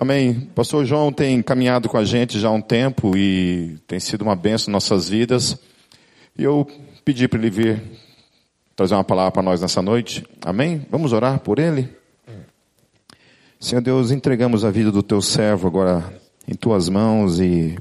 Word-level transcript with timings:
Amém. 0.00 0.48
Pastor 0.54 0.86
João 0.86 1.12
tem 1.12 1.42
caminhado 1.42 1.86
com 1.86 1.98
a 1.98 2.06
gente 2.06 2.40
já 2.40 2.48
há 2.48 2.50
um 2.50 2.62
tempo 2.62 3.14
e 3.14 3.76
tem 3.86 4.00
sido 4.00 4.22
uma 4.22 4.34
benção 4.34 4.70
em 4.70 4.72
nossas 4.72 5.10
vidas. 5.10 5.58
E 6.38 6.42
eu 6.42 6.66
pedi 7.04 7.28
para 7.28 7.38
ele 7.38 7.50
vir 7.50 7.82
trazer 8.74 8.94
uma 8.94 9.04
palavra 9.04 9.30
para 9.30 9.42
nós 9.42 9.60
nessa 9.60 9.82
noite. 9.82 10.24
Amém? 10.42 10.86
Vamos 10.90 11.12
orar 11.12 11.40
por 11.40 11.58
ele? 11.58 11.86
Senhor 13.60 13.82
Deus, 13.82 14.10
entregamos 14.10 14.64
a 14.64 14.70
vida 14.70 14.90
do 14.90 15.02
teu 15.02 15.20
servo 15.20 15.68
agora 15.68 16.10
em 16.48 16.54
tuas 16.54 16.88
mãos 16.88 17.38
e 17.38 17.76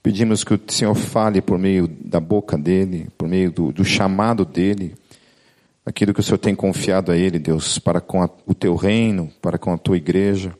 pedimos 0.00 0.44
que 0.44 0.54
o 0.54 0.60
Senhor 0.68 0.94
fale 0.94 1.42
por 1.42 1.58
meio 1.58 1.88
da 1.88 2.20
boca 2.20 2.56
dele, 2.56 3.08
por 3.18 3.26
meio 3.26 3.50
do, 3.50 3.72
do 3.72 3.84
chamado 3.84 4.44
dele, 4.44 4.94
aquilo 5.84 6.14
que 6.14 6.20
o 6.20 6.22
Senhor 6.22 6.38
tem 6.38 6.54
confiado 6.54 7.10
a 7.10 7.16
ele, 7.16 7.40
Deus, 7.40 7.80
para 7.80 8.00
com 8.00 8.22
a, 8.22 8.30
o 8.46 8.54
teu 8.54 8.76
reino, 8.76 9.28
para 9.42 9.58
com 9.58 9.72
a 9.72 9.76
tua 9.76 9.96
igreja. 9.96 10.54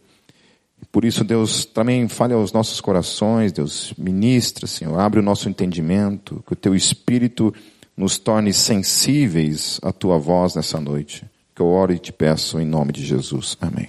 Por 0.91 1.05
isso, 1.05 1.25
Deus, 1.25 1.65
também 1.65 2.09
fale 2.09 2.35
aos 2.35 2.53
nossos 2.53 2.81
corações, 2.81 3.53
Deus, 3.53 3.93
ministra, 3.99 4.67
Senhor, 4.67 4.99
abre 4.99 5.21
o 5.21 5.23
nosso 5.23 5.49
entendimento, 5.49 6.43
que 6.47 6.53
o 6.53 6.57
teu 6.57 6.75
Espírito 6.75 7.53
nos 7.97 8.19
torne 8.19 8.53
sensíveis 8.53 9.79
à 9.83 9.93
tua 9.93 10.19
voz 10.19 10.55
nessa 10.55 10.81
noite. 10.81 11.25
Que 11.55 11.63
eu 11.63 11.67
oro 11.67 11.93
e 11.93 11.99
te 11.99 12.13
peço 12.13 12.59
em 12.59 12.67
nome 12.67 12.93
de 12.93 13.05
Jesus. 13.05 13.57
Amém. 13.61 13.89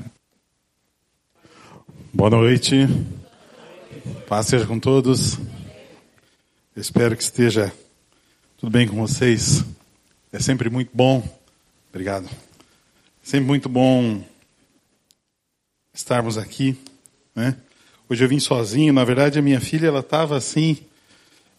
Boa 2.13 2.29
noite. 2.29 2.87
Paz 4.27 4.47
seja 4.47 4.65
com 4.65 4.79
todos. 4.79 5.39
Espero 6.75 7.15
que 7.15 7.23
esteja 7.23 7.73
tudo 8.57 8.71
bem 8.71 8.87
com 8.87 8.95
vocês. 8.95 9.63
É 10.31 10.39
sempre 10.39 10.69
muito 10.69 10.91
bom. 10.93 11.23
Obrigado. 11.89 12.29
Sempre 13.23 13.47
muito 13.47 13.67
bom 13.67 14.23
estarmos 15.93 16.37
aqui, 16.37 16.77
né? 17.35 17.55
Hoje 18.07 18.23
eu 18.23 18.29
vim 18.29 18.39
sozinho. 18.39 18.93
Na 18.93 19.03
verdade, 19.03 19.37
a 19.37 19.41
minha 19.41 19.59
filha 19.59 19.87
ela 19.87 19.99
estava 19.99 20.37
assim 20.37 20.77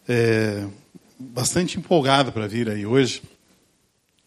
é, 0.07 0.65
bastante 1.19 1.77
empolgada 1.77 2.31
para 2.31 2.47
vir 2.47 2.69
aí 2.69 2.85
hoje. 2.85 3.21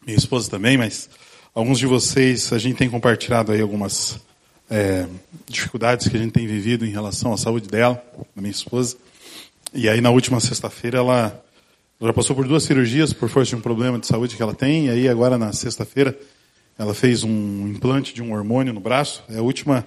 Minha 0.07 0.17
esposa 0.17 0.51
também, 0.51 0.79
mas 0.79 1.11
alguns 1.55 1.79
de 1.79 1.87
vocês 1.87 2.53
a 2.53 2.59
gente 2.59 2.77
tem 2.77 2.89
compartilhado 2.89 3.53
aí 3.53 3.61
algumas 3.61 4.21
é, 4.71 5.07
dificuldades 5.49 6.09
que 6.09 6.17
a 6.17 6.21
gente 6.21 6.33
tem 6.33 6.47
vivido 6.47 6.87
em 6.87 6.91
relação 6.91 7.33
à 7.33 7.37
saúde 7.37 7.69
dela, 7.69 8.03
da 8.35 8.41
minha 8.41 8.53
esposa. 8.53 8.97
E 9.75 9.89
aí 9.89 10.01
na 10.01 10.11
última 10.11 10.41
sexta-feira 10.41 10.99
ela, 10.99 11.45
já 12.01 12.13
passou 12.13 12.37
por 12.37 12.47
duas 12.47 12.63
cirurgias 12.63 13.13
por 13.13 13.29
força 13.29 13.51
de 13.51 13.57
um 13.57 13.61
problema 13.61 13.99
de 13.99 14.07
saúde 14.07 14.37
que 14.37 14.43
ela 14.43 14.55
tem. 14.55 14.87
E 14.87 14.91
aí 14.91 15.09
agora 15.09 15.37
na 15.37 15.53
sexta-feira 15.53 16.19
ela 16.79 16.95
fez 16.95 17.25
um 17.25 17.69
implante 17.69 18.15
de 18.15 18.23
um 18.23 18.33
hormônio 18.33 18.73
no 18.73 18.81
braço. 18.81 19.23
É 19.29 19.39
a 19.39 19.43
última 19.43 19.87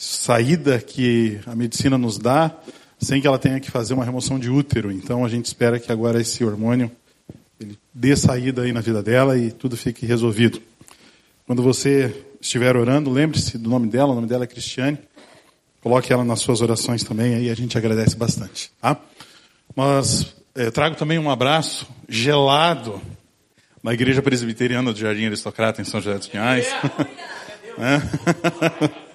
saída 0.00 0.80
que 0.80 1.38
a 1.46 1.54
medicina 1.54 1.98
nos 1.98 2.16
dá 2.16 2.56
sem 2.98 3.20
que 3.20 3.26
ela 3.26 3.38
tenha 3.38 3.60
que 3.60 3.70
fazer 3.70 3.92
uma 3.92 4.04
remoção 4.04 4.38
de 4.38 4.48
útero. 4.48 4.90
Então 4.90 5.26
a 5.26 5.28
gente 5.28 5.44
espera 5.44 5.78
que 5.78 5.92
agora 5.92 6.18
esse 6.18 6.42
hormônio 6.42 6.90
ele 7.60 7.78
dê 7.92 8.16
saída 8.16 8.62
aí 8.62 8.72
na 8.72 8.80
vida 8.80 9.02
dela 9.02 9.36
e 9.36 9.52
tudo 9.52 9.76
fique 9.76 10.06
resolvido. 10.06 10.60
Quando 11.46 11.62
você 11.62 12.14
estiver 12.40 12.76
orando, 12.76 13.10
lembre-se 13.10 13.58
do 13.58 13.68
nome 13.68 13.88
dela, 13.88 14.12
o 14.12 14.14
nome 14.14 14.26
dela 14.26 14.44
é 14.44 14.46
Cristiane. 14.46 14.98
Coloque 15.82 16.10
ela 16.10 16.24
nas 16.24 16.40
suas 16.40 16.62
orações 16.62 17.04
também, 17.04 17.34
aí 17.34 17.50
a 17.50 17.54
gente 17.54 17.76
agradece 17.76 18.16
bastante. 18.16 18.72
Tá? 18.80 18.96
Mas 19.76 20.34
é, 20.54 20.70
trago 20.70 20.96
também 20.96 21.18
um 21.18 21.30
abraço 21.30 21.86
gelado 22.08 23.02
na 23.82 23.92
Igreja 23.92 24.22
Presbiteriana 24.22 24.94
do 24.94 24.98
Jardim 24.98 25.26
Aristocrata, 25.26 25.82
em 25.82 25.84
São 25.84 26.00
José 26.00 26.16
dos 26.16 26.28
Pinhais. 26.28 26.66
é. 27.78 29.00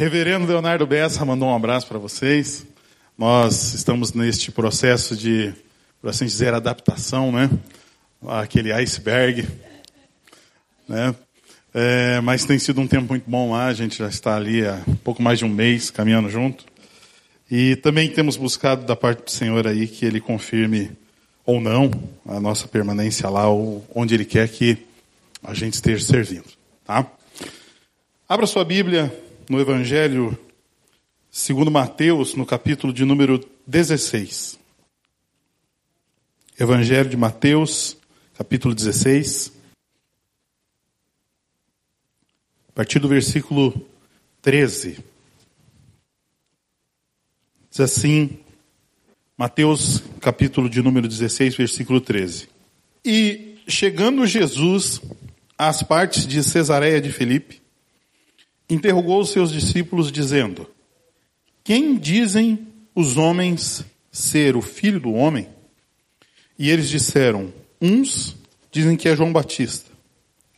Reverendo 0.00 0.46
Leonardo 0.46 0.86
Bessa 0.86 1.22
mandou 1.26 1.50
um 1.50 1.54
abraço 1.54 1.86
para 1.86 1.98
vocês. 1.98 2.64
Nós 3.18 3.74
estamos 3.74 4.14
neste 4.14 4.50
processo 4.50 5.14
de, 5.14 5.52
por 6.00 6.08
assim 6.08 6.24
dizer, 6.24 6.54
adaptação, 6.54 7.30
né? 7.30 7.50
Aquele 8.26 8.72
iceberg, 8.72 9.46
né? 10.88 11.14
É, 11.74 12.18
mas 12.22 12.46
tem 12.46 12.58
sido 12.58 12.80
um 12.80 12.86
tempo 12.86 13.08
muito 13.10 13.28
bom 13.28 13.50
lá, 13.50 13.66
a 13.66 13.74
gente 13.74 13.98
já 13.98 14.08
está 14.08 14.36
ali 14.36 14.66
há 14.66 14.82
pouco 15.04 15.22
mais 15.22 15.38
de 15.38 15.44
um 15.44 15.50
mês 15.50 15.90
caminhando 15.90 16.30
junto. 16.30 16.64
E 17.50 17.76
também 17.76 18.08
temos 18.08 18.38
buscado 18.38 18.86
da 18.86 18.96
parte 18.96 19.24
do 19.24 19.30
Senhor 19.30 19.66
aí 19.66 19.86
que 19.86 20.06
Ele 20.06 20.18
confirme 20.18 20.92
ou 21.44 21.60
não 21.60 21.90
a 22.24 22.40
nossa 22.40 22.66
permanência 22.66 23.28
lá, 23.28 23.50
ou 23.50 23.86
onde 23.94 24.14
Ele 24.14 24.24
quer 24.24 24.48
que 24.48 24.78
a 25.42 25.52
gente 25.52 25.74
esteja 25.74 26.02
servindo. 26.02 26.48
Tá? 26.86 27.06
Abra 28.26 28.46
sua 28.46 28.64
Bíblia 28.64 29.14
no 29.50 29.60
Evangelho 29.60 30.38
segundo 31.28 31.72
Mateus, 31.72 32.36
no 32.36 32.46
capítulo 32.46 32.92
de 32.92 33.04
número 33.04 33.44
16. 33.66 34.56
Evangelho 36.56 37.10
de 37.10 37.16
Mateus, 37.16 37.96
capítulo 38.32 38.76
16. 38.76 39.52
a 42.68 42.72
partir 42.72 43.00
do 43.00 43.08
versículo 43.08 43.74
13. 44.40 44.98
Diz 47.70 47.80
assim, 47.80 48.38
Mateus 49.36 50.00
capítulo 50.20 50.70
de 50.70 50.80
número 50.80 51.08
16, 51.08 51.56
versículo 51.56 52.00
13. 52.00 52.48
E 53.04 53.56
chegando 53.66 54.24
Jesus 54.28 55.02
às 55.58 55.82
partes 55.82 56.24
de 56.24 56.40
Cesareia 56.44 57.00
de 57.00 57.10
Filipe, 57.10 57.59
interrogou 58.70 59.20
os 59.20 59.30
seus 59.30 59.52
discípulos 59.52 60.10
dizendo: 60.10 60.66
Quem 61.64 61.98
dizem 61.98 62.66
os 62.94 63.16
homens 63.16 63.84
ser 64.10 64.56
o 64.56 64.62
filho 64.62 65.00
do 65.00 65.12
homem? 65.12 65.48
E 66.58 66.70
eles 66.70 66.88
disseram: 66.88 67.52
Uns 67.80 68.36
dizem 68.70 68.96
que 68.96 69.08
é 69.08 69.16
João 69.16 69.32
Batista, 69.32 69.90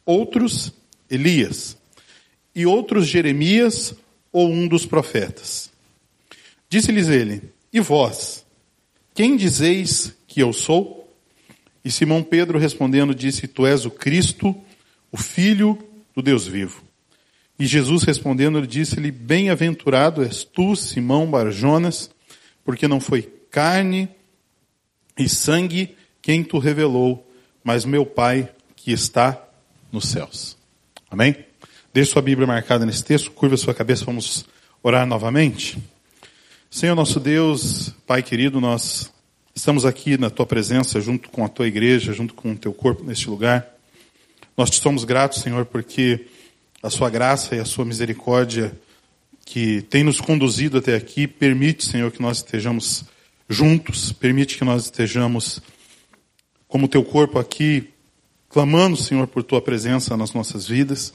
outros 0.05 0.73
Elias 1.11 1.77
e 2.55 2.67
outros 2.67 3.07
Jeremias 3.07 3.95
ou 4.31 4.51
um 4.51 4.69
dos 4.69 4.87
profetas. 4.87 5.71
Disse-lhes 6.69 7.09
ele: 7.09 7.43
E 7.73 7.81
vós, 7.81 8.45
quem 9.15 9.37
dizeis 9.37 10.15
que 10.27 10.41
eu 10.41 10.53
sou? 10.53 11.03
E 11.85 11.91
Simão 11.91 12.23
Pedro 12.23 12.59
respondendo 12.59 13.15
disse: 13.15 13.49
Tu 13.49 13.67
és 13.67 13.85
o 13.85 13.91
Cristo, 13.91 14.55
o 15.11 15.17
Filho 15.17 15.79
do 16.15 16.23
Deus 16.23 16.47
vivo. 16.47 16.83
E 17.63 17.67
Jesus 17.69 18.03
respondendo 18.03 18.67
disse-lhe: 18.67 19.13
Bem-aventurado 19.13 20.25
és 20.25 20.43
tu, 20.43 20.75
Simão 20.75 21.31
Barjonas, 21.31 22.11
porque 22.65 22.89
não 22.89 22.99
foi 22.99 23.23
carne 23.53 24.09
e 25.17 25.29
sangue 25.29 25.95
quem 26.21 26.43
tu 26.43 26.59
revelou, 26.59 27.25
mas 27.63 27.85
meu 27.85 28.05
Pai 28.05 28.51
que 28.75 28.91
está 28.91 29.41
nos 29.93 30.09
céus. 30.09 30.57
Amém? 31.09 31.37
Deixe 31.95 32.11
sua 32.11 32.21
Bíblia 32.21 32.49
marcada 32.49 32.85
nesse 32.85 33.05
texto, 33.05 33.31
curva 33.31 33.57
sua 33.57 33.73
cabeça, 33.73 34.05
vamos 34.05 34.45
orar 34.83 35.07
novamente. 35.07 35.79
Senhor 36.69 36.97
nosso 36.97 37.21
Deus, 37.21 37.95
Pai 38.05 38.25
querido, 38.25 38.61
nós 38.61 39.09
estamos 39.55 39.85
aqui 39.85 40.19
na 40.19 40.31
tua 40.31 40.47
presença, 40.47 41.01
junto 41.01 41.31
com 41.31 41.45
a 41.45 41.49
tua 41.49 41.69
igreja, 41.69 42.13
junto 42.13 42.35
com 42.35 42.51
o 42.51 42.59
teu 42.59 42.75
corpo 42.75 43.05
neste 43.05 43.31
lugar. 43.31 43.69
Nós 44.57 44.69
te 44.69 44.81
somos 44.81 45.05
gratos, 45.05 45.43
Senhor, 45.43 45.65
porque 45.65 46.27
a 46.83 46.91
sua 46.91 47.09
graça 47.09 47.55
e 47.55 47.61
a 47.61 47.65
sua 47.65 47.85
misericórdia 47.85 48.77
que 49.45 49.83
tem 49.83 50.03
nos 50.03 50.21
conduzido 50.21 50.79
até 50.79 50.95
aqui 50.97 51.27
permite, 51.27 51.85
Senhor, 51.85 52.11
que 52.11 52.21
nós 52.21 52.39
estejamos 52.39 53.05
juntos, 53.49 54.13
permite 54.13 54.59
que 54.59 54.65
nós 54.65 54.85
estejamos 54.85 55.61
como 56.67 56.89
teu 56.89 57.05
corpo 57.05 57.39
aqui, 57.39 57.91
clamando, 58.49 58.97
Senhor, 58.97 59.27
por 59.27 59.43
tua 59.43 59.61
presença 59.61 60.17
nas 60.17 60.33
nossas 60.33 60.67
vidas 60.67 61.15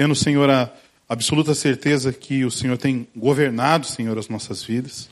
tendo, 0.00 0.14
Senhor, 0.14 0.48
a 0.48 0.72
absoluta 1.06 1.54
certeza 1.54 2.10
que 2.10 2.42
o 2.42 2.50
Senhor 2.50 2.78
tem 2.78 3.06
governado, 3.14 3.86
Senhor, 3.86 4.16
as 4.16 4.30
nossas 4.30 4.64
vidas. 4.64 5.10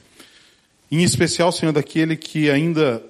Em 0.91 1.03
especial, 1.03 1.53
Senhor, 1.53 1.73
daquele 1.73 2.17
que 2.17 2.51
ainda 2.51 3.05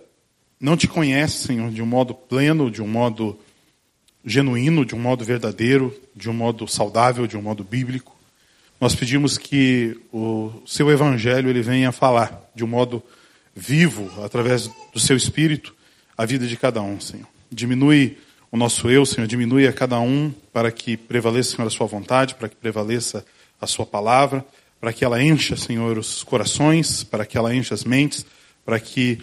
não 0.60 0.76
te 0.76 0.88
conhece, 0.88 1.46
Senhor, 1.46 1.70
de 1.70 1.80
um 1.80 1.86
modo 1.86 2.14
pleno, 2.14 2.68
de 2.68 2.82
um 2.82 2.88
modo 2.88 3.38
genuíno, 4.28 4.84
de 4.84 4.94
um 4.94 4.98
modo 4.98 5.24
verdadeiro, 5.24 5.94
de 6.14 6.28
um 6.28 6.32
modo 6.32 6.68
saudável, 6.68 7.26
de 7.26 7.36
um 7.36 7.42
modo 7.42 7.64
bíblico. 7.64 8.16
Nós 8.80 8.94
pedimos 8.94 9.36
que 9.36 9.98
o 10.12 10.52
seu 10.66 10.90
evangelho 10.90 11.50
ele 11.50 11.62
venha 11.62 11.90
falar 11.90 12.48
de 12.54 12.62
um 12.62 12.68
modo 12.68 13.02
vivo, 13.54 14.10
através 14.22 14.70
do 14.92 15.00
seu 15.00 15.16
espírito, 15.16 15.74
a 16.16 16.24
vida 16.24 16.46
de 16.46 16.56
cada 16.56 16.80
um, 16.80 17.00
Senhor. 17.00 17.26
Diminui 17.50 18.18
o 18.50 18.56
nosso 18.56 18.88
eu, 18.88 19.04
Senhor, 19.04 19.26
diminui 19.26 19.66
a 19.66 19.72
cada 19.72 19.98
um 19.98 20.32
para 20.52 20.70
que 20.70 20.96
prevaleça, 20.96 21.56
Senhor, 21.56 21.66
a 21.66 21.70
sua 21.70 21.86
vontade, 21.86 22.34
para 22.34 22.48
que 22.48 22.56
prevaleça 22.56 23.24
a 23.60 23.66
sua 23.66 23.84
palavra, 23.84 24.44
para 24.80 24.92
que 24.92 25.04
ela 25.04 25.22
encha, 25.22 25.56
Senhor, 25.56 25.98
os 25.98 26.22
corações, 26.22 27.02
para 27.02 27.26
que 27.26 27.36
ela 27.36 27.54
encha 27.54 27.74
as 27.74 27.84
mentes, 27.84 28.24
para 28.64 28.78
que 28.78 29.18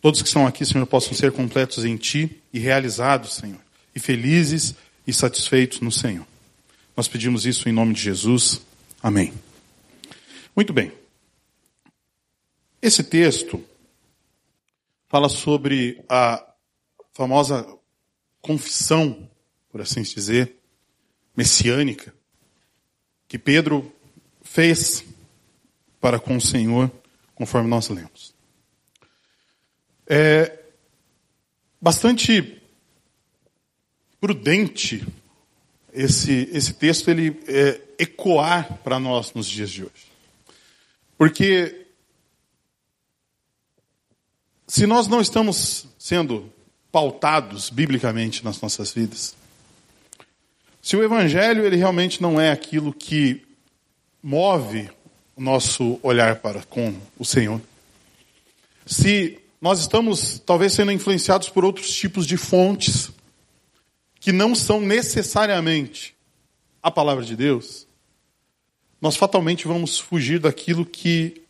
todos 0.00 0.20
que 0.20 0.28
estão 0.28 0.46
aqui, 0.46 0.64
Senhor, 0.66 0.86
possam 0.86 1.14
ser 1.14 1.32
completos 1.32 1.84
em 1.84 1.96
Ti 1.96 2.30
e 2.52 2.58
realizados, 2.58 3.34
Senhor, 3.34 3.60
e 3.94 4.00
felizes 4.00 4.74
e 5.06 5.12
satisfeitos 5.12 5.80
no 5.80 5.92
Senhor. 5.92 6.26
Nós 6.96 7.08
pedimos 7.08 7.46
isso 7.46 7.68
em 7.68 7.72
nome 7.72 7.94
de 7.94 8.00
Jesus. 8.02 8.60
Amém. 9.02 9.32
Muito 10.54 10.72
bem. 10.72 10.92
Esse 12.80 13.02
texto 13.02 13.64
fala 15.08 15.28
sobre 15.28 16.02
a 16.08 16.44
famosa 17.12 17.66
confissão, 18.40 19.30
por 19.70 19.80
assim 19.80 20.02
dizer, 20.02 20.56
messiânica, 21.36 22.14
que 23.28 23.38
Pedro 23.38 23.94
fez 24.42 25.04
para 26.00 26.18
com 26.18 26.36
o 26.36 26.40
Senhor, 26.40 26.90
conforme 27.34 27.68
nós 27.68 27.88
lemos. 27.88 28.34
É 30.06 30.60
bastante 31.80 32.61
prudente 34.22 35.04
esse, 35.92 36.48
esse 36.52 36.72
texto 36.74 37.10
ele 37.10 37.36
é, 37.48 37.80
ecoar 37.98 38.78
para 38.84 39.00
nós 39.00 39.32
nos 39.34 39.48
dias 39.48 39.68
de 39.68 39.82
hoje. 39.82 40.12
Porque 41.18 41.86
se 44.68 44.86
nós 44.86 45.08
não 45.08 45.20
estamos 45.20 45.88
sendo 45.98 46.48
pautados 46.92 47.68
biblicamente 47.68 48.44
nas 48.44 48.60
nossas 48.60 48.92
vidas, 48.92 49.34
se 50.80 50.96
o 50.96 51.02
evangelho 51.02 51.66
ele 51.66 51.76
realmente 51.76 52.22
não 52.22 52.40
é 52.40 52.52
aquilo 52.52 52.94
que 52.94 53.42
move 54.22 54.88
o 55.34 55.42
nosso 55.42 55.98
olhar 56.00 56.36
para 56.36 56.62
com 56.62 56.94
o 57.18 57.24
Senhor, 57.24 57.60
se 58.86 59.40
nós 59.60 59.80
estamos 59.80 60.38
talvez 60.46 60.74
sendo 60.74 60.92
influenciados 60.92 61.48
por 61.48 61.64
outros 61.64 61.92
tipos 61.92 62.24
de 62.24 62.36
fontes 62.36 63.10
que 64.22 64.30
não 64.30 64.54
são 64.54 64.80
necessariamente 64.80 66.14
a 66.80 66.92
palavra 66.92 67.24
de 67.24 67.34
Deus, 67.34 67.88
nós 69.00 69.16
fatalmente 69.16 69.66
vamos 69.66 69.98
fugir 69.98 70.38
daquilo 70.38 70.86
que 70.86 71.42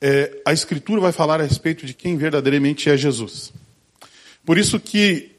é, 0.00 0.40
a 0.46 0.52
Escritura 0.52 1.00
vai 1.00 1.10
falar 1.10 1.40
a 1.40 1.42
respeito 1.42 1.84
de 1.84 1.92
quem 1.92 2.16
verdadeiramente 2.16 2.88
é 2.88 2.96
Jesus. 2.96 3.52
Por 4.44 4.56
isso 4.56 4.78
que 4.78 5.32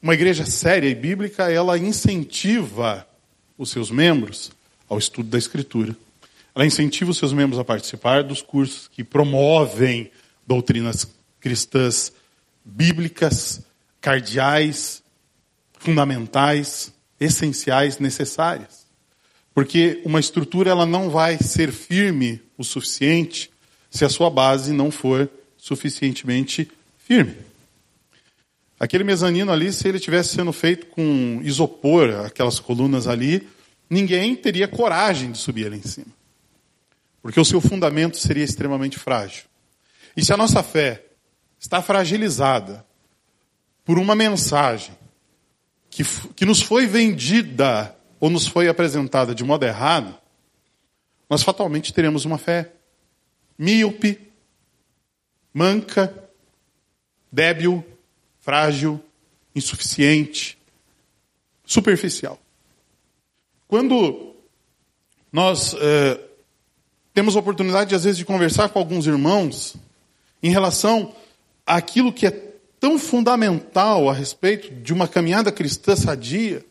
uma 0.00 0.14
igreja 0.14 0.46
séria 0.46 0.88
e 0.88 0.94
bíblica, 0.94 1.52
ela 1.52 1.76
incentiva 1.76 3.06
os 3.58 3.68
seus 3.68 3.90
membros 3.90 4.50
ao 4.88 4.96
estudo 4.96 5.28
da 5.28 5.36
Escritura. 5.36 5.94
Ela 6.54 6.64
incentiva 6.64 7.10
os 7.10 7.18
seus 7.18 7.34
membros 7.34 7.60
a 7.60 7.64
participar 7.64 8.22
dos 8.24 8.40
cursos 8.40 8.88
que 8.88 9.04
promovem 9.04 10.10
doutrinas 10.46 11.06
cristãs 11.38 12.14
bíblicas, 12.64 13.60
cardeais, 14.00 15.02
fundamentais, 15.86 16.92
essenciais, 17.20 18.00
necessárias. 18.00 18.86
Porque 19.54 20.02
uma 20.04 20.18
estrutura 20.18 20.68
ela 20.68 20.84
não 20.84 21.08
vai 21.10 21.38
ser 21.38 21.70
firme 21.70 22.42
o 22.58 22.64
suficiente 22.64 23.52
se 23.88 24.04
a 24.04 24.08
sua 24.08 24.28
base 24.28 24.72
não 24.72 24.90
for 24.90 25.30
suficientemente 25.56 26.68
firme. 26.98 27.36
Aquele 28.80 29.04
mezanino 29.04 29.52
ali, 29.52 29.72
se 29.72 29.86
ele 29.86 30.00
tivesse 30.00 30.34
sendo 30.34 30.52
feito 30.52 30.86
com 30.86 31.40
isopor, 31.44 32.26
aquelas 32.26 32.58
colunas 32.58 33.06
ali, 33.06 33.48
ninguém 33.88 34.34
teria 34.34 34.66
coragem 34.66 35.30
de 35.30 35.38
subir 35.38 35.66
ali 35.66 35.78
em 35.78 35.82
cima. 35.82 36.12
Porque 37.22 37.38
o 37.38 37.44
seu 37.44 37.60
fundamento 37.60 38.18
seria 38.18 38.44
extremamente 38.44 38.98
frágil. 38.98 39.44
E 40.16 40.24
se 40.24 40.32
a 40.32 40.36
nossa 40.36 40.64
fé 40.64 41.04
está 41.60 41.80
fragilizada 41.80 42.84
por 43.84 44.00
uma 44.00 44.16
mensagem 44.16 44.92
que, 45.96 46.04
que 46.34 46.44
nos 46.44 46.60
foi 46.60 46.86
vendida 46.86 47.96
ou 48.20 48.28
nos 48.28 48.46
foi 48.46 48.68
apresentada 48.68 49.34
de 49.34 49.42
modo 49.42 49.64
errado, 49.64 50.14
nós 51.28 51.42
fatalmente 51.42 51.90
teremos 51.90 52.26
uma 52.26 52.36
fé 52.36 52.70
míope, 53.58 54.20
manca, 55.54 56.14
débil, 57.32 57.82
frágil, 58.40 59.02
insuficiente, 59.54 60.58
superficial. 61.64 62.38
Quando 63.66 64.34
nós 65.32 65.74
é, 65.80 66.20
temos 67.14 67.36
a 67.36 67.38
oportunidade, 67.38 67.94
às 67.94 68.04
vezes, 68.04 68.18
de 68.18 68.24
conversar 68.26 68.68
com 68.68 68.78
alguns 68.78 69.06
irmãos 69.06 69.76
em 70.42 70.50
relação 70.50 71.14
àquilo 71.64 72.12
que 72.12 72.26
é 72.26 72.45
tão 72.86 73.00
fundamental 73.00 74.08
a 74.08 74.12
respeito 74.12 74.72
de 74.72 74.92
uma 74.92 75.08
caminhada 75.08 75.50
cristã 75.50 75.96
sadia, 75.96 76.64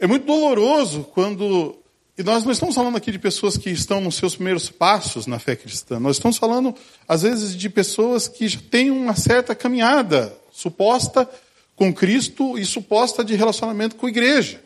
é 0.00 0.06
muito 0.08 0.26
doloroso 0.26 1.04
quando. 1.14 1.78
E 2.18 2.24
nós 2.24 2.42
não 2.42 2.50
estamos 2.50 2.74
falando 2.74 2.96
aqui 2.96 3.12
de 3.12 3.18
pessoas 3.20 3.56
que 3.56 3.70
estão 3.70 4.00
nos 4.00 4.16
seus 4.16 4.34
primeiros 4.34 4.68
passos 4.68 5.28
na 5.28 5.38
fé 5.38 5.54
cristã. 5.54 6.00
Nós 6.00 6.16
estamos 6.16 6.38
falando, 6.38 6.74
às 7.06 7.22
vezes, 7.22 7.56
de 7.56 7.70
pessoas 7.70 8.26
que 8.26 8.48
já 8.48 8.58
têm 8.68 8.90
uma 8.90 9.14
certa 9.14 9.54
caminhada 9.54 10.36
suposta 10.50 11.30
com 11.76 11.94
Cristo 11.94 12.58
e 12.58 12.64
suposta 12.64 13.24
de 13.24 13.36
relacionamento 13.36 13.94
com 13.94 14.06
a 14.06 14.10
igreja. 14.10 14.60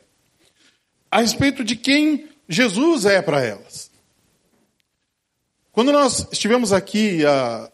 A 1.11 1.21
respeito 1.21 1.63
de 1.63 1.77
quem 1.77 2.31
Jesus 2.49 3.05
é 3.05 3.21
para 3.21 3.45
elas. 3.45 3.91
Quando 5.71 5.93
nós 5.93 6.27
estivemos 6.33 6.73
aqui 6.73 7.27
há 7.27 7.71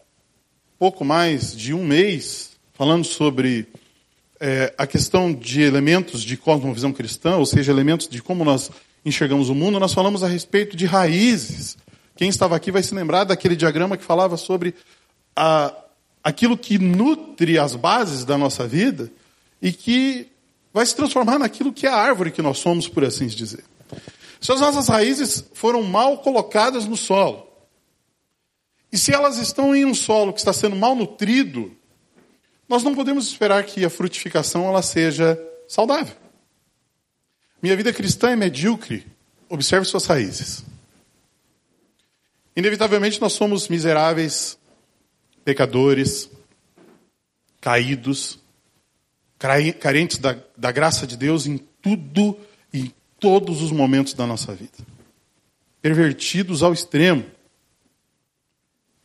pouco 0.81 1.05
mais 1.05 1.55
de 1.55 1.75
um 1.75 1.85
mês 1.85 2.53
falando 2.73 3.05
sobre 3.05 3.67
é, 4.39 4.73
a 4.75 4.87
questão 4.87 5.31
de 5.31 5.61
elementos 5.61 6.23
de 6.23 6.35
cosmovisão 6.35 6.91
cristã, 6.91 7.35
ou 7.35 7.45
seja, 7.45 7.71
elementos 7.71 8.07
de 8.07 8.19
como 8.19 8.43
nós 8.43 8.71
enxergamos 9.05 9.47
o 9.47 9.53
mundo, 9.53 9.79
nós 9.79 9.93
falamos 9.93 10.23
a 10.23 10.27
respeito 10.27 10.75
de 10.75 10.87
raízes. 10.87 11.77
Quem 12.15 12.29
estava 12.29 12.55
aqui 12.55 12.71
vai 12.71 12.81
se 12.81 12.95
lembrar 12.95 13.25
daquele 13.25 13.55
diagrama 13.55 13.95
que 13.95 14.03
falava 14.03 14.37
sobre 14.37 14.73
a, 15.35 15.71
aquilo 16.23 16.57
que 16.57 16.79
nutre 16.79 17.59
as 17.59 17.75
bases 17.75 18.25
da 18.25 18.35
nossa 18.35 18.67
vida 18.67 19.11
e 19.61 19.71
que 19.71 20.29
vai 20.73 20.83
se 20.83 20.95
transformar 20.95 21.37
naquilo 21.37 21.71
que 21.71 21.85
é 21.85 21.91
a 21.91 21.95
árvore 21.95 22.31
que 22.31 22.41
nós 22.41 22.57
somos, 22.57 22.87
por 22.87 23.05
assim 23.05 23.27
dizer. 23.27 23.63
Se 24.41 24.51
as 24.51 24.59
nossas 24.59 24.87
raízes 24.87 25.45
foram 25.53 25.83
mal 25.83 26.17
colocadas 26.17 26.85
no 26.85 26.97
solo, 26.97 27.50
e 28.91 28.97
se 28.97 29.13
elas 29.13 29.37
estão 29.37 29.75
em 29.75 29.85
um 29.85 29.93
solo 29.93 30.33
que 30.33 30.39
está 30.39 30.51
sendo 30.51 30.75
mal 30.75 30.95
nutrido, 30.95 31.75
nós 32.67 32.83
não 32.83 32.93
podemos 32.93 33.27
esperar 33.27 33.63
que 33.63 33.83
a 33.85 33.89
frutificação 33.89 34.65
ela 34.65 34.81
seja 34.81 35.39
saudável. 35.67 36.15
Minha 37.61 37.75
vida 37.75 37.93
cristã 37.93 38.31
é 38.31 38.35
medíocre. 38.35 39.05
Observe 39.49 39.85
suas 39.85 40.05
raízes. 40.05 40.63
Inevitavelmente 42.55 43.21
nós 43.21 43.33
somos 43.33 43.67
miseráveis, 43.67 44.57
pecadores, 45.45 46.29
caídos, 47.59 48.39
carentes 49.37 50.17
da, 50.17 50.37
da 50.57 50.71
graça 50.71 51.07
de 51.07 51.15
Deus 51.15 51.45
em 51.45 51.57
tudo 51.81 52.37
e 52.73 52.79
em 52.79 52.93
todos 53.19 53.61
os 53.61 53.71
momentos 53.71 54.13
da 54.13 54.25
nossa 54.25 54.53
vida. 54.53 54.77
Pervertidos 55.81 56.61
ao 56.63 56.73
extremo. 56.73 57.25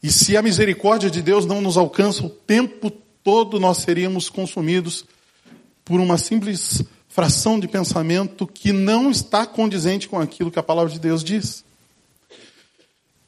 E 0.03 0.11
se 0.11 0.37
a 0.37 0.43
misericórdia 0.43 1.11
de 1.11 1.23
Deus 1.23 1.47
não 1.47 1.61
nos 1.61 1.77
alcança 1.77 2.25
o 2.25 2.31
tempo 2.31 2.91
todo 3.27 3.59
nós 3.59 3.79
seríamos 3.79 4.29
consumidos 4.29 5.05
por 5.85 5.99
uma 5.99 6.17
simples 6.17 6.85
fração 7.09 7.59
de 7.59 7.67
pensamento 7.67 8.47
que 8.47 8.73
não 8.73 9.11
está 9.11 9.45
condizente 9.45 10.07
com 10.07 10.21
aquilo 10.21 10.51
que 10.51 10.61
a 10.61 10.63
palavra 10.63 10.93
de 10.93 11.01
Deus 11.01 11.25
diz. 11.25 11.65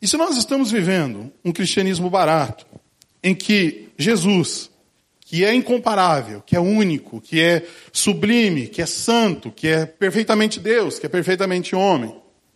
E 0.00 0.06
se 0.06 0.16
nós 0.16 0.36
estamos 0.36 0.70
vivendo 0.70 1.32
um 1.44 1.50
cristianismo 1.50 2.08
barato, 2.08 2.64
em 3.24 3.34
que 3.34 3.88
Jesus, 3.98 4.70
que 5.20 5.44
é 5.44 5.52
incomparável, 5.52 6.42
que 6.46 6.54
é 6.54 6.60
único, 6.60 7.20
que 7.20 7.40
é 7.40 7.66
sublime, 7.92 8.68
que 8.68 8.80
é 8.80 8.86
santo, 8.86 9.50
que 9.50 9.66
é 9.66 9.84
perfeitamente 9.84 10.60
Deus, 10.60 10.98
que 10.98 11.06
é 11.06 11.08
perfeitamente 11.08 11.74
homem, 11.74 12.14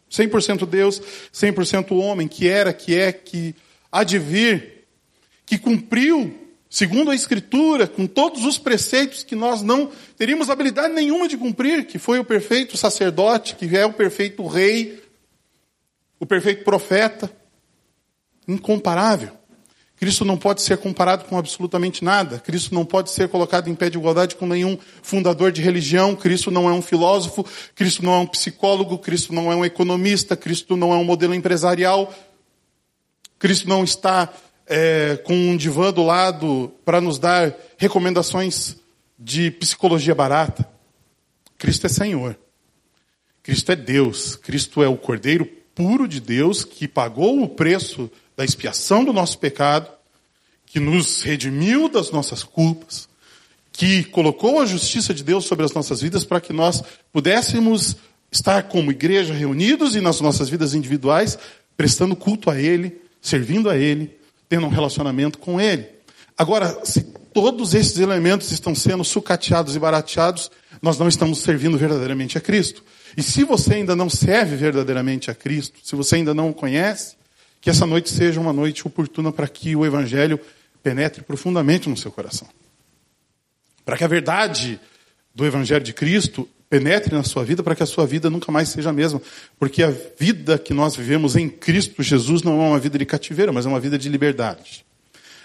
100% 0.08 0.64
Deus, 0.64 1.02
100% 1.34 1.90
homem, 1.98 2.28
que 2.28 2.46
era, 2.46 2.72
que 2.72 2.94
é, 2.94 3.10
que 3.10 3.54
há 3.92 4.02
de 4.02 4.18
vir, 4.18 4.86
que 5.46 5.58
cumpriu 5.58 6.42
segundo 6.72 7.10
a 7.10 7.14
Escritura, 7.14 7.86
com 7.86 8.06
todos 8.06 8.46
os 8.46 8.56
preceitos 8.56 9.22
que 9.22 9.36
nós 9.36 9.60
não 9.60 9.90
teríamos 10.16 10.48
habilidade 10.48 10.94
nenhuma 10.94 11.28
de 11.28 11.36
cumprir, 11.36 11.86
que 11.86 11.98
foi 11.98 12.18
o 12.18 12.24
perfeito 12.24 12.78
sacerdote, 12.78 13.54
que 13.56 13.76
é 13.76 13.84
o 13.84 13.92
perfeito 13.92 14.46
rei, 14.46 15.02
o 16.18 16.24
perfeito 16.24 16.64
profeta, 16.64 17.30
incomparável. 18.48 19.42
Cristo 20.02 20.24
não 20.24 20.36
pode 20.36 20.62
ser 20.62 20.78
comparado 20.78 21.26
com 21.26 21.36
absolutamente 21.36 22.02
nada. 22.02 22.40
Cristo 22.40 22.74
não 22.74 22.84
pode 22.84 23.10
ser 23.10 23.28
colocado 23.28 23.68
em 23.68 23.74
pé 23.74 23.88
de 23.88 23.98
igualdade 23.98 24.34
com 24.34 24.46
nenhum 24.46 24.76
fundador 25.00 25.52
de 25.52 25.62
religião. 25.62 26.16
Cristo 26.16 26.50
não 26.50 26.68
é 26.68 26.72
um 26.72 26.82
filósofo. 26.82 27.46
Cristo 27.74 28.04
não 28.04 28.14
é 28.14 28.18
um 28.18 28.26
psicólogo. 28.26 28.98
Cristo 28.98 29.32
não 29.32 29.52
é 29.52 29.54
um 29.54 29.64
economista. 29.64 30.36
Cristo 30.36 30.76
não 30.76 30.92
é 30.92 30.96
um 30.96 31.04
modelo 31.04 31.34
empresarial. 31.34 32.12
Cristo 33.42 33.68
não 33.68 33.82
está 33.82 34.32
é, 34.68 35.16
com 35.24 35.34
um 35.34 35.56
divã 35.56 35.92
do 35.92 36.04
lado 36.04 36.72
para 36.84 37.00
nos 37.00 37.18
dar 37.18 37.52
recomendações 37.76 38.76
de 39.18 39.50
psicologia 39.50 40.14
barata. 40.14 40.64
Cristo 41.58 41.86
é 41.86 41.88
Senhor. 41.88 42.38
Cristo 43.42 43.72
é 43.72 43.74
Deus. 43.74 44.36
Cristo 44.36 44.80
é 44.80 44.86
o 44.86 44.96
Cordeiro 44.96 45.44
puro 45.74 46.06
de 46.06 46.20
Deus 46.20 46.64
que 46.64 46.86
pagou 46.86 47.42
o 47.42 47.48
preço 47.48 48.08
da 48.36 48.44
expiação 48.44 49.04
do 49.04 49.12
nosso 49.12 49.36
pecado, 49.40 49.90
que 50.64 50.78
nos 50.78 51.22
redimiu 51.22 51.88
das 51.88 52.12
nossas 52.12 52.44
culpas, 52.44 53.08
que 53.72 54.04
colocou 54.04 54.60
a 54.60 54.66
justiça 54.66 55.12
de 55.12 55.24
Deus 55.24 55.46
sobre 55.46 55.64
as 55.64 55.72
nossas 55.72 56.00
vidas 56.00 56.22
para 56.22 56.40
que 56.40 56.52
nós 56.52 56.80
pudéssemos 57.12 57.96
estar 58.30 58.68
como 58.68 58.92
igreja 58.92 59.34
reunidos 59.34 59.96
e 59.96 60.00
nas 60.00 60.20
nossas 60.20 60.48
vidas 60.48 60.74
individuais, 60.74 61.36
prestando 61.76 62.14
culto 62.14 62.48
a 62.48 62.56
Ele, 62.56 63.01
servindo 63.22 63.70
a 63.70 63.76
Ele, 63.76 64.18
tendo 64.48 64.66
um 64.66 64.70
relacionamento 64.70 65.38
com 65.38 65.60
Ele. 65.60 65.88
Agora, 66.36 66.84
se 66.84 67.02
todos 67.32 67.72
esses 67.72 67.98
elementos 67.98 68.50
estão 68.50 68.74
sendo 68.74 69.04
sucateados 69.04 69.76
e 69.76 69.78
barateados, 69.78 70.50
nós 70.82 70.98
não 70.98 71.08
estamos 71.08 71.38
servindo 71.38 71.78
verdadeiramente 71.78 72.36
a 72.36 72.40
Cristo. 72.40 72.84
E 73.16 73.22
se 73.22 73.44
você 73.44 73.74
ainda 73.74 73.94
não 73.94 74.10
serve 74.10 74.56
verdadeiramente 74.56 75.30
a 75.30 75.34
Cristo, 75.34 75.78
se 75.82 75.94
você 75.94 76.16
ainda 76.16 76.34
não 76.34 76.50
o 76.50 76.54
conhece, 76.54 77.16
que 77.60 77.70
essa 77.70 77.86
noite 77.86 78.10
seja 78.10 78.40
uma 78.40 78.52
noite 78.52 78.86
oportuna 78.86 79.30
para 79.30 79.46
que 79.46 79.76
o 79.76 79.86
Evangelho 79.86 80.40
penetre 80.82 81.22
profundamente 81.22 81.88
no 81.88 81.96
seu 81.96 82.10
coração. 82.10 82.48
Para 83.84 83.96
que 83.96 84.04
a 84.04 84.08
verdade 84.08 84.80
do 85.34 85.46
Evangelho 85.46 85.84
de 85.84 85.92
Cristo 85.92 86.48
penetre 86.72 87.14
na 87.14 87.22
sua 87.22 87.44
vida, 87.44 87.62
para 87.62 87.74
que 87.74 87.82
a 87.82 87.86
sua 87.86 88.06
vida 88.06 88.30
nunca 88.30 88.50
mais 88.50 88.70
seja 88.70 88.88
a 88.88 88.92
mesma. 88.94 89.20
Porque 89.58 89.82
a 89.82 89.92
vida 90.18 90.56
que 90.58 90.72
nós 90.72 90.96
vivemos 90.96 91.36
em 91.36 91.46
Cristo 91.46 92.02
Jesus 92.02 92.42
não 92.42 92.62
é 92.62 92.68
uma 92.68 92.78
vida 92.78 92.98
de 92.98 93.04
cativeiro, 93.04 93.52
mas 93.52 93.66
é 93.66 93.68
uma 93.68 93.78
vida 93.78 93.98
de 93.98 94.08
liberdade. 94.08 94.82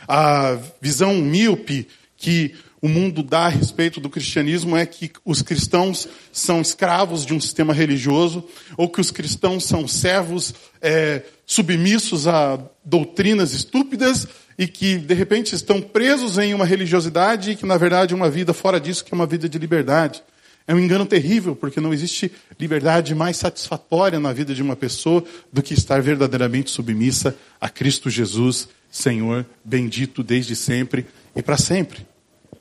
A 0.08 0.58
visão 0.82 1.16
míope 1.16 1.86
que 2.16 2.56
o 2.82 2.88
mundo 2.88 3.22
dá 3.22 3.40
a 3.40 3.50
respeito 3.50 4.00
do 4.00 4.10
cristianismo 4.10 4.78
é 4.78 4.86
que 4.86 5.12
os 5.26 5.42
cristãos 5.42 6.08
são 6.32 6.62
escravos 6.62 7.26
de 7.26 7.34
um 7.34 7.42
sistema 7.42 7.74
religioso, 7.74 8.46
ou 8.78 8.88
que 8.88 9.02
os 9.02 9.12
cristãos 9.12 9.66
são 9.66 9.86
servos 9.86 10.54
é, 10.82 11.24
submissos 11.46 12.26
a 12.26 12.58
doutrinas 12.86 13.52
estúpidas 13.52 14.26
e 14.58 14.66
que, 14.66 14.98
de 14.98 15.14
repente, 15.14 15.54
estão 15.54 15.82
presos 15.82 16.38
em 16.38 16.54
uma 16.54 16.66
religiosidade 16.66 17.52
e 17.52 17.56
que, 17.58 17.66
na 17.66 17.76
verdade, 17.76 18.14
é 18.14 18.16
uma 18.16 18.30
vida 18.30 18.54
fora 18.54 18.80
disso, 18.80 19.04
que 19.04 19.14
é 19.14 19.16
uma 19.16 19.28
vida 19.28 19.50
de 19.50 19.58
liberdade. 19.58 20.24
É 20.68 20.76
um 20.76 20.80
engano 20.80 21.06
terrível, 21.06 21.56
porque 21.56 21.80
não 21.80 21.94
existe 21.94 22.30
liberdade 22.60 23.16
mais 23.16 23.38
satisfatória 23.38 24.20
na 24.20 24.34
vida 24.34 24.54
de 24.54 24.62
uma 24.62 24.76
pessoa 24.76 25.24
do 25.52 25.64
que 25.64 25.74
estar 25.74 26.02
verdadeiramente 26.02 26.70
submissa 26.70 27.34
a 27.60 27.70
Cristo 27.70 28.10
Jesus, 28.10 28.68
Senhor, 28.92 29.46
bendito 29.64 30.22
desde 30.22 30.58
sempre 30.58 31.08
e 31.34 31.42
para 31.42 31.56
sempre. 31.56 32.06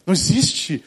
Não 0.07 0.15
existe 0.15 0.85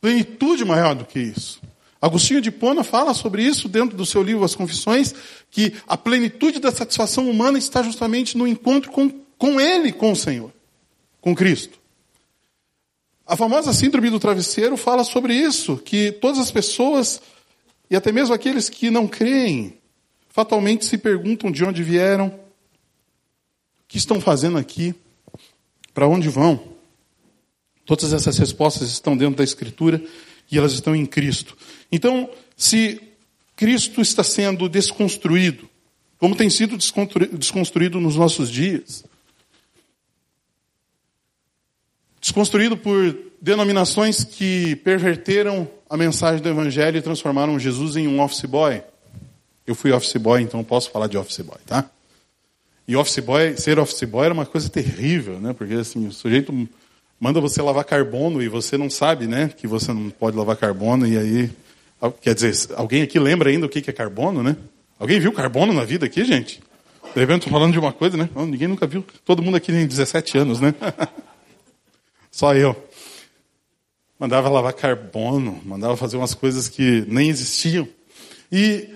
plenitude 0.00 0.64
maior 0.64 0.94
do 0.94 1.04
que 1.04 1.18
isso. 1.18 1.60
Agostinho 2.00 2.40
de 2.40 2.52
Pona 2.52 2.84
fala 2.84 3.14
sobre 3.14 3.42
isso 3.42 3.68
dentro 3.68 3.96
do 3.96 4.06
seu 4.06 4.22
livro 4.22 4.44
As 4.44 4.54
Confissões, 4.54 5.12
que 5.50 5.74
a 5.88 5.96
plenitude 5.96 6.60
da 6.60 6.70
satisfação 6.70 7.28
humana 7.28 7.58
está 7.58 7.82
justamente 7.82 8.38
no 8.38 8.46
encontro 8.46 8.92
com, 8.92 9.10
com 9.36 9.60
Ele, 9.60 9.90
com 9.90 10.12
o 10.12 10.16
Senhor, 10.16 10.52
com 11.20 11.34
Cristo. 11.34 11.81
A 13.26 13.36
famosa 13.36 13.72
síndrome 13.72 14.10
do 14.10 14.18
travesseiro 14.18 14.76
fala 14.76 15.04
sobre 15.04 15.34
isso, 15.34 15.76
que 15.76 16.12
todas 16.12 16.38
as 16.38 16.50
pessoas, 16.50 17.22
e 17.88 17.94
até 17.94 18.10
mesmo 18.10 18.34
aqueles 18.34 18.68
que 18.68 18.90
não 18.90 19.06
creem, 19.06 19.78
fatalmente 20.28 20.84
se 20.84 20.98
perguntam 20.98 21.50
de 21.50 21.64
onde 21.64 21.82
vieram, 21.82 22.28
o 22.28 22.32
que 23.86 23.98
estão 23.98 24.20
fazendo 24.20 24.58
aqui, 24.58 24.94
para 25.94 26.08
onde 26.08 26.28
vão. 26.28 26.72
Todas 27.84 28.12
essas 28.12 28.38
respostas 28.38 28.90
estão 28.90 29.16
dentro 29.16 29.36
da 29.36 29.44
Escritura 29.44 30.02
e 30.50 30.58
elas 30.58 30.72
estão 30.72 30.94
em 30.96 31.06
Cristo. 31.06 31.56
Então, 31.90 32.28
se 32.56 33.00
Cristo 33.54 34.00
está 34.00 34.24
sendo 34.24 34.68
desconstruído, 34.68 35.68
como 36.18 36.36
tem 36.36 36.48
sido 36.48 36.76
desconstruído 36.76 38.00
nos 38.00 38.16
nossos 38.16 38.50
dias, 38.50 39.04
desconstruído 42.22 42.76
por 42.76 43.14
denominações 43.40 44.22
que 44.22 44.76
perverteram 44.76 45.68
a 45.90 45.96
mensagem 45.96 46.40
do 46.40 46.48
Evangelho 46.48 46.96
e 46.96 47.02
transformaram 47.02 47.58
Jesus 47.58 47.96
em 47.96 48.06
um 48.06 48.22
office 48.22 48.44
boy. 48.44 48.80
Eu 49.66 49.74
fui 49.74 49.90
office 49.90 50.16
boy, 50.16 50.40
então 50.40 50.62
posso 50.62 50.90
falar 50.90 51.08
de 51.08 51.18
office 51.18 51.40
boy, 51.40 51.58
tá? 51.66 51.90
E 52.86 52.94
office 52.94 53.18
boy, 53.18 53.56
ser 53.56 53.78
office 53.78 54.04
boy 54.04 54.24
era 54.24 54.34
uma 54.34 54.46
coisa 54.46 54.68
terrível, 54.68 55.40
né? 55.40 55.52
Porque 55.52 55.74
assim, 55.74 56.06
o 56.06 56.12
sujeito 56.12 56.52
manda 57.18 57.40
você 57.40 57.60
lavar 57.60 57.84
carbono 57.84 58.40
e 58.40 58.48
você 58.48 58.78
não 58.78 58.88
sabe, 58.88 59.26
né, 59.26 59.48
que 59.56 59.66
você 59.66 59.92
não 59.92 60.10
pode 60.10 60.36
lavar 60.36 60.56
carbono 60.56 61.06
e 61.06 61.16
aí, 61.16 61.50
quer 62.20 62.34
dizer, 62.34 62.74
alguém 62.74 63.02
aqui 63.02 63.18
lembra 63.18 63.50
ainda 63.50 63.66
o 63.66 63.68
que 63.68 63.88
é 63.88 63.92
carbono, 63.92 64.42
né? 64.42 64.56
Alguém 64.98 65.20
viu 65.20 65.32
carbono 65.32 65.72
na 65.72 65.84
vida 65.84 66.06
aqui, 66.06 66.24
gente? 66.24 66.60
De 67.14 67.20
repente 67.20 67.50
falando 67.50 67.72
de 67.72 67.78
uma 67.78 67.92
coisa, 67.92 68.16
né? 68.16 68.28
Ninguém 68.36 68.68
nunca 68.68 68.86
viu. 68.86 69.04
Todo 69.24 69.42
mundo 69.42 69.56
aqui 69.56 69.72
tem 69.72 69.86
17 69.86 70.38
anos, 70.38 70.60
né? 70.60 70.74
Só 72.32 72.54
eu. 72.54 72.74
Mandava 74.18 74.48
lavar 74.48 74.72
carbono, 74.72 75.60
mandava 75.64 75.96
fazer 75.96 76.16
umas 76.16 76.32
coisas 76.32 76.68
que 76.68 77.04
nem 77.06 77.28
existiam. 77.28 77.86
E 78.50 78.88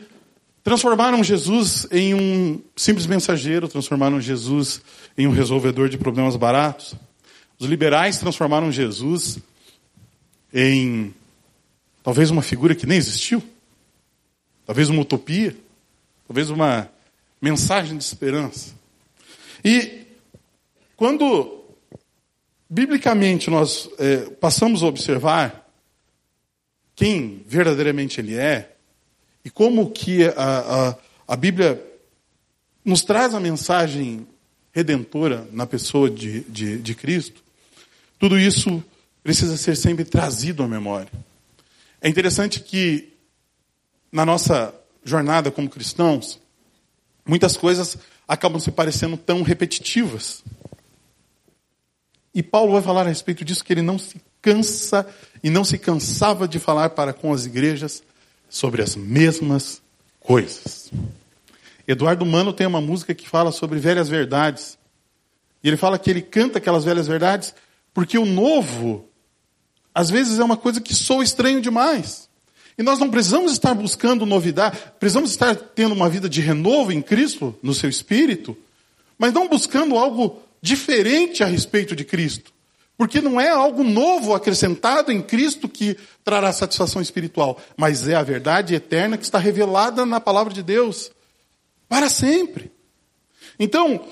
transformaram 0.65 1.23
Jesus 1.23 1.87
em 1.93 2.15
um 2.15 2.61
simples 2.75 3.07
mensageiro, 3.07 3.69
transformaram 3.69 4.21
Jesus 4.21 4.81
em 5.17 5.27
um 5.27 5.33
resolvedor 5.33 5.89
de 5.91 5.99
problemas 5.99 6.35
baratos. 6.35 6.95
Os 7.59 7.69
liberais 7.69 8.19
transformaram 8.19 8.73
Jesus 8.73 9.39
em 10.53 11.15
talvez 12.03 12.31
uma 12.31 12.43
figura 12.43 12.75
que 12.75 12.87
nem 12.87 12.97
existiu, 12.97 13.43
talvez 14.65 14.89
uma 14.89 15.03
utopia, 15.03 15.55
talvez 16.27 16.49
uma 16.49 16.91
mensagem 17.41 17.99
de 17.99 18.05
esperança. 18.05 18.75
E 19.65 20.07
quando 20.97 21.66
biblicamente 22.69 23.51
nós 23.51 23.89
é, 23.99 24.19
passamos 24.41 24.83
a 24.83 24.87
observar 24.87 25.67
quem 26.95 27.45
verdadeiramente 27.47 28.21
ele 28.21 28.37
é 28.37 28.75
e 29.45 29.51
como 29.51 29.91
que 29.91 30.25
a, 30.25 30.33
a, 30.37 30.97
a 31.29 31.37
Bíblia 31.37 31.83
nos 32.85 33.03
traz 33.03 33.35
a 33.35 33.41
mensagem 33.41 34.27
redentora 34.73 35.47
na 35.53 35.67
pessoa 35.67 36.11
de, 36.11 36.41
de, 36.43 36.79
de 36.79 36.95
Cristo, 36.95 37.43
tudo 38.19 38.39
isso 38.39 38.83
precisa 39.23 39.57
ser 39.57 39.77
sempre 39.77 40.05
trazido 40.05 40.63
à 40.63 40.69
memória. 40.69 41.11
É 42.01 42.09
interessante 42.09 42.61
que 42.61 43.13
na 44.13 44.25
nossa 44.25 44.75
jornada 45.05 45.51
como 45.51 45.69
cristãos, 45.69 46.41
muitas 47.25 47.57
coisas 47.57 47.99
acabam 48.27 48.61
se 48.61 48.71
parecendo 48.71 49.17
tão 49.17 49.43
repetitivas. 49.43 50.43
E 52.37 52.43
Paulo 52.43 52.73
vai 52.73 52.83
falar 52.83 53.07
a 53.07 53.09
respeito 53.09 53.43
disso 53.43 53.65
que 53.65 53.73
ele 53.73 53.81
não 53.81 53.99
se 53.99 54.21
cansa 54.43 55.09
e 55.43 55.49
não 55.49 55.65
se 55.65 55.79
cansava 55.79 56.47
de 56.47 56.59
falar 56.59 56.91
para 56.91 57.15
com 57.15 57.33
as 57.33 57.47
igrejas 57.47 58.03
sobre 58.47 58.83
as 58.83 58.95
mesmas 58.95 59.81
coisas. 60.21 60.93
Eduardo 61.89 62.27
Mano 62.27 62.53
tem 62.53 62.67
uma 62.67 62.79
música 62.79 63.15
que 63.15 63.27
fala 63.27 63.51
sobre 63.51 63.79
velhas 63.79 64.11
verdades. 64.11 64.77
E 65.65 65.69
ele 65.69 65.79
fala 65.79 65.99
que 65.99 66.11
ele 66.11 66.21
canta 66.21 66.59
aquelas 66.59 66.85
velhas 66.85 67.07
verdades 67.07 67.55
porque 67.95 68.19
o 68.19 68.27
novo, 68.27 69.09
às 69.95 70.11
vezes, 70.11 70.39
é 70.39 70.45
uma 70.45 70.59
coisa 70.59 70.79
que 70.79 70.95
soa 70.95 71.25
estranho 71.25 71.63
demais. 71.63 72.29
E 72.77 72.83
nós 72.83 72.99
não 72.99 73.11
precisamos 73.11 73.51
estar 73.51 73.73
buscando 73.73 74.27
novidade, 74.27 74.79
precisamos 75.01 75.31
estar 75.31 75.57
tendo 75.57 75.95
uma 75.95 76.11
vida 76.11 76.29
de 76.29 76.43
renovo 76.43 76.93
em 76.93 77.01
Cristo, 77.01 77.59
no 77.63 77.73
seu 77.73 77.89
espírito, 77.89 78.55
mas 79.19 79.33
não 79.33 79.49
buscando 79.49 79.97
algo 79.97 80.43
diferente 80.61 81.43
a 81.43 81.47
respeito 81.47 81.95
de 81.95 82.05
Cristo. 82.05 82.53
Porque 82.97 83.21
não 83.21 83.41
é 83.41 83.51
algo 83.51 83.85
novo 83.85 84.35
acrescentado 84.35 85.13
em 85.13 85.21
Cristo 85.21 85.69
que 85.69 85.97
trará 86.25 86.53
satisfação 86.53 87.03
espiritual, 87.03 87.61
mas 87.77 88.09
é 88.09 88.15
a 88.15 88.23
verdade 88.23 88.75
eterna 88.75 89.19
que 89.19 89.25
está 89.25 89.39
revelada 89.39 90.07
na 90.07 90.19
palavra 90.19 90.53
de 90.53 90.63
Deus 90.63 91.11
para 91.89 92.09
sempre. 92.09 92.73
Então, 93.59 94.03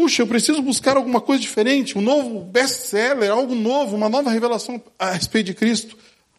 Puxa, 0.00 0.22
eu 0.22 0.26
preciso 0.26 0.62
buscar 0.62 0.96
alguma 0.96 1.20
coisa 1.20 1.42
diferente, 1.42 1.98
um 1.98 2.00
novo 2.00 2.40
best-seller, 2.40 3.30
algo 3.30 3.54
novo, 3.54 3.94
uma 3.94 4.08
nova 4.08 4.30
revelação 4.30 4.82
a 4.98 5.10
respeito 5.10 5.48
de 5.48 5.54
Cristo. 5.54 5.94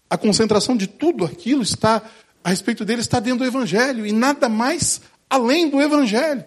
A 0.10 0.18
concentração 0.18 0.76
de 0.76 0.88
tudo 0.88 1.26
aquilo 1.26 1.62
está, 1.62 2.02
a 2.44 2.50
respeito 2.50 2.84
dele, 2.84 3.02
está 3.02 3.20
dentro 3.20 3.40
do 3.40 3.46
Evangelho 3.46 4.04
e 4.04 4.12
nada 4.12 4.50
mais 4.50 5.02
além 5.30 5.70
do 5.70 5.80
Evangelho. 5.80 6.44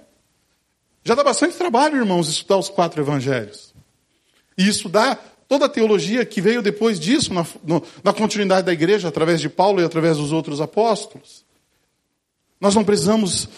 Já 1.04 1.14
dá 1.14 1.22
bastante 1.22 1.56
trabalho, 1.56 1.98
irmãos, 1.98 2.28
estudar 2.28 2.56
os 2.56 2.70
quatro 2.70 3.00
Evangelhos. 3.02 3.74
E 4.56 4.66
estudar 4.66 5.16
toda 5.46 5.66
a 5.66 5.68
teologia 5.68 6.24
que 6.24 6.40
veio 6.40 6.62
depois 6.62 6.98
disso, 6.98 7.32
na, 7.34 7.46
no, 7.62 7.82
na 8.02 8.12
continuidade 8.12 8.64
da 8.66 8.72
igreja, 8.72 9.08
através 9.08 9.40
de 9.40 9.50
Paulo 9.50 9.80
e 9.80 9.84
através 9.84 10.16
dos 10.16 10.32
outros 10.32 10.60
apóstolos. 10.62 11.44
Nós 12.58 12.74
não 12.74 12.82
precisamos 12.82 13.48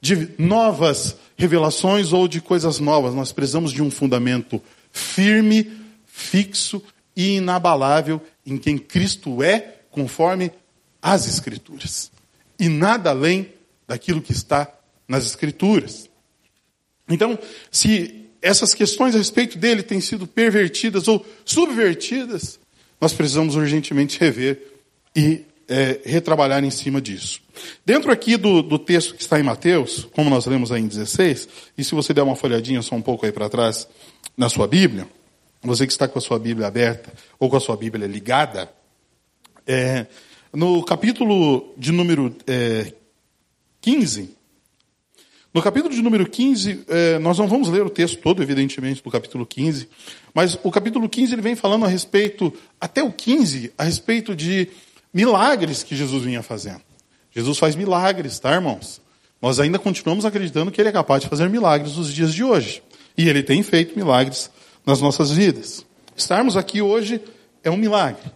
de 0.00 0.30
novas 0.38 1.16
revelações 1.36 2.12
ou 2.12 2.28
de 2.28 2.40
coisas 2.40 2.78
novas. 2.78 3.14
Nós 3.14 3.32
precisamos 3.32 3.72
de 3.72 3.82
um 3.82 3.90
fundamento 3.90 4.62
firme, 4.92 5.72
fixo 6.06 6.80
e 7.16 7.36
inabalável 7.36 8.20
em 8.46 8.56
quem 8.56 8.78
Cristo 8.78 9.42
é, 9.42 9.80
conforme 9.90 10.52
as 11.00 11.26
Escrituras. 11.26 12.12
E 12.58 12.68
nada 12.68 13.10
além 13.10 13.52
daquilo 13.88 14.22
que 14.22 14.30
está 14.30 14.72
nas 15.08 15.26
Escrituras. 15.26 16.11
Então, 17.12 17.38
se 17.70 18.26
essas 18.40 18.74
questões 18.74 19.14
a 19.14 19.18
respeito 19.18 19.56
dele 19.56 19.82
têm 19.82 20.00
sido 20.00 20.26
pervertidas 20.26 21.06
ou 21.06 21.24
subvertidas, 21.44 22.58
nós 23.00 23.12
precisamos 23.12 23.54
urgentemente 23.54 24.18
rever 24.18 24.60
e 25.14 25.44
é, 25.68 26.00
retrabalhar 26.04 26.62
em 26.64 26.70
cima 26.70 27.00
disso. 27.00 27.40
Dentro 27.84 28.10
aqui 28.10 28.36
do, 28.36 28.62
do, 28.62 28.78
texto 28.78 29.14
que 29.14 29.22
está 29.22 29.38
em 29.38 29.42
Mateus, 29.42 30.08
como 30.12 30.28
nós 30.28 30.46
lemos 30.46 30.72
aí 30.72 30.82
em 30.82 30.88
16, 30.88 31.48
e 31.78 31.84
se 31.84 31.94
você 31.94 32.12
der 32.12 32.22
uma 32.22 32.36
folhadinha 32.36 32.82
só 32.82 32.94
um 32.94 33.02
pouco 33.02 33.24
aí 33.24 33.32
para 33.32 33.48
trás 33.48 33.86
na 34.36 34.48
sua 34.48 34.66
Bíblia, 34.66 35.06
você 35.62 35.86
que 35.86 35.92
está 35.92 36.08
com 36.08 36.18
a 36.18 36.22
sua 36.22 36.38
Bíblia 36.38 36.66
aberta 36.66 37.12
ou 37.38 37.48
com 37.48 37.56
a 37.56 37.60
sua 37.60 37.76
Bíblia 37.76 38.06
ligada, 38.06 38.70
é, 39.66 40.06
no 40.52 40.82
capítulo 40.84 41.72
de 41.78 41.92
número 41.92 42.34
é, 42.46 42.92
15, 43.80 44.36
no 45.54 45.60
capítulo 45.60 45.94
de 45.94 46.00
número 46.00 46.26
15, 46.26 46.84
eh, 46.88 47.18
nós 47.18 47.38
não 47.38 47.46
vamos 47.46 47.68
ler 47.68 47.82
o 47.82 47.90
texto 47.90 48.18
todo, 48.18 48.42
evidentemente, 48.42 49.02
do 49.02 49.10
capítulo 49.10 49.44
15, 49.44 49.86
mas 50.32 50.58
o 50.62 50.70
capítulo 50.70 51.06
15 51.08 51.34
ele 51.34 51.42
vem 51.42 51.54
falando 51.54 51.84
a 51.84 51.88
respeito, 51.88 52.52
até 52.80 53.02
o 53.02 53.12
15, 53.12 53.70
a 53.76 53.84
respeito 53.84 54.34
de 54.34 54.68
milagres 55.12 55.82
que 55.82 55.94
Jesus 55.94 56.24
vinha 56.24 56.42
fazendo. 56.42 56.80
Jesus 57.30 57.58
faz 57.58 57.76
milagres, 57.76 58.38
tá, 58.38 58.54
irmãos? 58.54 59.02
Nós 59.42 59.60
ainda 59.60 59.78
continuamos 59.78 60.24
acreditando 60.24 60.70
que 60.70 60.80
ele 60.80 60.88
é 60.88 60.92
capaz 60.92 61.22
de 61.22 61.28
fazer 61.28 61.50
milagres 61.50 61.96
nos 61.96 62.12
dias 62.12 62.32
de 62.32 62.42
hoje. 62.42 62.82
E 63.18 63.28
ele 63.28 63.42
tem 63.42 63.62
feito 63.62 63.94
milagres 63.94 64.50
nas 64.86 65.00
nossas 65.00 65.32
vidas. 65.32 65.84
Estarmos 66.16 66.56
aqui 66.56 66.80
hoje 66.80 67.20
é 67.62 67.70
um 67.70 67.76
milagre. 67.76 68.30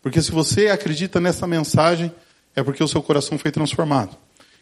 Porque 0.00 0.20
se 0.20 0.32
você 0.32 0.68
acredita 0.68 1.20
nessa 1.20 1.46
mensagem, 1.46 2.12
é 2.56 2.62
porque 2.62 2.82
o 2.82 2.88
seu 2.88 3.00
coração 3.00 3.38
foi 3.38 3.52
transformado. 3.52 4.16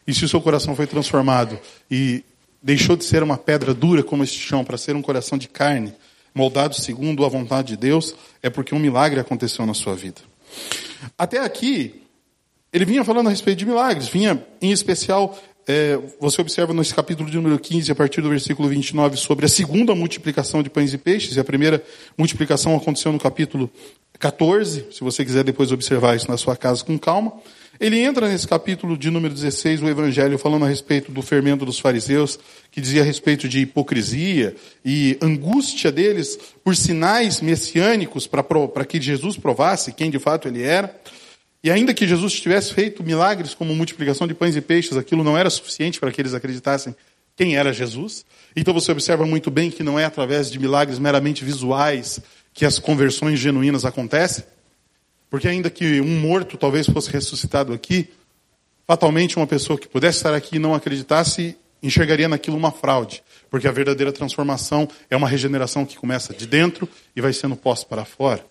E 0.06 0.14
se 0.14 0.24
o 0.24 0.28
seu 0.28 0.40
coração 0.40 0.74
foi 0.74 0.86
transformado 0.86 1.58
e 1.90 2.24
deixou 2.62 2.96
de 2.96 3.04
ser 3.04 3.22
uma 3.22 3.36
pedra 3.36 3.72
dura 3.72 4.02
como 4.02 4.22
este 4.22 4.38
chão 4.38 4.64
para 4.64 4.76
ser 4.76 4.96
um 4.96 5.02
coração 5.02 5.38
de 5.38 5.48
carne, 5.48 5.92
moldado 6.34 6.74
segundo 6.74 7.24
a 7.24 7.28
vontade 7.28 7.68
de 7.68 7.76
Deus, 7.76 8.14
é 8.42 8.50
porque 8.50 8.74
um 8.74 8.78
milagre 8.78 9.20
aconteceu 9.20 9.64
na 9.66 9.74
sua 9.74 9.94
vida. 9.94 10.20
Até 11.16 11.38
aqui, 11.38 12.02
ele 12.72 12.84
vinha 12.84 13.04
falando 13.04 13.28
a 13.28 13.30
respeito 13.30 13.58
de 13.58 13.66
milagres, 13.66 14.08
vinha 14.08 14.44
em 14.60 14.70
especial, 14.70 15.38
é, 15.66 15.98
você 16.20 16.40
observa 16.40 16.72
nesse 16.72 16.94
capítulo 16.94 17.28
de 17.28 17.36
número 17.36 17.58
15, 17.58 17.90
a 17.90 17.94
partir 17.94 18.20
do 18.20 18.28
versículo 18.28 18.68
29, 18.68 19.16
sobre 19.16 19.46
a 19.46 19.48
segunda 19.48 19.94
multiplicação 19.94 20.62
de 20.62 20.70
pães 20.70 20.92
e 20.92 20.98
peixes, 20.98 21.36
e 21.36 21.40
a 21.40 21.44
primeira 21.44 21.82
multiplicação 22.16 22.76
aconteceu 22.76 23.12
no 23.12 23.18
capítulo 23.18 23.70
14, 24.18 24.86
se 24.92 25.00
você 25.00 25.24
quiser 25.24 25.42
depois 25.42 25.72
observar 25.72 26.14
isso 26.14 26.30
na 26.30 26.36
sua 26.36 26.56
casa 26.56 26.84
com 26.84 26.98
calma. 26.98 27.32
Ele 27.80 27.98
entra 27.98 28.28
nesse 28.28 28.46
capítulo 28.46 28.94
de 28.94 29.10
número 29.10 29.32
16, 29.32 29.80
o 29.80 29.88
Evangelho, 29.88 30.36
falando 30.36 30.66
a 30.66 30.68
respeito 30.68 31.10
do 31.10 31.22
fermento 31.22 31.64
dos 31.64 31.78
fariseus, 31.78 32.38
que 32.70 32.78
dizia 32.78 33.00
a 33.00 33.04
respeito 33.04 33.48
de 33.48 33.60
hipocrisia 33.60 34.54
e 34.84 35.16
angústia 35.22 35.90
deles 35.90 36.38
por 36.62 36.76
sinais 36.76 37.40
messiânicos 37.40 38.26
para 38.26 38.84
que 38.84 39.00
Jesus 39.00 39.38
provasse 39.38 39.92
quem 39.92 40.10
de 40.10 40.18
fato 40.18 40.46
ele 40.46 40.62
era. 40.62 40.94
E 41.64 41.70
ainda 41.70 41.94
que 41.94 42.06
Jesus 42.06 42.38
tivesse 42.38 42.74
feito 42.74 43.02
milagres 43.02 43.54
como 43.54 43.74
multiplicação 43.74 44.26
de 44.26 44.34
pães 44.34 44.54
e 44.56 44.60
peixes, 44.60 44.98
aquilo 44.98 45.24
não 45.24 45.38
era 45.38 45.48
suficiente 45.48 45.98
para 45.98 46.12
que 46.12 46.20
eles 46.20 46.34
acreditassem 46.34 46.94
quem 47.34 47.56
era 47.56 47.72
Jesus. 47.72 48.26
Então 48.54 48.74
você 48.74 48.92
observa 48.92 49.24
muito 49.24 49.50
bem 49.50 49.70
que 49.70 49.82
não 49.82 49.98
é 49.98 50.04
através 50.04 50.50
de 50.50 50.58
milagres 50.58 50.98
meramente 50.98 51.42
visuais 51.46 52.20
que 52.52 52.66
as 52.66 52.78
conversões 52.78 53.40
genuínas 53.40 53.86
acontecem. 53.86 54.44
Porque 55.30 55.46
ainda 55.46 55.70
que 55.70 56.00
um 56.00 56.20
morto 56.20 56.58
talvez 56.58 56.86
fosse 56.86 57.08
ressuscitado 57.10 57.72
aqui, 57.72 58.10
fatalmente 58.86 59.36
uma 59.36 59.46
pessoa 59.46 59.78
que 59.78 59.86
pudesse 59.86 60.18
estar 60.18 60.34
aqui 60.34 60.56
e 60.56 60.58
não 60.58 60.74
acreditasse, 60.74 61.56
enxergaria 61.80 62.28
naquilo 62.28 62.56
uma 62.56 62.72
fraude. 62.72 63.22
Porque 63.48 63.68
a 63.68 63.72
verdadeira 63.72 64.12
transformação 64.12 64.88
é 65.08 65.16
uma 65.16 65.28
regeneração 65.28 65.86
que 65.86 65.96
começa 65.96 66.34
de 66.34 66.46
dentro 66.46 66.88
e 67.14 67.20
vai 67.20 67.32
sendo 67.32 67.54
posta 67.54 67.86
para 67.86 68.04
fora. 68.04 68.44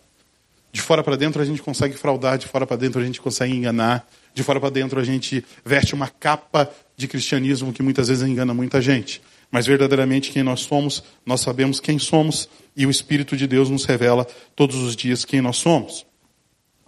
De 0.71 0.81
fora 0.81 1.03
para 1.03 1.17
dentro 1.17 1.41
a 1.41 1.45
gente 1.45 1.61
consegue 1.61 1.97
fraudar, 1.97 2.37
de 2.37 2.47
fora 2.47 2.65
para 2.65 2.77
dentro 2.77 3.01
a 3.01 3.03
gente 3.03 3.19
consegue 3.19 3.53
enganar, 3.53 4.07
de 4.33 4.43
fora 4.43 4.59
para 4.59 4.69
dentro 4.69 4.99
a 4.99 5.03
gente 5.03 5.43
veste 5.65 5.93
uma 5.93 6.07
capa 6.07 6.71
de 6.95 7.07
cristianismo 7.07 7.73
que 7.73 7.83
muitas 7.83 8.07
vezes 8.07 8.25
engana 8.27 8.53
muita 8.53 8.81
gente. 8.81 9.21
Mas 9.51 9.65
verdadeiramente 9.65 10.31
quem 10.31 10.43
nós 10.43 10.61
somos, 10.61 11.03
nós 11.25 11.41
sabemos 11.41 11.79
quem 11.79 11.97
somos 11.97 12.47
e 12.75 12.85
o 12.85 12.89
Espírito 12.89 13.35
de 13.35 13.47
Deus 13.47 13.69
nos 13.69 13.83
revela 13.83 14.27
todos 14.55 14.77
os 14.77 14.95
dias 14.95 15.25
quem 15.25 15.41
nós 15.41 15.57
somos. 15.57 16.05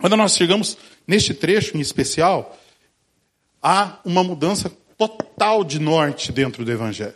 Quando 0.01 0.17
nós 0.17 0.35
chegamos 0.35 0.77
neste 1.07 1.31
trecho 1.31 1.77
em 1.77 1.79
especial, 1.79 2.59
há 3.61 3.99
uma 4.03 4.23
mudança 4.23 4.71
total 4.97 5.63
de 5.63 5.77
norte 5.77 6.31
dentro 6.31 6.65
do 6.65 6.71
Evangelho. 6.71 7.13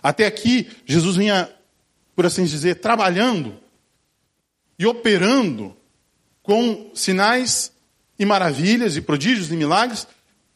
Até 0.00 0.24
aqui, 0.24 0.70
Jesus 0.86 1.16
vinha, 1.16 1.50
por 2.14 2.24
assim 2.24 2.44
dizer, 2.44 2.76
trabalhando 2.76 3.56
e 4.78 4.86
operando 4.86 5.76
com 6.40 6.92
sinais 6.94 7.72
e 8.16 8.24
maravilhas 8.24 8.96
e 8.96 9.00
prodígios 9.00 9.50
e 9.50 9.56
milagres 9.56 10.06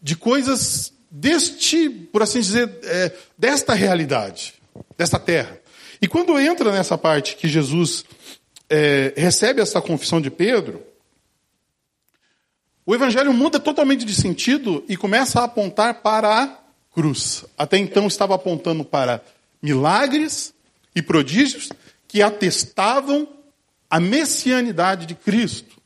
de 0.01 0.15
coisas 0.15 0.93
deste, 1.11 1.91
por 1.91 2.23
assim 2.23 2.41
dizer, 2.41 2.79
é, 2.85 3.13
desta 3.37 3.75
realidade, 3.75 4.55
desta 4.97 5.19
terra. 5.19 5.59
E 6.01 6.07
quando 6.07 6.39
entra 6.39 6.71
nessa 6.71 6.97
parte 6.97 7.35
que 7.35 7.49
Jesus 7.49 8.05
é, 8.71 9.13
recebe 9.17 9.61
essa 9.61 9.81
confissão 9.83 10.21
de 10.21 10.31
Pedro, 10.31 10.92
o 12.85 12.95
evangelho 12.95 13.33
muda 13.33 13.61
totalmente 13.61 14.05
de 14.05 14.15
sentido 14.15 14.85
e 14.89 14.97
começa 14.97 15.41
a 15.41 15.45
apontar 15.45 16.03
para 16.03 16.43
a 16.43 16.59
cruz. 16.93 17.45
Até 17.57 17.79
então 17.79 18.07
estava 18.07 18.35
apontando 18.35 18.85
para 18.85 19.23
milagres 19.63 20.53
e 20.95 21.01
prodígios 21.01 21.71
que 22.09 22.21
atestavam 22.21 23.29
a 23.89 24.01
messianidade 24.01 25.07
de 25.07 25.15
Cristo. 25.15 25.81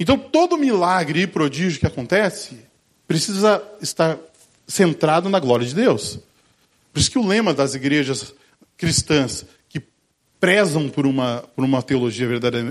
Então, 0.00 0.18
todo 0.18 0.56
milagre 0.56 1.22
e 1.22 1.26
prodígio 1.26 1.78
que 1.78 1.86
acontece 1.86 2.58
precisa 3.06 3.62
estar 3.80 4.18
centrado 4.66 5.28
na 5.28 5.38
glória 5.38 5.66
de 5.66 5.74
Deus. 5.74 6.18
Por 6.92 6.98
isso 6.98 7.10
que 7.10 7.18
o 7.18 7.26
lema 7.26 7.52
das 7.52 7.74
igrejas 7.74 8.34
cristãs 8.76 9.44
que 9.68 9.80
prezam 10.40 10.88
por 10.88 11.06
uma, 11.06 11.44
por 11.54 11.64
uma 11.64 11.82
teologia 11.82 12.26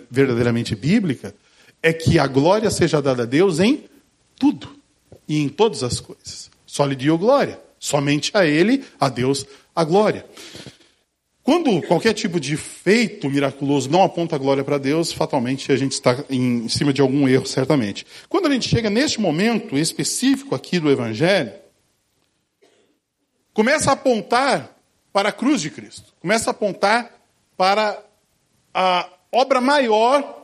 verdadeiramente 0.10 0.76
bíblica 0.76 1.34
é 1.82 1.92
que 1.92 2.20
a 2.20 2.28
glória 2.28 2.70
seja 2.70 3.02
dada 3.02 3.24
a 3.24 3.26
Deus 3.26 3.60
em 3.60 3.86
tudo 4.38 4.76
e 5.28 5.40
em 5.40 5.50
todas 5.50 5.84
as 5.84 6.00
coisas. 6.00 6.50
Só 6.66 6.86
lhe 6.86 6.96
dio 6.96 7.18
glória. 7.18 7.60
Somente 7.80 8.32
a 8.36 8.46
Ele, 8.46 8.86
a 9.00 9.10
Deus, 9.10 9.46
a 9.76 9.84
glória. 9.84 10.26
Quando 11.44 11.82
qualquer 11.88 12.14
tipo 12.14 12.40
de 12.40 12.56
feito 12.56 13.28
miraculoso 13.30 13.90
não 13.90 14.04
aponta 14.04 14.36
a 14.36 14.40
glória 14.40 14.64
para 14.64 14.78
Deus, 14.78 15.12
fatalmente 15.12 15.72
a 15.72 15.76
gente 15.76 15.94
está 15.94 16.24
em 16.30 16.70
cima 16.70 16.94
de 16.94 17.02
algum 17.02 17.28
erro, 17.28 17.48
certamente. 17.48 18.06
Quando 18.30 18.48
a 18.48 18.52
gente 18.52 18.70
chega 18.70 18.90
neste 18.90 19.20
momento 19.20 19.76
específico 19.76 20.54
aqui 20.54 20.80
do 20.80 20.92
Evangelho, 20.92 21.52
começa 23.54 23.90
a 23.90 23.94
apontar 23.94 24.78
para 25.12 25.30
a 25.30 25.34
cruz 25.34 25.62
de 25.62 25.72
Cristo, 25.72 26.14
começa 26.20 26.50
a 26.50 26.52
apontar 26.52 27.12
para 27.58 28.00
a 28.74 29.10
obra 29.32 29.60
maior 29.60 30.41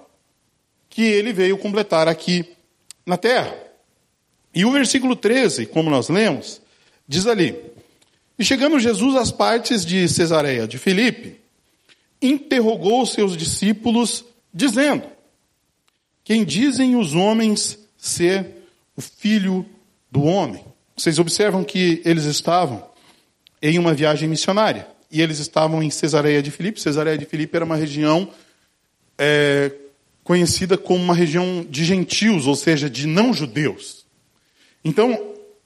que 0.97 1.03
ele 1.03 1.31
veio 1.31 1.59
completar 1.59 2.07
aqui 2.07 2.43
na 3.05 3.17
terra. 3.17 3.55
E 4.51 4.65
o 4.65 4.71
versículo 4.71 5.15
13, 5.15 5.67
como 5.67 5.91
nós 5.91 6.09
lemos, 6.09 6.59
diz 7.07 7.27
ali: 7.27 7.55
E 8.39 8.43
chegando 8.43 8.79
Jesus 8.79 9.15
às 9.15 9.31
partes 9.31 9.85
de 9.85 10.09
Cesareia 10.09 10.67
de 10.67 10.79
Filipe, 10.79 11.39
interrogou 12.19 13.05
seus 13.05 13.37
discípulos, 13.37 14.25
dizendo: 14.51 15.03
Quem 16.23 16.43
dizem 16.43 16.95
os 16.95 17.13
homens 17.13 17.77
ser 17.95 18.47
o 18.95 19.01
filho 19.01 19.63
do 20.11 20.23
homem? 20.23 20.65
Vocês 20.95 21.19
observam 21.19 21.63
que 21.63 22.01
eles 22.03 22.23
estavam 22.23 22.83
em 23.61 23.77
uma 23.77 23.93
viagem 23.93 24.27
missionária. 24.27 24.87
E 25.11 25.21
eles 25.21 25.37
estavam 25.37 25.83
em 25.83 25.91
Cesareia 25.91 26.41
de 26.41 26.49
Filipe. 26.49 26.81
Cesareia 26.81 27.19
de 27.19 27.25
Filipe 27.25 27.55
era 27.55 27.63
uma 27.63 27.75
região 27.75 28.27
é, 29.15 29.71
conhecida 30.27 30.77
como 30.77 31.01
uma 31.01 31.13
região 31.13 31.65
de 31.69 31.85
gentios, 31.85 32.47
ou 32.47 32.55
seja, 32.55 32.89
de 32.89 33.07
não-judeus. 33.07 34.05
Então, 34.83 35.17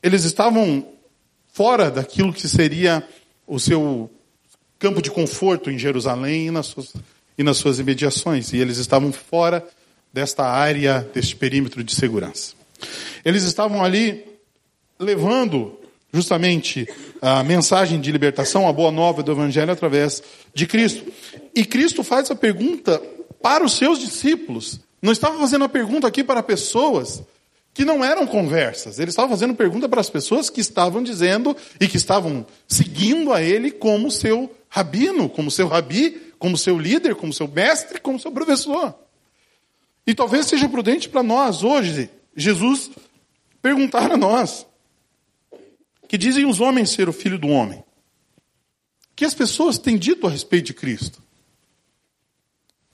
eles 0.04 0.24
estavam 0.24 0.86
fora 1.52 1.89
daquilo 1.89 2.32
que 2.32 2.47
seria 2.47 3.04
o 3.47 3.60
seu 3.60 4.08
campo 4.78 5.02
de 5.02 5.10
conforto 5.10 5.71
em 5.71 5.80
Jerusalém 5.80 6.45
e 6.45 6.52
nas 6.52 6.67
suas, 6.67 6.93
e 7.36 7.41
nas 7.41 7.58
suas 7.58 7.80
imediações. 7.80 8.54
E 8.54 8.58
eles 8.58 8.78
estavam 8.78 9.12
fora 9.12 9.67
desta 10.13 10.45
área, 10.45 11.10
deste 11.12 11.36
perímetro 11.36 11.84
de 11.84 11.95
segurança. 11.95 12.54
Eles 13.26 13.41
estavam 13.41 13.84
ali 13.84 14.24
levando 15.00 15.76
justamente 16.13 16.88
a 17.19 17.43
mensagem 17.43 18.00
de 18.00 18.12
libertação, 18.12 18.67
a 18.67 18.74
boa 18.74 18.91
nova 18.91 19.24
do 19.24 19.32
Evangelho 19.32 19.71
através 19.71 20.21
de 20.54 20.67
Cristo. 20.67 21.12
E 21.56 21.65
Cristo 21.65 22.04
faz 22.04 22.30
a 22.30 22.36
pergunta 22.36 23.02
para 23.41 23.63
os 23.63 23.73
seus 23.73 23.99
discípulos. 23.99 24.80
Não 25.01 25.12
estava 25.12 25.38
fazendo 25.38 25.65
a 25.65 25.69
pergunta 25.69 26.08
aqui 26.08 26.23
para 26.23 26.43
pessoas 26.43 27.23
que 27.73 27.86
não 27.86 28.04
eram 28.04 28.27
conversas. 28.27 28.99
Ele 28.99 29.10
estava 29.10 29.30
fazendo 29.30 29.56
pergunta 29.56 29.88
para 29.88 30.01
as 30.01 30.10
pessoas 30.10 30.49
que 30.49 30.62
estavam 30.62 31.01
dizendo 31.01 31.56
e 31.80 31.88
que 31.88 31.97
estavam 31.97 32.45
seguindo 32.67 33.34
a 33.34 33.41
ele 33.41 33.71
como 33.71 34.12
seu 34.12 34.54
rabino, 34.69 35.30
como 35.30 35.49
seu 35.49 35.67
rabi, 35.67 36.34
como 36.38 36.58
seu 36.58 36.77
líder, 36.77 37.15
como 37.15 37.34
seu 37.34 37.47
mestre, 37.47 37.99
como 37.99 38.19
seu 38.19 38.32
professor. 38.32 38.95
E 40.06 40.13
talvez 40.13 40.47
seja 40.47 40.67
prudente 40.67 41.08
para 41.08 41.23
nós 41.23 41.63
hoje, 41.63 42.10
Jesus 42.36 42.91
perguntar 43.62 44.12
a 44.12 44.17
nós: 44.17 44.65
que 46.08 46.17
dizem 46.17 46.45
os 46.45 46.60
homens 46.60 46.89
ser 46.89 47.08
o 47.08 47.13
filho 47.13 47.38
do 47.38 47.47
homem? 47.47 47.84
Que 49.15 49.23
as 49.23 49.34
pessoas 49.34 49.77
têm 49.77 49.97
dito 49.97 50.25
a 50.25 50.30
respeito 50.30 50.67
de 50.67 50.73
Cristo? 50.73 51.21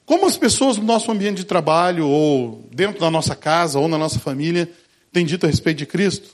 Como 0.07 0.25
as 0.25 0.37
pessoas 0.37 0.77
no 0.77 0.85
nosso 0.85 1.11
ambiente 1.11 1.39
de 1.39 1.43
trabalho, 1.43 2.07
ou 2.07 2.65
dentro 2.71 3.01
da 3.01 3.11
nossa 3.11 3.35
casa, 3.35 3.77
ou 3.77 3.89
na 3.89 3.97
nossa 3.97 4.17
família, 4.17 4.71
têm 5.11 5.25
dito 5.25 5.45
a 5.45 5.49
respeito 5.49 5.79
de 5.79 5.85
Cristo? 5.85 6.29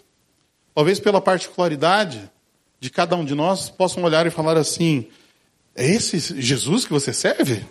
Talvez 0.76 1.00
pela 1.00 1.20
particularidade 1.20 2.30
de 2.80 2.92
cada 2.92 3.16
um 3.16 3.26
de 3.26 3.34
nós, 3.34 3.72
possam 3.72 4.04
olhar 4.04 4.28
e 4.28 4.30
falar 4.30 4.58
assim: 4.58 5.08
é 5.76 5.90
esse 5.90 6.20
Jesus 6.40 6.86
que 6.86 6.92
você 6.92 7.12
serve? 7.12 7.66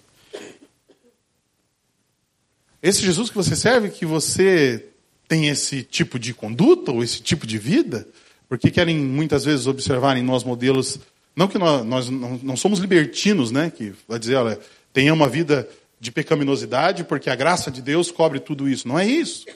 Esse 2.83 3.01
Jesus 3.01 3.31
que 3.31 3.37
você 3.37 3.55
serve, 3.55 3.89
que 3.89 4.05
você 4.05 4.85
tem 5.29 5.51
esse 5.51 5.85
tipo 5.85 6.19
de 6.19 6.35
conduta 6.35 6.91
ou 6.91 7.05
esse 7.05 7.23
tipo 7.23 7.47
de 7.47 7.59
vida? 7.59 8.09
Porque 8.49 8.73
querem 8.73 8.99
muitas 8.99 9.45
vezes 9.45 9.69
observar 9.69 10.17
em 10.17 10.23
nós 10.25 10.43
modelos, 10.43 10.99
não 11.37 11.47
que 11.47 11.59
nós, 11.59 11.87
nós 11.87 12.11
não, 12.11 12.41
não, 12.43 12.57
somos 12.57 12.81
libertinos, 12.81 13.53
né? 13.53 13.71
Que 13.71 13.95
vai 14.09 14.19
dizer, 14.19 14.35
olha, 14.35 14.59
tenha 14.93 15.15
uma 15.15 15.29
vida 15.29 15.69
de 16.03 16.11
pecaminosidade, 16.11 17.05
porque 17.05 17.31
a 17.31 17.37
graça 17.37 17.71
de 17.71 17.81
Deus 17.81 18.11
cobre 18.11 18.41
tudo 18.41 18.69
isso. 18.69 18.89
Não 18.89 18.99
é 18.99 19.07
isso. 19.07 19.47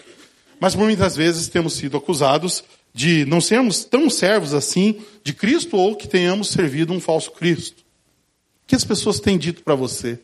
Mas 0.60 0.76
muitas 0.76 1.16
vezes 1.16 1.48
temos 1.48 1.72
sido 1.72 1.96
acusados 1.96 2.62
de 2.94 3.24
não 3.24 3.40
sermos 3.40 3.84
tão 3.84 4.08
servos 4.08 4.54
assim 4.54 5.02
de 5.24 5.34
Cristo 5.34 5.76
ou 5.76 5.96
que 5.96 6.06
tenhamos 6.06 6.50
servido 6.50 6.92
um 6.92 7.00
falso 7.00 7.32
Cristo. 7.32 7.80
O 7.80 8.68
que 8.68 8.76
as 8.76 8.84
pessoas 8.84 9.18
têm 9.18 9.36
dito 9.36 9.64
para 9.64 9.74
você? 9.74 10.20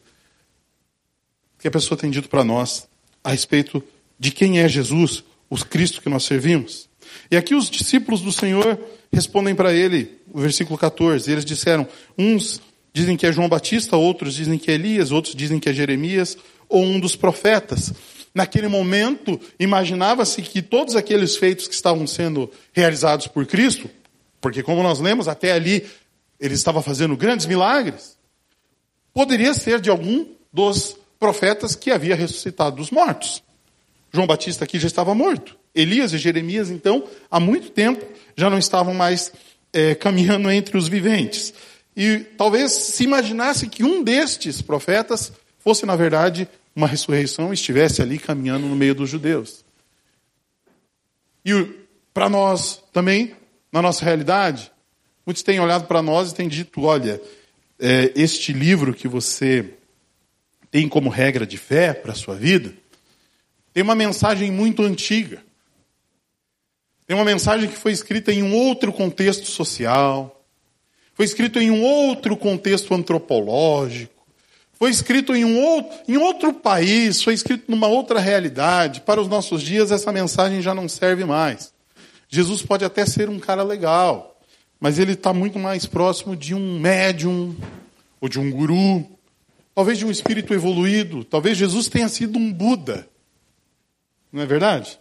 O 1.56 1.62
que 1.62 1.66
a 1.66 1.72
pessoa 1.72 1.98
tem 1.98 2.08
dito 2.08 2.28
para 2.28 2.44
nós 2.44 2.86
a 3.24 3.32
respeito 3.32 3.82
de 4.16 4.30
quem 4.30 4.60
é 4.60 4.68
Jesus, 4.68 5.24
o 5.50 5.56
Cristo 5.56 6.00
que 6.00 6.08
nós 6.08 6.22
servimos? 6.22 6.88
E 7.32 7.36
aqui 7.36 7.52
os 7.52 7.68
discípulos 7.68 8.20
do 8.20 8.30
Senhor 8.30 8.78
respondem 9.12 9.56
para 9.56 9.72
ele, 9.72 10.20
o 10.32 10.38
versículo 10.38 10.78
14. 10.78 11.32
Eles 11.32 11.44
disseram: 11.44 11.84
uns 12.16 12.62
Dizem 12.92 13.16
que 13.16 13.26
é 13.26 13.32
João 13.32 13.48
Batista, 13.48 13.96
outros 13.96 14.34
dizem 14.34 14.58
que 14.58 14.70
é 14.70 14.74
Elias, 14.74 15.10
outros 15.10 15.34
dizem 15.34 15.58
que 15.58 15.68
é 15.68 15.72
Jeremias 15.72 16.36
ou 16.68 16.82
um 16.82 17.00
dos 17.00 17.16
profetas. 17.16 17.92
Naquele 18.34 18.68
momento, 18.68 19.40
imaginava-se 19.58 20.40
que 20.42 20.62
todos 20.62 20.96
aqueles 20.96 21.36
feitos 21.36 21.68
que 21.68 21.74
estavam 21.74 22.06
sendo 22.06 22.50
realizados 22.72 23.26
por 23.26 23.46
Cristo, 23.46 23.88
porque 24.40 24.62
como 24.62 24.82
nós 24.82 25.00
lemos, 25.00 25.28
até 25.28 25.52
ali 25.52 25.86
ele 26.40 26.54
estava 26.54 26.82
fazendo 26.82 27.16
grandes 27.16 27.46
milagres, 27.46 28.16
poderia 29.12 29.54
ser 29.54 29.80
de 29.80 29.90
algum 29.90 30.26
dos 30.52 30.96
profetas 31.18 31.76
que 31.76 31.90
havia 31.90 32.16
ressuscitado 32.16 32.76
dos 32.76 32.90
mortos. 32.90 33.42
João 34.12 34.26
Batista 34.26 34.64
aqui 34.64 34.78
já 34.78 34.86
estava 34.86 35.14
morto. 35.14 35.56
Elias 35.74 36.12
e 36.12 36.18
Jeremias, 36.18 36.70
então, 36.70 37.04
há 37.30 37.40
muito 37.40 37.70
tempo 37.70 38.04
já 38.36 38.50
não 38.50 38.58
estavam 38.58 38.92
mais 38.92 39.32
é, 39.72 39.94
caminhando 39.94 40.50
entre 40.50 40.76
os 40.76 40.88
viventes. 40.88 41.54
E 41.96 42.20
talvez 42.36 42.72
se 42.72 43.04
imaginasse 43.04 43.68
que 43.68 43.84
um 43.84 44.02
destes 44.02 44.62
profetas 44.62 45.32
fosse, 45.58 45.84
na 45.84 45.94
verdade, 45.94 46.48
uma 46.74 46.86
ressurreição 46.86 47.50
e 47.50 47.54
estivesse 47.54 48.00
ali 48.00 48.18
caminhando 48.18 48.66
no 48.66 48.74
meio 48.74 48.94
dos 48.94 49.10
judeus. 49.10 49.64
E 51.44 51.52
para 52.14 52.28
nós 52.28 52.82
também, 52.92 53.34
na 53.70 53.82
nossa 53.82 54.04
realidade, 54.04 54.72
muitos 55.26 55.42
têm 55.42 55.60
olhado 55.60 55.86
para 55.86 56.02
nós 56.02 56.30
e 56.30 56.34
têm 56.34 56.48
dito: 56.48 56.82
olha, 56.82 57.20
é, 57.78 58.12
este 58.14 58.52
livro 58.52 58.94
que 58.94 59.08
você 59.08 59.74
tem 60.70 60.88
como 60.88 61.10
regra 61.10 61.46
de 61.46 61.58
fé 61.58 61.92
para 61.92 62.12
a 62.12 62.14
sua 62.14 62.34
vida, 62.34 62.72
tem 63.74 63.82
uma 63.82 63.94
mensagem 63.94 64.50
muito 64.50 64.82
antiga. 64.82 65.42
Tem 67.06 67.16
uma 67.16 67.24
mensagem 67.24 67.68
que 67.68 67.76
foi 67.76 67.92
escrita 67.92 68.32
em 68.32 68.42
um 68.42 68.54
outro 68.54 68.92
contexto 68.92 69.46
social, 69.46 70.41
foi 71.14 71.24
escrito 71.24 71.58
em 71.58 71.70
um 71.70 71.82
outro 71.82 72.36
contexto 72.36 72.94
antropológico, 72.94 74.12
foi 74.82 74.90
escrito 74.90 75.34
em 75.34 75.44
um 75.44 75.62
outro, 75.62 75.98
em 76.08 76.16
outro 76.16 76.52
país, 76.52 77.22
foi 77.22 77.34
escrito 77.34 77.70
numa 77.70 77.86
outra 77.86 78.18
realidade. 78.18 79.00
Para 79.02 79.20
os 79.20 79.28
nossos 79.28 79.62
dias, 79.62 79.92
essa 79.92 80.10
mensagem 80.10 80.60
já 80.60 80.74
não 80.74 80.88
serve 80.88 81.24
mais. 81.24 81.72
Jesus 82.28 82.62
pode 82.62 82.84
até 82.84 83.06
ser 83.06 83.28
um 83.28 83.38
cara 83.38 83.62
legal, 83.62 84.40
mas 84.80 84.98
ele 84.98 85.12
está 85.12 85.32
muito 85.32 85.58
mais 85.58 85.86
próximo 85.86 86.34
de 86.34 86.52
um 86.52 86.80
médium 86.80 87.54
ou 88.20 88.28
de 88.28 88.40
um 88.40 88.50
guru, 88.50 89.06
talvez 89.72 89.98
de 89.98 90.06
um 90.06 90.10
espírito 90.10 90.52
evoluído. 90.52 91.22
Talvez 91.22 91.56
Jesus 91.56 91.86
tenha 91.88 92.08
sido 92.08 92.36
um 92.36 92.52
Buda. 92.52 93.06
Não 94.32 94.42
é 94.42 94.46
verdade? 94.46 94.98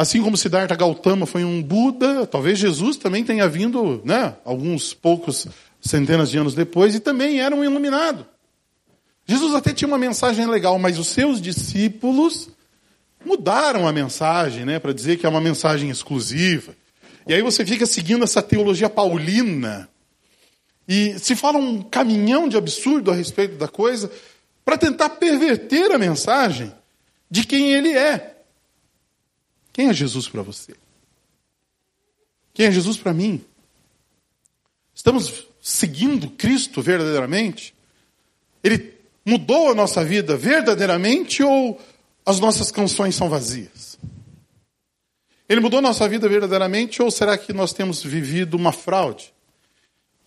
Assim 0.00 0.22
como 0.22 0.34
Siddhartha 0.34 0.74
Gautama 0.74 1.26
foi 1.26 1.44
um 1.44 1.62
Buda, 1.62 2.26
talvez 2.26 2.58
Jesus 2.58 2.96
também 2.96 3.22
tenha 3.22 3.46
vindo, 3.46 4.00
né, 4.02 4.34
alguns 4.46 4.94
poucos 4.94 5.46
centenas 5.78 6.30
de 6.30 6.38
anos 6.38 6.54
depois 6.54 6.94
e 6.94 7.00
também 7.00 7.38
era 7.38 7.54
um 7.54 7.62
iluminado. 7.62 8.26
Jesus 9.26 9.54
até 9.54 9.74
tinha 9.74 9.86
uma 9.86 9.98
mensagem 9.98 10.46
legal, 10.46 10.78
mas 10.78 10.98
os 10.98 11.08
seus 11.08 11.38
discípulos 11.38 12.48
mudaram 13.22 13.86
a 13.86 13.92
mensagem, 13.92 14.64
né, 14.64 14.78
para 14.78 14.94
dizer 14.94 15.18
que 15.18 15.26
é 15.26 15.28
uma 15.28 15.38
mensagem 15.38 15.90
exclusiva. 15.90 16.74
E 17.26 17.34
aí 17.34 17.42
você 17.42 17.62
fica 17.66 17.84
seguindo 17.84 18.24
essa 18.24 18.40
teologia 18.40 18.88
paulina 18.88 19.86
e 20.88 21.18
se 21.18 21.36
fala 21.36 21.58
um 21.58 21.82
caminhão 21.82 22.48
de 22.48 22.56
absurdo 22.56 23.10
a 23.10 23.14
respeito 23.14 23.56
da 23.56 23.68
coisa 23.68 24.10
para 24.64 24.78
tentar 24.78 25.10
perverter 25.10 25.92
a 25.92 25.98
mensagem 25.98 26.72
de 27.30 27.44
quem 27.44 27.74
ele 27.74 27.90
é. 27.90 28.29
Quem 29.80 29.88
é 29.88 29.94
Jesus 29.94 30.28
para 30.28 30.42
você? 30.42 30.74
Quem 32.52 32.66
é 32.66 32.70
Jesus 32.70 32.98
para 32.98 33.14
mim? 33.14 33.42
Estamos 34.94 35.46
seguindo 35.58 36.28
Cristo 36.28 36.82
verdadeiramente? 36.82 37.74
Ele 38.62 38.92
mudou 39.24 39.70
a 39.70 39.74
nossa 39.74 40.04
vida 40.04 40.36
verdadeiramente 40.36 41.42
ou 41.42 41.80
as 42.26 42.38
nossas 42.38 42.70
canções 42.70 43.14
são 43.14 43.30
vazias? 43.30 43.98
Ele 45.48 45.62
mudou 45.62 45.78
a 45.78 45.82
nossa 45.82 46.06
vida 46.06 46.28
verdadeiramente 46.28 47.00
ou 47.00 47.10
será 47.10 47.38
que 47.38 47.50
nós 47.50 47.72
temos 47.72 48.02
vivido 48.02 48.58
uma 48.58 48.72
fraude? 48.72 49.32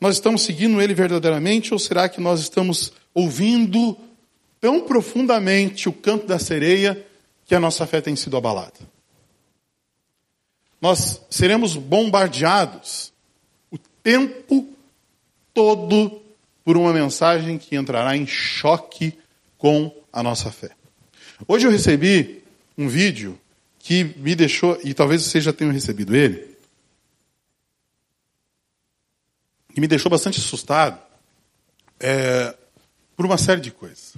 Nós 0.01 0.15
estamos 0.15 0.41
seguindo 0.41 0.81
Ele 0.81 0.95
verdadeiramente 0.95 1.71
ou 1.75 1.79
será 1.79 2.09
que 2.09 2.19
nós 2.19 2.39
estamos 2.39 2.91
ouvindo 3.13 3.95
tão 4.59 4.81
profundamente 4.81 5.87
o 5.87 5.93
canto 5.93 6.25
da 6.25 6.39
sereia 6.39 7.05
que 7.45 7.53
a 7.53 7.59
nossa 7.59 7.85
fé 7.85 8.01
tem 8.01 8.15
sido 8.15 8.35
abalada? 8.35 8.92
Nós 10.83 11.21
seremos 11.29 11.77
bombardeados 11.77 13.13
o 13.71 13.77
tempo 13.77 14.67
todo 15.53 16.21
por 16.61 16.75
uma 16.75 16.91
mensagem 16.91 17.57
que 17.57 17.77
entrará 17.77 18.17
em 18.17 18.27
choque 18.27 19.17
com 19.57 19.95
a 20.11 20.21
nossa 20.21 20.51
fé. 20.51 20.71
Hoje 21.47 21.65
eu 21.65 21.71
recebi 21.71 22.43
um 22.77 22.89
vídeo 22.89 23.39
que 23.79 24.03
me 24.17 24.35
deixou, 24.35 24.77
e 24.83 24.93
talvez 24.93 25.21
você 25.21 25.39
já 25.39 25.53
tenha 25.53 25.71
recebido 25.71 26.13
ele, 26.13 26.53
que 29.73 29.79
me 29.79 29.87
deixou 29.87 30.09
bastante 30.09 30.37
assustado 30.37 30.99
é, 31.97 32.53
por 33.15 33.25
uma 33.25 33.37
série 33.37 33.61
de 33.61 33.71
coisas. 33.71 34.15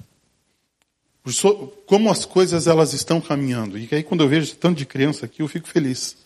Como 1.85 2.09
as 2.09 2.25
coisas 2.25 2.65
elas 2.65 2.91
estão 2.93 3.21
caminhando. 3.21 3.77
E 3.77 3.87
aí 3.91 4.01
quando 4.01 4.23
eu 4.23 4.27
vejo 4.27 4.55
tanto 4.55 4.79
de 4.79 4.85
criança 4.87 5.27
aqui, 5.27 5.43
eu 5.43 5.47
fico 5.47 5.67
feliz. 5.67 6.24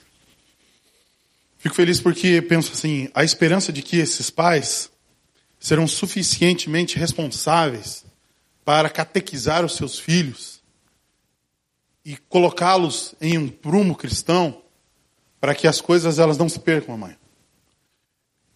Fico 1.59 1.75
feliz 1.75 1.99
porque 1.99 2.41
penso 2.41 2.71
assim, 2.71 3.09
a 3.13 3.21
esperança 3.21 3.73
de 3.73 3.81
que 3.81 3.97
esses 3.97 4.29
pais 4.29 4.89
serão 5.59 5.85
suficientemente 5.85 6.97
responsáveis 6.97 8.05
para 8.63 8.89
catequizar 8.89 9.65
os 9.65 9.75
seus 9.75 9.99
filhos 9.99 10.61
e 12.05 12.15
colocá-los 12.15 13.13
em 13.19 13.37
um 13.37 13.49
prumo 13.49 13.93
cristão 13.93 14.61
para 15.37 15.53
que 15.53 15.67
as 15.67 15.81
coisas 15.81 16.17
elas 16.17 16.37
não 16.37 16.47
se 16.47 16.59
percam, 16.61 16.97
mãe. 16.97 17.17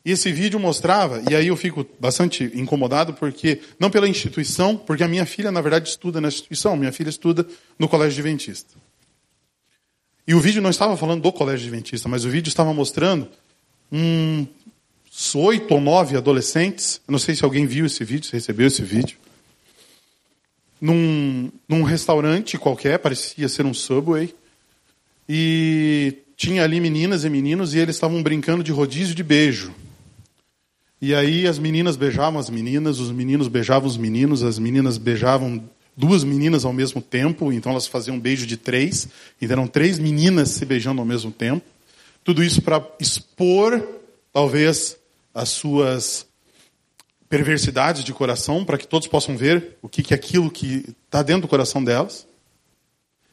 E 0.05 0.11
esse 0.11 0.31
vídeo 0.31 0.57
mostrava, 0.57 1.21
e 1.29 1.35
aí 1.35 1.47
eu 1.47 1.57
fico 1.57 1.85
bastante 1.99 2.51
incomodado 2.55 3.13
porque 3.13 3.61
não 3.77 3.89
pela 3.89 4.07
instituição, 4.07 4.77
porque 4.77 5.03
a 5.03 5.09
minha 5.09 5.25
filha 5.25 5.51
na 5.51 5.59
verdade 5.59 5.89
estuda 5.89 6.21
na 6.21 6.29
instituição, 6.29 6.77
minha 6.77 6.93
filha 6.93 7.09
estuda 7.09 7.45
no 7.77 7.89
colégio 7.89 8.19
adventista. 8.19 8.73
E 10.27 10.33
o 10.33 10.39
vídeo 10.39 10.61
não 10.61 10.69
estava 10.69 10.95
falando 10.95 11.21
do 11.21 11.31
colégio 11.31 11.67
adventista, 11.67 12.07
mas 12.07 12.23
o 12.23 12.29
vídeo 12.29 12.49
estava 12.49 12.73
mostrando 12.73 13.27
uns 13.91 15.35
oito 15.35 15.73
ou 15.73 15.81
nove 15.81 16.15
adolescentes. 16.15 17.01
Eu 17.07 17.11
não 17.11 17.19
sei 17.19 17.35
se 17.35 17.43
alguém 17.43 17.65
viu 17.65 17.85
esse 17.85 18.03
vídeo, 18.03 18.27
se 18.27 18.33
recebeu 18.33 18.67
esse 18.67 18.81
vídeo. 18.81 19.17
Num, 20.79 21.51
num 21.67 21.83
restaurante 21.83 22.57
qualquer, 22.57 22.99
parecia 22.99 23.47
ser 23.49 23.65
um 23.65 23.73
subway. 23.73 24.33
e 25.27 26.17
tinha 26.35 26.63
ali 26.63 26.79
meninas 26.79 27.23
e 27.23 27.29
meninos 27.29 27.73
e 27.73 27.79
eles 27.79 27.95
estavam 27.95 28.21
brincando 28.21 28.63
de 28.63 28.71
rodízio 28.71 29.15
de 29.15 29.23
beijo. 29.23 29.73
E 31.01 31.13
aí 31.13 31.47
as 31.47 31.59
meninas 31.59 31.95
beijavam 31.95 32.39
as 32.39 32.49
meninas, 32.49 32.99
os 32.99 33.11
meninos 33.11 33.47
beijavam 33.47 33.87
os 33.87 33.97
meninos, 33.97 34.41
as 34.41 34.57
meninas 34.57 34.97
beijavam 34.97 35.63
duas 35.95 36.23
meninas 36.23 36.65
ao 36.65 36.73
mesmo 36.73 37.01
tempo, 37.01 37.51
então 37.51 37.71
elas 37.71 37.87
faziam 37.87 38.15
um 38.15 38.19
beijo 38.19 38.45
de 38.45 38.57
três, 38.57 39.07
então 39.41 39.53
eram 39.53 39.67
três 39.67 39.99
meninas 39.99 40.49
se 40.49 40.65
beijando 40.65 41.01
ao 41.01 41.05
mesmo 41.05 41.31
tempo. 41.31 41.65
Tudo 42.23 42.43
isso 42.43 42.61
para 42.61 42.85
expor, 42.99 43.81
talvez, 44.31 44.97
as 45.33 45.49
suas 45.49 46.25
perversidades 47.29 48.03
de 48.03 48.13
coração, 48.13 48.63
para 48.63 48.77
que 48.77 48.87
todos 48.87 49.07
possam 49.07 49.35
ver 49.35 49.77
o 49.81 49.89
que 49.89 50.13
é 50.13 50.15
aquilo 50.15 50.51
que 50.51 50.85
está 51.05 51.23
dentro 51.23 51.43
do 51.43 51.47
coração 51.47 51.83
delas. 51.83 52.27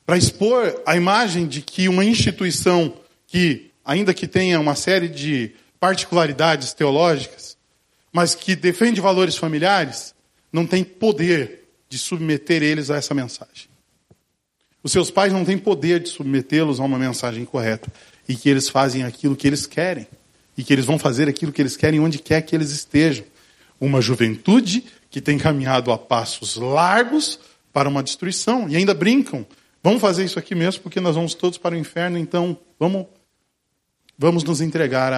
Para 0.07 0.17
expor 0.17 0.83
a 0.87 0.97
imagem 0.97 1.47
de 1.47 1.61
que 1.61 1.89
uma 1.89 2.05
instituição 2.05 2.95
que, 3.27 3.71
ainda 3.85 4.15
que 4.15 4.27
tenha 4.27 4.59
uma 4.59 4.75
série 4.75 5.09
de 5.09 5.53
particularidades 5.79 6.73
teológicas, 6.73 7.57
mas 8.13 8.35
que 8.35 8.57
defende 8.57 9.01
valores 9.01 9.37
familiares, 9.37 10.15
não 10.53 10.67
tem 10.67 10.83
poder 10.83 11.60
de 11.91 11.99
submeter 11.99 12.63
eles 12.63 12.89
a 12.89 12.97
essa 12.97 13.13
mensagem. 13.13 13.69
Os 14.83 14.93
seus 14.93 15.11
pais 15.11 15.33
não 15.33 15.45
têm 15.45 15.59
poder 15.59 16.01
de 16.01 16.09
submetê-los 16.09 16.81
a 16.81 16.85
uma 16.85 16.99
mensagem 16.99 17.45
correta. 17.45 17.93
E 18.29 18.37
que 18.37 18.49
eles 18.49 18.69
fazem 18.69 19.03
aquilo 19.03 19.37
que 19.37 19.47
eles 19.47 19.67
querem. 19.67 20.07
E 20.57 20.63
que 20.63 20.73
eles 20.73 20.87
vão 20.87 20.99
fazer 20.99 21.29
aquilo 21.29 21.53
que 21.53 21.61
eles 21.61 21.77
querem 21.77 22.01
onde 22.01 22.19
quer 22.19 22.41
que 22.43 22.55
eles 22.55 22.71
estejam. 22.71 23.27
Uma 23.81 24.01
juventude 24.01 24.85
que 25.11 25.21
tem 25.21 25.37
caminhado 25.37 25.91
a 25.91 25.99
passos 25.99 26.57
largos 26.57 27.41
para 27.73 27.89
uma 27.89 28.03
destruição. 28.03 28.69
E 28.69 28.77
ainda 28.77 28.95
brincam. 28.95 29.45
Vamos 29.83 30.01
fazer 30.01 30.25
isso 30.25 30.39
aqui 30.39 30.55
mesmo 30.55 30.83
porque 30.83 31.01
nós 31.01 31.17
vamos 31.17 31.35
todos 31.35 31.59
para 31.59 31.75
o 31.75 31.79
inferno, 31.79 32.19
então 32.19 32.57
vamos, 32.79 33.07
vamos 34.17 34.45
nos 34.45 34.61
entregar 34.61 35.11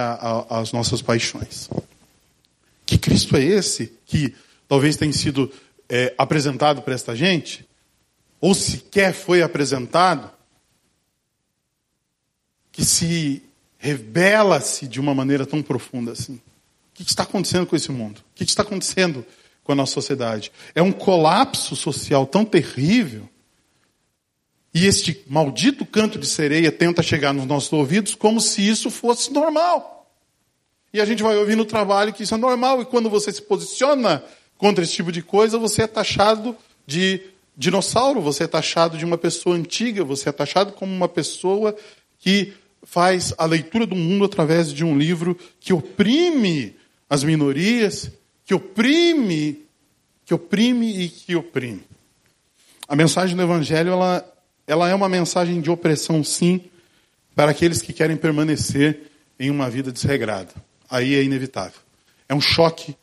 às 0.49 0.71
nossas 0.71 1.01
paixões. 1.01 1.69
Que 2.85 2.97
Cristo 2.97 3.35
é 3.35 3.43
esse 3.43 3.93
que 4.05 4.33
talvez 4.67 4.95
tenha 4.95 5.11
sido 5.11 5.51
é, 5.89 6.13
apresentado 6.17 6.81
para 6.81 6.93
esta 6.93 7.15
gente, 7.15 7.67
ou 8.39 8.53
sequer 8.53 9.13
foi 9.13 9.41
apresentado, 9.41 10.31
que 12.71 12.83
se 12.83 13.43
revela-se 13.77 14.87
de 14.87 14.99
uma 14.99 15.13
maneira 15.13 15.45
tão 15.45 15.61
profunda 15.61 16.11
assim. 16.11 16.35
O 16.35 16.95
que 16.95 17.03
está 17.03 17.23
acontecendo 17.23 17.65
com 17.65 17.75
esse 17.75 17.91
mundo? 17.91 18.19
O 18.19 18.35
que 18.35 18.43
está 18.43 18.63
acontecendo 18.63 19.25
com 19.63 19.71
a 19.71 19.75
nossa 19.75 19.93
sociedade? 19.93 20.51
É 20.73 20.81
um 20.81 20.91
colapso 20.91 21.75
social 21.75 22.25
tão 22.25 22.43
terrível. 22.43 23.29
E 24.73 24.87
este 24.87 25.23
maldito 25.27 25.85
canto 25.85 26.17
de 26.17 26.25
sereia 26.25 26.71
tenta 26.71 27.03
chegar 27.03 27.33
nos 27.33 27.45
nossos 27.45 27.71
ouvidos 27.71 28.15
como 28.15 28.41
se 28.41 28.67
isso 28.67 28.89
fosse 28.89 29.31
normal. 29.31 30.11
E 30.91 30.99
a 31.01 31.05
gente 31.05 31.23
vai 31.23 31.35
ouvir 31.35 31.55
no 31.55 31.65
trabalho 31.65 32.13
que 32.13 32.23
isso 32.23 32.33
é 32.33 32.37
normal, 32.37 32.81
e 32.81 32.85
quando 32.85 33.09
você 33.09 33.31
se 33.31 33.41
posiciona 33.41 34.23
contra 34.57 34.83
esse 34.83 34.93
tipo 34.93 35.11
de 35.11 35.21
coisa, 35.21 35.57
você 35.57 35.83
é 35.83 35.87
taxado 35.87 36.55
de 36.85 37.21
dinossauro, 37.55 38.21
você 38.21 38.43
é 38.43 38.47
taxado 38.47 38.97
de 38.97 39.05
uma 39.05 39.17
pessoa 39.17 39.55
antiga, 39.55 40.03
você 40.03 40.29
é 40.29 40.31
taxado 40.31 40.73
como 40.73 40.93
uma 40.93 41.07
pessoa 41.07 41.75
que 42.19 42.53
faz 42.83 43.33
a 43.37 43.45
leitura 43.45 43.85
do 43.85 43.95
mundo 43.95 44.25
através 44.25 44.71
de 44.71 44.83
um 44.83 44.97
livro 44.97 45.37
que 45.59 45.73
oprime 45.73 46.75
as 47.09 47.23
minorias, 47.23 48.11
que 48.45 48.53
oprime, 48.53 49.65
que 50.25 50.33
oprime 50.33 51.03
e 51.03 51.09
que 51.09 51.35
oprime. 51.35 51.83
A 52.87 52.95
mensagem 52.95 53.35
do 53.35 53.41
evangelho 53.41 53.91
ela, 53.91 54.33
ela 54.67 54.89
é 54.89 54.95
uma 54.95 55.07
mensagem 55.07 55.61
de 55.61 55.71
opressão 55.71 56.23
sim 56.23 56.61
para 57.35 57.51
aqueles 57.51 57.81
que 57.81 57.93
querem 57.93 58.17
permanecer 58.17 59.11
em 59.39 59.49
uma 59.49 59.69
vida 59.69 59.91
desregrada. 59.91 60.53
Aí 60.89 61.15
é 61.15 61.23
inevitável. 61.23 61.79
É 62.27 62.35
um 62.35 62.41
choque 62.41 62.95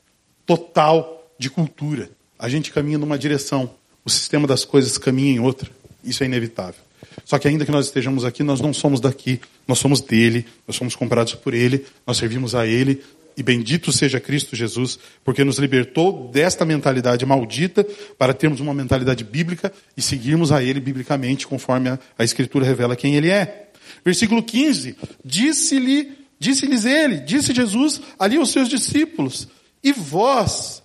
total 0.47 1.20
de 1.41 1.49
cultura. 1.49 2.11
A 2.39 2.51
gente 2.51 2.71
caminha 2.71 2.99
numa 2.99 3.19
direção, 3.19 3.71
o 4.05 4.11
sistema 4.11 4.47
das 4.47 4.63
coisas 4.63 4.99
caminha 4.99 5.33
em 5.33 5.41
outra. 5.41 5.71
Isso 6.05 6.23
é 6.23 6.27
inevitável. 6.27 6.83
Só 7.25 7.39
que 7.39 7.49
ainda 7.49 7.65
que 7.65 7.73
nós 7.73 7.87
estejamos 7.87 8.27
aqui, 8.27 8.43
nós 8.43 8.61
não 8.61 8.75
somos 8.75 9.01
daqui, 9.01 9.41
nós 9.67 9.79
somos 9.79 10.03
dele, 10.03 10.45
nós 10.69 10.77
somos 10.77 10.95
comprados 10.95 11.35
por 11.35 11.55
ele, 11.55 11.87
nós 12.07 12.19
servimos 12.19 12.55
a 12.55 12.67
ele, 12.67 13.03
e 13.39 13.43
bendito 13.43 13.91
seja 13.91 14.21
Cristo 14.21 14.55
Jesus, 14.55 14.99
porque 15.25 15.43
nos 15.43 15.57
libertou 15.57 16.29
desta 16.31 16.67
mentalidade 16.67 17.25
maldita 17.25 17.87
para 18.19 18.35
termos 18.35 18.61
uma 18.61 18.75
mentalidade 18.75 19.25
bíblica 19.25 19.73
e 19.97 20.03
seguirmos 20.03 20.53
a 20.53 20.63
ele 20.63 20.79
biblicamente, 20.79 21.47
conforme 21.47 21.89
a, 21.89 21.99
a 22.19 22.25
Escritura 22.25 22.67
revela 22.67 22.95
quem 22.95 23.17
ele 23.17 23.31
é. 23.31 23.71
Versículo 24.05 24.43
15: 24.43 24.95
Disse-lhe, 25.25 26.13
disse-lhes 26.39 26.85
ele, 26.85 27.21
disse 27.21 27.55
Jesus 27.55 28.03
ali 28.19 28.37
aos 28.37 28.51
seus 28.51 28.69
discípulos: 28.69 29.49
E 29.83 29.91
vós, 29.91 30.80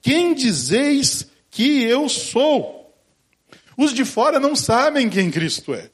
quem 0.00 0.34
dizeis 0.34 1.26
que 1.50 1.82
eu 1.82 2.08
sou? 2.08 2.94
Os 3.76 3.92
de 3.92 4.04
fora 4.04 4.38
não 4.38 4.54
sabem 4.54 5.08
quem 5.08 5.30
Cristo 5.30 5.74
é. 5.74 5.90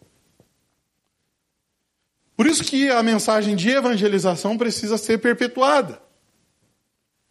Por 2.37 2.47
isso 2.47 2.63
que 2.65 2.91
a 2.91 3.03
mensagem 3.03 3.57
de 3.57 3.71
evangelização 3.71 4.59
precisa 4.59 4.99
ser 4.99 5.19
perpetuada. 5.19 6.01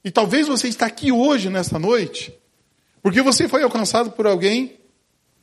E 0.03 0.09
talvez 0.09 0.47
você 0.47 0.67
está 0.67 0.85
aqui 0.85 1.11
hoje, 1.11 1.49
nessa 1.49 1.77
noite, 1.77 2.37
porque 3.01 3.21
você 3.21 3.47
foi 3.47 3.63
alcançado 3.63 4.11
por 4.11 4.25
alguém 4.25 4.79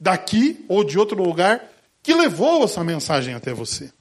daqui 0.01 0.65
ou 0.69 0.83
de 0.83 0.99
outro 0.99 1.23
lugar 1.23 1.71
que 2.03 2.13
levou 2.13 2.65
essa 2.65 2.83
mensagem 2.83 3.35
até 3.35 3.53
você. 3.53 3.93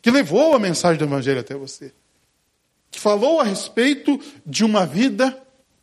Que 0.00 0.10
levou 0.10 0.54
a 0.54 0.58
mensagem 0.58 0.98
do 0.98 1.04
Evangelho 1.04 1.40
até 1.40 1.54
você. 1.54 1.92
Que 2.90 2.98
falou 2.98 3.40
a 3.40 3.44
respeito 3.44 4.18
de 4.46 4.64
uma 4.64 4.86
vida 4.86 5.38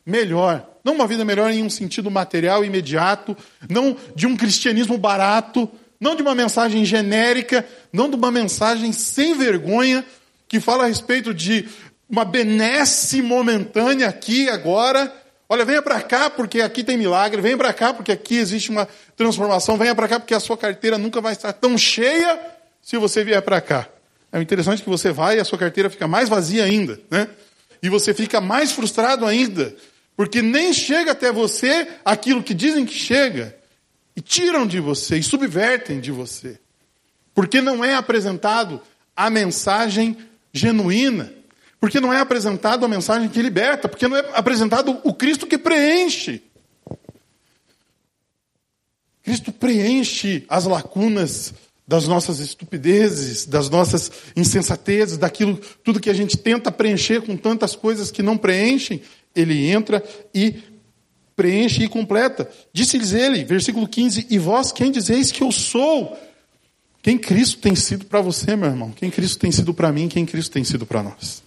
melhor. 0.07 0.65
Não 0.85 0.95
uma 0.95 1.05
vida 1.05 1.25
melhor 1.25 1.51
em 1.51 1.61
um 1.61 1.69
sentido 1.69 2.09
material 2.09 2.63
imediato, 2.63 3.35
não 3.69 3.97
de 4.15 4.25
um 4.25 4.37
cristianismo 4.37 4.97
barato, 4.97 5.69
não 5.99 6.15
de 6.15 6.21
uma 6.21 6.33
mensagem 6.33 6.85
genérica, 6.85 7.67
não 7.91 8.09
de 8.09 8.15
uma 8.15 8.31
mensagem 8.31 8.93
sem 8.93 9.37
vergonha 9.37 10.05
que 10.47 10.61
fala 10.61 10.85
a 10.85 10.87
respeito 10.87 11.33
de 11.33 11.67
uma 12.09 12.23
benesse 12.23 13.21
momentânea 13.21 14.07
aqui 14.07 14.47
agora. 14.47 15.13
Olha, 15.49 15.65
venha 15.65 15.81
para 15.81 16.01
cá 16.01 16.29
porque 16.29 16.61
aqui 16.61 16.85
tem 16.85 16.97
milagre, 16.97 17.41
venha 17.41 17.57
para 17.57 17.73
cá 17.73 17.93
porque 17.93 18.11
aqui 18.13 18.37
existe 18.37 18.69
uma 18.69 18.87
transformação, 19.17 19.77
venha 19.77 19.93
para 19.93 20.07
cá 20.07 20.19
porque 20.19 20.33
a 20.33 20.39
sua 20.39 20.57
carteira 20.57 20.97
nunca 20.97 21.19
vai 21.19 21.33
estar 21.33 21.51
tão 21.51 21.77
cheia 21.77 22.39
se 22.81 22.97
você 22.97 23.25
vier 23.25 23.41
para 23.41 23.59
cá. 23.59 23.89
É 24.31 24.41
interessante 24.41 24.81
que 24.81 24.89
você 24.89 25.11
vai 25.11 25.37
e 25.37 25.39
a 25.41 25.45
sua 25.45 25.57
carteira 25.57 25.89
fica 25.89 26.07
mais 26.07 26.29
vazia 26.29 26.63
ainda, 26.63 26.97
né? 27.09 27.27
E 27.81 27.89
você 27.89 28.13
fica 28.13 28.39
mais 28.41 28.71
frustrado 28.71 29.25
ainda, 29.25 29.75
porque 30.17 30.41
nem 30.41 30.73
chega 30.73 31.11
até 31.11 31.31
você 31.31 31.87
aquilo 32.03 32.41
que 32.41 32.55
dizem 32.55 32.87
que 32.87 32.93
chega. 32.95 33.55
E 34.15 34.19
tiram 34.19 34.65
de 34.65 34.79
você, 34.79 35.19
e 35.19 35.23
subvertem 35.23 35.99
de 35.99 36.11
você. 36.11 36.59
Porque 37.35 37.61
não 37.61 37.85
é 37.85 37.93
apresentado 37.93 38.81
a 39.15 39.29
mensagem 39.29 40.17
genuína. 40.51 41.31
Porque 41.79 41.99
não 41.99 42.11
é 42.11 42.19
apresentado 42.19 42.83
a 42.83 42.87
mensagem 42.87 43.29
que 43.29 43.39
liberta. 43.43 43.87
Porque 43.87 44.07
não 44.07 44.17
é 44.17 44.27
apresentado 44.33 44.99
o 45.03 45.13
Cristo 45.13 45.45
que 45.45 45.55
preenche. 45.55 46.41
Cristo 49.21 49.51
preenche 49.51 50.45
as 50.49 50.65
lacunas 50.65 51.53
das 51.87 52.07
nossas 52.07 52.39
estupidezes, 52.39 53.45
das 53.45 53.69
nossas 53.69 54.11
insensatezes, 54.35 55.17
daquilo 55.17 55.61
tudo 55.83 55.99
que 55.99 56.09
a 56.09 56.13
gente 56.13 56.35
tenta 56.35 56.71
preencher 56.71 57.21
com 57.21 57.37
tantas 57.37 57.75
coisas 57.75 58.09
que 58.09 58.23
não 58.23 58.35
preenchem 58.35 59.01
ele 59.37 59.69
entra 59.69 60.03
e 60.33 60.55
preenche 61.35 61.83
e 61.83 61.87
completa. 61.87 62.49
Disse-lhes 62.73 63.13
ele, 63.13 63.45
versículo 63.45 63.87
15: 63.87 64.25
E 64.29 64.39
vós 64.39 64.71
quem 64.71 64.91
dizeis 64.91 65.31
que 65.31 65.43
eu 65.43 65.51
sou? 65.51 66.17
Quem 67.01 67.17
Cristo 67.17 67.59
tem 67.59 67.75
sido 67.75 68.05
para 68.05 68.19
você, 68.19 68.55
meu 68.55 68.67
irmão? 68.67 68.91
Quem 68.91 69.09
Cristo 69.09 69.37
tem 69.39 69.51
sido 69.51 69.73
para 69.73 69.91
mim? 69.93 70.09
Quem 70.09 70.25
Cristo 70.25 70.51
tem 70.51 70.63
sido 70.63 70.85
para 70.85 71.03
nós? 71.03 71.43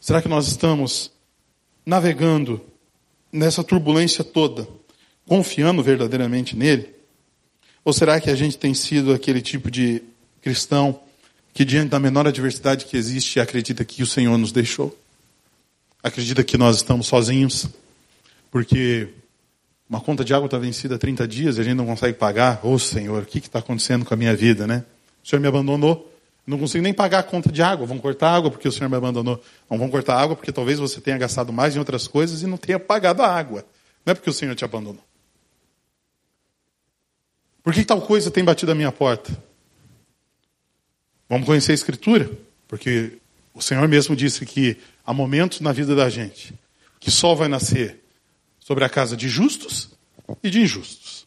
Será 0.00 0.20
que 0.20 0.28
nós 0.28 0.48
estamos 0.48 1.10
navegando 1.84 2.60
nessa 3.32 3.64
turbulência 3.64 4.22
toda, 4.22 4.68
confiando 5.26 5.82
verdadeiramente 5.82 6.56
nele? 6.56 6.94
Ou 7.84 7.92
será 7.92 8.20
que 8.20 8.30
a 8.30 8.34
gente 8.34 8.58
tem 8.58 8.74
sido 8.74 9.14
aquele 9.14 9.40
tipo 9.40 9.70
de 9.70 10.02
cristão 10.42 11.00
que, 11.54 11.64
diante 11.64 11.90
da 11.90 12.00
menor 12.00 12.26
adversidade 12.26 12.84
que 12.84 12.96
existe, 12.96 13.40
acredita 13.40 13.84
que 13.84 14.02
o 14.02 14.06
Senhor 14.06 14.36
nos 14.36 14.52
deixou? 14.52 14.96
Acredita 16.06 16.44
que 16.44 16.56
nós 16.56 16.76
estamos 16.76 17.08
sozinhos, 17.08 17.66
porque 18.50 19.08
uma 19.88 20.00
conta 20.00 20.24
de 20.24 20.32
água 20.32 20.46
está 20.46 20.56
vencida 20.56 20.94
há 20.94 20.98
30 20.98 21.26
dias 21.26 21.56
e 21.56 21.60
a 21.60 21.64
gente 21.64 21.74
não 21.74 21.86
consegue 21.86 22.16
pagar. 22.16 22.60
Ô 22.62 22.72
oh, 22.72 22.78
Senhor, 22.78 23.24
o 23.24 23.26
que 23.26 23.38
está 23.38 23.58
acontecendo 23.58 24.04
com 24.04 24.14
a 24.14 24.16
minha 24.16 24.34
vida, 24.34 24.66
né? 24.66 24.84
O 25.24 25.28
Senhor 25.28 25.40
me 25.40 25.48
abandonou. 25.48 26.12
Não 26.46 26.58
consigo 26.58 26.84
nem 26.84 26.94
pagar 26.94 27.18
a 27.18 27.22
conta 27.24 27.50
de 27.50 27.60
água. 27.60 27.86
Vão 27.86 27.98
cortar 27.98 28.30
água 28.30 28.52
porque 28.52 28.68
o 28.68 28.72
Senhor 28.72 28.88
me 28.88 28.96
abandonou. 28.96 29.42
Não 29.68 29.76
vão 29.76 29.90
cortar 29.90 30.16
água 30.16 30.36
porque 30.36 30.52
talvez 30.52 30.78
você 30.78 31.00
tenha 31.00 31.18
gastado 31.18 31.52
mais 31.52 31.74
em 31.74 31.80
outras 31.80 32.06
coisas 32.06 32.40
e 32.42 32.46
não 32.46 32.56
tenha 32.56 32.78
pagado 32.78 33.22
a 33.22 33.26
água. 33.26 33.64
Não 34.04 34.12
é 34.12 34.14
porque 34.14 34.30
o 34.30 34.32
Senhor 34.32 34.54
te 34.54 34.64
abandonou. 34.64 35.02
Por 37.64 37.74
que 37.74 37.84
tal 37.84 38.00
coisa 38.00 38.30
tem 38.30 38.44
batido 38.44 38.70
a 38.70 38.76
minha 38.76 38.92
porta? 38.92 39.36
Vamos 41.28 41.46
conhecer 41.46 41.72
a 41.72 41.74
Escritura, 41.74 42.30
porque 42.68 43.18
o 43.56 43.62
Senhor 43.62 43.88
mesmo 43.88 44.14
disse 44.14 44.44
que 44.44 44.76
há 45.04 45.14
momentos 45.14 45.60
na 45.60 45.72
vida 45.72 45.96
da 45.96 46.10
gente 46.10 46.52
que 47.00 47.10
sol 47.10 47.34
vai 47.34 47.48
nascer 47.48 48.04
sobre 48.60 48.84
a 48.84 48.88
casa 48.88 49.16
de 49.16 49.30
justos 49.30 49.88
e 50.42 50.50
de 50.50 50.60
injustos. 50.60 51.26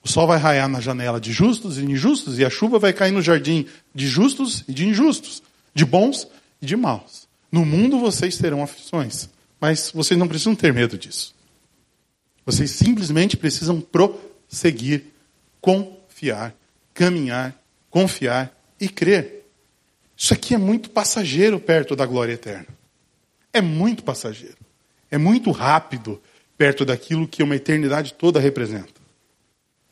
O 0.00 0.08
sol 0.08 0.28
vai 0.28 0.38
raiar 0.38 0.68
na 0.68 0.80
janela 0.80 1.20
de 1.20 1.32
justos 1.32 1.76
e 1.76 1.82
injustos, 1.82 2.38
e 2.38 2.44
a 2.44 2.50
chuva 2.50 2.78
vai 2.78 2.92
cair 2.92 3.10
no 3.10 3.20
jardim 3.20 3.66
de 3.92 4.06
justos 4.06 4.62
e 4.68 4.72
de 4.72 4.86
injustos, 4.86 5.42
de 5.74 5.84
bons 5.84 6.28
e 6.62 6.66
de 6.66 6.76
maus. 6.76 7.26
No 7.50 7.64
mundo 7.64 7.98
vocês 7.98 8.38
terão 8.38 8.62
aflições, 8.62 9.28
mas 9.60 9.90
vocês 9.92 10.18
não 10.18 10.28
precisam 10.28 10.54
ter 10.54 10.72
medo 10.72 10.96
disso. 10.96 11.34
Vocês 12.46 12.70
simplesmente 12.70 13.36
precisam 13.36 13.80
prosseguir, 13.80 15.06
confiar, 15.60 16.54
caminhar, 16.92 17.60
confiar 17.90 18.56
e 18.78 18.88
crer. 18.88 19.33
Isso 20.24 20.32
aqui 20.32 20.54
é 20.54 20.56
muito 20.56 20.88
passageiro 20.88 21.60
perto 21.60 21.94
da 21.94 22.06
glória 22.06 22.32
eterna. 22.32 22.68
É 23.52 23.60
muito 23.60 24.02
passageiro. 24.02 24.56
É 25.10 25.18
muito 25.18 25.50
rápido 25.50 26.18
perto 26.56 26.82
daquilo 26.82 27.28
que 27.28 27.42
uma 27.42 27.56
eternidade 27.56 28.14
toda 28.14 28.40
representa. 28.40 28.94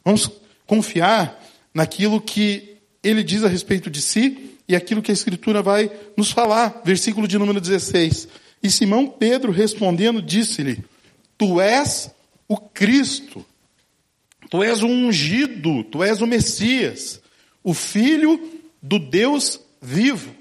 Vamos 0.03 0.31
confiar 0.67 1.39
naquilo 1.75 2.19
que 2.19 2.79
ele 3.03 3.23
diz 3.23 3.45
a 3.45 3.47
respeito 3.47 3.91
de 3.91 4.01
si 4.01 4.57
e 4.67 4.75
aquilo 4.75 5.03
que 5.03 5.11
a 5.11 5.13
Escritura 5.13 5.61
vai 5.61 5.93
nos 6.17 6.31
falar. 6.31 6.81
Versículo 6.83 7.29
de 7.29 7.37
número 7.37 7.61
16. 7.61 8.27
E 8.63 8.71
Simão 8.71 9.07
Pedro 9.07 9.53
respondendo 9.53 10.23
disse-lhe: 10.23 10.83
Tu 11.37 11.61
és 11.61 12.11
o 12.49 12.57
Cristo, 12.57 13.45
tu 14.49 14.63
és 14.63 14.83
o 14.83 14.87
ungido, 14.87 15.85
tu 15.85 16.03
és 16.03 16.23
o 16.23 16.27
Messias, 16.27 17.21
o 17.63 17.75
Filho 17.75 18.63
do 18.81 18.99
Deus 18.99 19.61
vivo. 19.83 20.33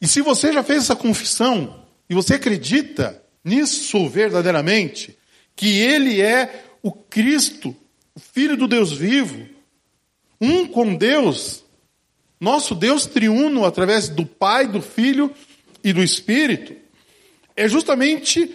E 0.00 0.06
se 0.06 0.20
você 0.20 0.52
já 0.52 0.62
fez 0.62 0.82
essa 0.84 0.94
confissão 0.94 1.82
e 2.08 2.14
você 2.14 2.34
acredita 2.34 3.22
nisso 3.42 4.06
verdadeiramente, 4.08 5.16
que 5.56 5.78
ele 5.78 6.20
é 6.20 6.64
o 6.82 6.92
Cristo, 6.92 7.74
o 8.14 8.20
Filho 8.20 8.56
do 8.56 8.68
Deus 8.68 8.92
vivo, 8.92 9.46
um 10.40 10.66
com 10.66 10.94
Deus, 10.94 11.64
nosso 12.38 12.74
Deus 12.74 13.06
triuno 13.06 13.64
através 13.64 14.08
do 14.08 14.26
Pai, 14.26 14.66
do 14.66 14.82
Filho 14.82 15.32
e 15.82 15.92
do 15.92 16.02
Espírito, 16.02 16.74
é 17.56 17.68
justamente 17.68 18.52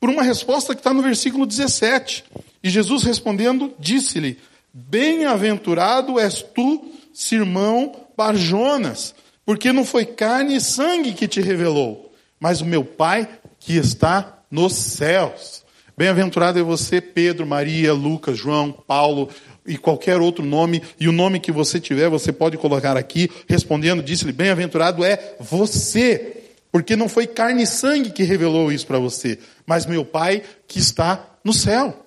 por 0.00 0.08
uma 0.08 0.22
resposta 0.22 0.74
que 0.74 0.80
está 0.80 0.94
no 0.94 1.02
versículo 1.02 1.46
17. 1.46 2.24
E 2.62 2.70
Jesus 2.70 3.02
respondendo, 3.02 3.74
disse-lhe: 3.78 4.38
Bem-aventurado 4.72 6.18
és 6.18 6.42
tu, 6.42 6.90
Simão 7.12 8.06
Barjonas, 8.20 9.14
porque 9.46 9.72
não 9.72 9.82
foi 9.82 10.04
carne 10.04 10.56
e 10.56 10.60
sangue 10.60 11.14
que 11.14 11.26
te 11.26 11.40
revelou, 11.40 12.12
mas 12.38 12.60
o 12.60 12.66
meu 12.66 12.84
Pai 12.84 13.26
que 13.58 13.78
está 13.78 14.42
nos 14.50 14.74
céus. 14.74 15.64
Bem-aventurado 15.96 16.58
é 16.58 16.62
você, 16.62 17.00
Pedro, 17.00 17.46
Maria, 17.46 17.94
Lucas, 17.94 18.36
João, 18.36 18.72
Paulo 18.72 19.30
e 19.66 19.78
qualquer 19.78 20.20
outro 20.20 20.44
nome, 20.44 20.82
e 21.00 21.08
o 21.08 21.12
nome 21.12 21.40
que 21.40 21.50
você 21.50 21.80
tiver, 21.80 22.10
você 22.10 22.30
pode 22.30 22.58
colocar 22.58 22.94
aqui. 22.94 23.30
Respondendo, 23.48 24.02
disse-lhe: 24.02 24.32
Bem-aventurado 24.32 25.02
é 25.02 25.36
você, 25.40 26.42
porque 26.70 26.96
não 26.96 27.08
foi 27.08 27.26
carne 27.26 27.62
e 27.62 27.66
sangue 27.66 28.10
que 28.10 28.22
revelou 28.22 28.70
isso 28.70 28.86
para 28.86 28.98
você, 28.98 29.38
mas 29.64 29.86
meu 29.86 30.04
Pai 30.04 30.42
que 30.68 30.78
está 30.78 31.26
no 31.42 31.54
céu. 31.54 32.04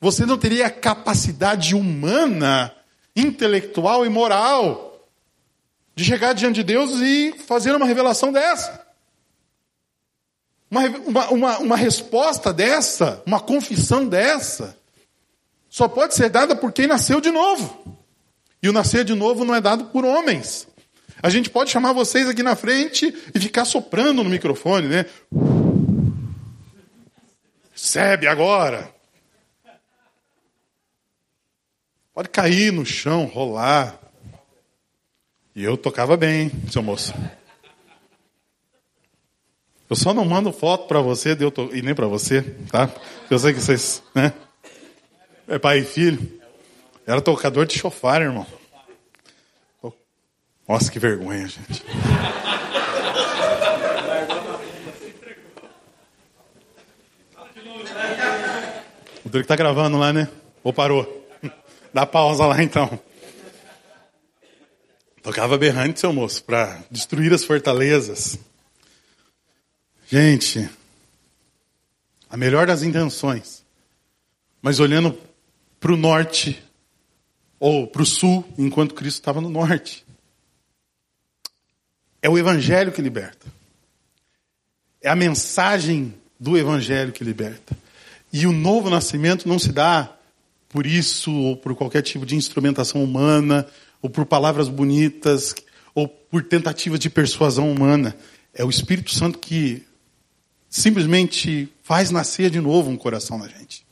Você 0.00 0.26
não 0.26 0.36
teria 0.36 0.66
a 0.66 0.70
capacidade 0.70 1.76
humana, 1.76 2.72
intelectual 3.14 4.04
e 4.04 4.08
moral 4.08 4.93
de 5.94 6.04
chegar 6.04 6.32
diante 6.32 6.56
de 6.56 6.64
Deus 6.64 7.00
e 7.00 7.32
fazer 7.46 7.74
uma 7.74 7.86
revelação 7.86 8.32
dessa. 8.32 8.84
Uma, 10.70 10.88
uma, 11.30 11.58
uma, 11.58 11.76
resposta 11.76 12.52
dessa, 12.52 13.22
uma 13.24 13.38
confissão 13.38 14.08
dessa, 14.08 14.76
só 15.70 15.86
pode 15.86 16.14
ser 16.14 16.28
dada 16.28 16.56
por 16.56 16.72
quem 16.72 16.86
nasceu 16.86 17.20
de 17.20 17.30
novo. 17.30 17.96
E 18.60 18.68
o 18.68 18.72
nascer 18.72 19.04
de 19.04 19.14
novo 19.14 19.44
não 19.44 19.54
é 19.54 19.60
dado 19.60 19.86
por 19.86 20.04
homens. 20.04 20.66
A 21.22 21.30
gente 21.30 21.48
pode 21.48 21.70
chamar 21.70 21.92
vocês 21.92 22.28
aqui 22.28 22.42
na 22.42 22.56
frente 22.56 23.14
e 23.34 23.38
ficar 23.38 23.64
soprando 23.64 24.24
no 24.24 24.30
microfone, 24.30 24.88
né? 24.88 25.06
Recebe 27.72 28.26
agora. 28.26 28.92
Pode 32.12 32.28
cair 32.28 32.72
no 32.72 32.84
chão, 32.84 33.26
rolar. 33.26 34.03
E 35.54 35.62
eu 35.62 35.76
tocava 35.76 36.16
bem, 36.16 36.50
seu 36.70 36.82
moço. 36.82 37.14
Eu 39.88 39.94
só 39.94 40.12
não 40.12 40.24
mando 40.24 40.52
foto 40.52 40.88
para 40.88 41.00
você 41.00 41.36
e 41.72 41.82
nem 41.82 41.94
para 41.94 42.08
você, 42.08 42.42
tá? 42.70 42.90
Eu 43.30 43.38
sei 43.38 43.52
que 43.52 43.60
vocês, 43.60 44.02
né? 44.14 44.32
É 45.46 45.58
pai 45.58 45.78
e 45.78 45.84
filho. 45.84 46.40
Era 47.06 47.20
tocador 47.20 47.66
de 47.66 47.78
chofar, 47.78 48.22
irmão. 48.22 48.46
Nossa, 50.66 50.90
que 50.90 50.98
vergonha, 50.98 51.46
gente. 51.46 51.84
O 59.24 59.28
Drake 59.28 59.46
tá 59.46 59.54
gravando 59.54 59.98
lá, 59.98 60.12
né? 60.12 60.28
Ou 60.64 60.72
parou? 60.72 61.28
Dá 61.92 62.06
pausa 62.06 62.46
lá 62.46 62.62
então. 62.62 62.98
Tocava 65.24 65.56
berrante, 65.56 66.00
seu 66.00 66.12
moço, 66.12 66.44
para 66.44 66.84
destruir 66.90 67.32
as 67.32 67.42
fortalezas. 67.42 68.38
Gente, 70.06 70.68
a 72.28 72.36
melhor 72.36 72.66
das 72.66 72.82
intenções, 72.82 73.64
mas 74.60 74.80
olhando 74.80 75.18
para 75.80 75.94
o 75.94 75.96
norte 75.96 76.62
ou 77.58 77.86
para 77.86 78.02
o 78.02 78.06
sul, 78.06 78.46
enquanto 78.58 78.94
Cristo 78.94 79.16
estava 79.16 79.40
no 79.40 79.48
norte. 79.48 80.04
É 82.20 82.28
o 82.28 82.36
Evangelho 82.36 82.92
que 82.92 83.00
liberta. 83.00 83.46
É 85.00 85.08
a 85.08 85.16
mensagem 85.16 86.14
do 86.38 86.58
Evangelho 86.58 87.12
que 87.12 87.24
liberta. 87.24 87.74
E 88.30 88.46
o 88.46 88.52
novo 88.52 88.90
nascimento 88.90 89.48
não 89.48 89.58
se 89.58 89.72
dá 89.72 90.14
por 90.68 90.84
isso, 90.84 91.32
ou 91.32 91.56
por 91.56 91.74
qualquer 91.74 92.02
tipo 92.02 92.26
de 92.26 92.36
instrumentação 92.36 93.02
humana, 93.02 93.66
ou 94.04 94.10
por 94.10 94.26
palavras 94.26 94.68
bonitas, 94.68 95.54
ou 95.94 96.06
por 96.06 96.44
tentativas 96.44 97.00
de 97.00 97.08
persuasão 97.08 97.72
humana. 97.72 98.14
É 98.52 98.62
o 98.62 98.68
Espírito 98.68 99.10
Santo 99.10 99.38
que 99.38 99.82
simplesmente 100.68 101.72
faz 101.82 102.10
nascer 102.10 102.50
de 102.50 102.60
novo 102.60 102.90
um 102.90 102.98
coração 102.98 103.38
na 103.38 103.48
gente. 103.48 103.86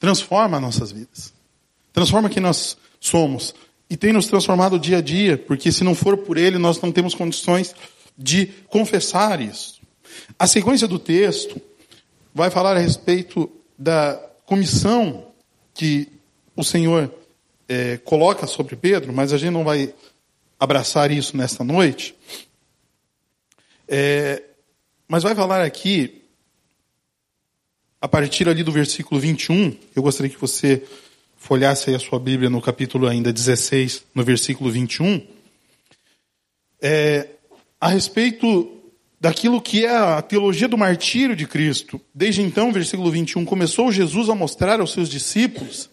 Transforma 0.00 0.58
nossas 0.58 0.90
vidas. 0.90 1.34
Transforma 1.92 2.30
quem 2.30 2.42
nós 2.42 2.78
somos. 2.98 3.54
E 3.90 3.96
tem 3.96 4.10
nos 4.10 4.26
transformado 4.26 4.78
dia 4.78 4.98
a 4.98 5.02
dia, 5.02 5.36
porque 5.36 5.70
se 5.70 5.84
não 5.84 5.94
for 5.94 6.16
por 6.16 6.38
Ele, 6.38 6.56
nós 6.56 6.80
não 6.80 6.90
temos 6.90 7.14
condições 7.14 7.74
de 8.16 8.46
confessar 8.68 9.38
isso. 9.38 9.82
A 10.38 10.46
sequência 10.46 10.88
do 10.88 10.98
texto 10.98 11.60
vai 12.34 12.48
falar 12.48 12.74
a 12.74 12.80
respeito 12.80 13.50
da 13.78 14.14
comissão 14.46 15.26
que 15.74 16.08
o 16.56 16.64
Senhor 16.64 17.12
é, 17.68 17.98
coloca 17.98 18.46
sobre 18.46 18.74
Pedro, 18.74 19.12
mas 19.12 19.32
a 19.32 19.38
gente 19.38 19.52
não 19.52 19.62
vai 19.62 19.94
abraçar 20.58 21.10
isso 21.10 21.36
nesta 21.36 21.62
noite. 21.62 22.14
É, 23.86 24.42
mas 25.06 25.22
vai 25.22 25.34
falar 25.34 25.62
aqui, 25.62 26.22
a 28.00 28.08
partir 28.08 28.48
ali 28.48 28.62
do 28.62 28.72
versículo 28.72 29.20
21, 29.20 29.76
eu 29.94 30.02
gostaria 30.02 30.30
que 30.30 30.40
você 30.40 30.82
folhasse 31.36 31.90
aí 31.90 31.96
a 31.96 32.00
sua 32.00 32.18
Bíblia 32.18 32.50
no 32.50 32.60
capítulo 32.60 33.06
ainda 33.06 33.32
16, 33.32 34.04
no 34.14 34.24
versículo 34.24 34.70
21, 34.70 35.24
é, 36.80 37.28
a 37.80 37.88
respeito 37.88 38.74
daquilo 39.20 39.60
que 39.60 39.84
é 39.84 39.96
a 39.96 40.22
teologia 40.22 40.68
do 40.68 40.78
martírio 40.78 41.34
de 41.36 41.46
Cristo. 41.46 42.00
Desde 42.14 42.42
então, 42.42 42.72
versículo 42.72 43.10
21, 43.10 43.44
começou 43.44 43.92
Jesus 43.92 44.28
a 44.28 44.34
mostrar 44.34 44.80
aos 44.80 44.92
seus 44.92 45.08
discípulos 45.08 45.90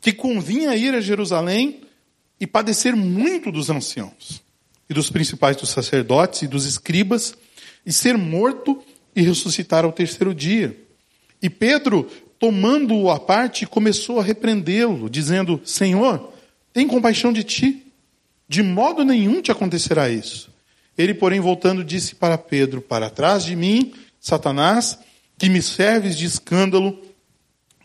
que 0.00 0.12
convinha 0.12 0.74
ir 0.76 0.94
a 0.94 1.00
Jerusalém 1.00 1.80
e 2.40 2.46
padecer 2.46 2.94
muito 2.94 3.50
dos 3.50 3.68
anciãos 3.68 4.42
e 4.88 4.94
dos 4.94 5.10
principais 5.10 5.56
dos 5.56 5.70
sacerdotes 5.70 6.42
e 6.42 6.46
dos 6.46 6.64
escribas 6.64 7.34
e 7.84 7.92
ser 7.92 8.16
morto 8.16 8.82
e 9.14 9.22
ressuscitar 9.22 9.84
ao 9.84 9.92
terceiro 9.92 10.34
dia. 10.34 10.78
E 11.42 11.50
Pedro, 11.50 12.08
tomando-o 12.38 13.10
à 13.10 13.18
parte, 13.18 13.66
começou 13.66 14.20
a 14.20 14.22
repreendê-lo, 14.22 15.10
dizendo: 15.10 15.60
Senhor, 15.64 16.32
tem 16.72 16.86
compaixão 16.86 17.32
de 17.32 17.42
ti, 17.42 17.86
de 18.48 18.62
modo 18.62 19.04
nenhum 19.04 19.42
te 19.42 19.50
acontecerá 19.50 20.08
isso. 20.08 20.50
Ele, 20.96 21.14
porém, 21.14 21.40
voltando, 21.40 21.84
disse 21.84 22.14
para 22.14 22.38
Pedro: 22.38 22.80
Para 22.80 23.10
trás 23.10 23.44
de 23.44 23.54
mim, 23.54 23.92
Satanás, 24.20 24.98
que 25.36 25.48
me 25.48 25.62
serves 25.62 26.16
de 26.16 26.24
escândalo, 26.24 27.00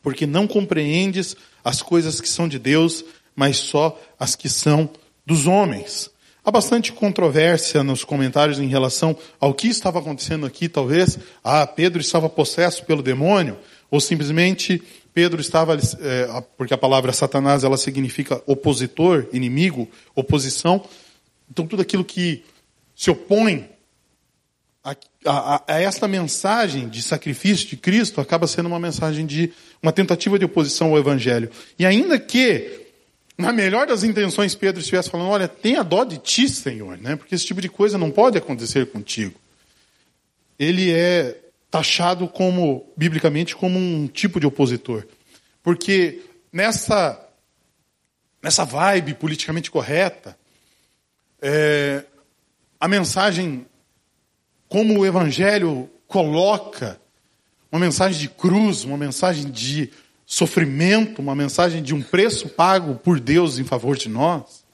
porque 0.01 0.25
não 0.25 0.47
compreendes 0.47 1.35
as 1.63 1.81
coisas 1.81 2.19
que 2.19 2.27
são 2.27 2.47
de 2.47 2.59
Deus, 2.59 3.03
mas 3.35 3.57
só 3.57 3.99
as 4.19 4.35
que 4.35 4.49
são 4.49 4.89
dos 5.25 5.47
homens. 5.47 6.11
Há 6.45 6.51
bastante 6.51 6.91
controvérsia 6.91 7.83
nos 7.83 8.03
comentários 8.03 8.59
em 8.59 8.67
relação 8.67 9.17
ao 9.39 9.53
que 9.53 9.67
estava 9.69 9.99
acontecendo 9.99 10.45
aqui, 10.45 10.67
talvez. 10.67 11.17
Ah, 11.41 11.65
Pedro 11.65 12.01
estava 12.01 12.27
possesso 12.27 12.83
pelo 12.83 13.01
demônio, 13.01 13.57
ou 13.89 14.01
simplesmente 14.01 14.83
Pedro 15.13 15.39
estava, 15.39 15.75
é, 15.75 16.43
porque 16.57 16.73
a 16.73 16.77
palavra 16.77 17.13
Satanás 17.13 17.63
ela 17.63 17.77
significa 17.77 18.41
opositor, 18.45 19.27
inimigo, 19.31 19.87
oposição. 20.13 20.83
Então 21.49 21.65
tudo 21.65 21.81
aquilo 21.81 22.03
que 22.03 22.43
se 22.95 23.09
opõe 23.09 23.69
a, 24.83 24.95
a, 25.25 25.63
a, 25.65 25.79
esta 25.79 26.07
mensagem 26.07 26.89
de 26.89 27.01
sacrifício 27.01 27.67
de 27.69 27.77
Cristo 27.77 28.19
acaba 28.19 28.47
sendo 28.47 28.67
uma 28.67 28.79
mensagem 28.79 29.25
de 29.25 29.53
uma 29.81 29.93
tentativa 29.93 30.37
de 30.37 30.43
oposição 30.43 30.89
ao 30.89 30.97
Evangelho. 30.97 31.49
E 31.79 31.85
ainda 31.85 32.19
que, 32.19 32.81
na 33.37 33.53
melhor 33.53 33.87
das 33.87 34.03
intenções, 34.03 34.53
Pedro 34.53 34.81
estivesse 34.81 35.09
falando: 35.09 35.29
olha, 35.29 35.47
tenha 35.47 35.83
dó 35.83 36.03
de 36.03 36.17
ti, 36.17 36.49
Senhor, 36.49 36.97
né? 36.97 37.15
porque 37.15 37.33
esse 37.33 37.45
tipo 37.45 37.61
de 37.61 37.69
coisa 37.69 37.97
não 37.97 38.11
pode 38.11 38.37
acontecer 38.37 38.87
contigo. 38.87 39.39
Ele 40.59 40.91
é 40.91 41.39
taxado 41.71 42.27
como, 42.27 42.85
biblicamente, 42.95 43.55
como 43.55 43.79
um 43.79 44.07
tipo 44.07 44.39
de 44.39 44.45
opositor. 44.45 45.07
Porque 45.63 46.21
nessa, 46.51 47.19
nessa 48.41 48.65
vibe 48.65 49.15
politicamente 49.15 49.71
correta, 49.71 50.37
é, 51.41 52.03
a 52.79 52.87
mensagem 52.87 53.65
como 54.73 54.97
o 54.97 55.05
Evangelho 55.05 55.87
coloca 56.07 56.99
uma 57.71 57.79
mensagem 57.79 58.19
de 58.19 58.27
cruz, 58.27 58.83
uma 58.83 58.97
mensagem 58.97 59.51
de 59.51 59.91
sofrimento, 60.25 61.21
uma 61.21 61.35
mensagem 61.35 61.83
de 61.83 61.93
um 61.93 62.01
preço 62.01 62.49
pago 62.49 62.95
por 62.95 63.19
Deus 63.19 63.59
em 63.59 63.63
favor 63.63 63.95
de 63.95 64.09
nós, 64.09 64.65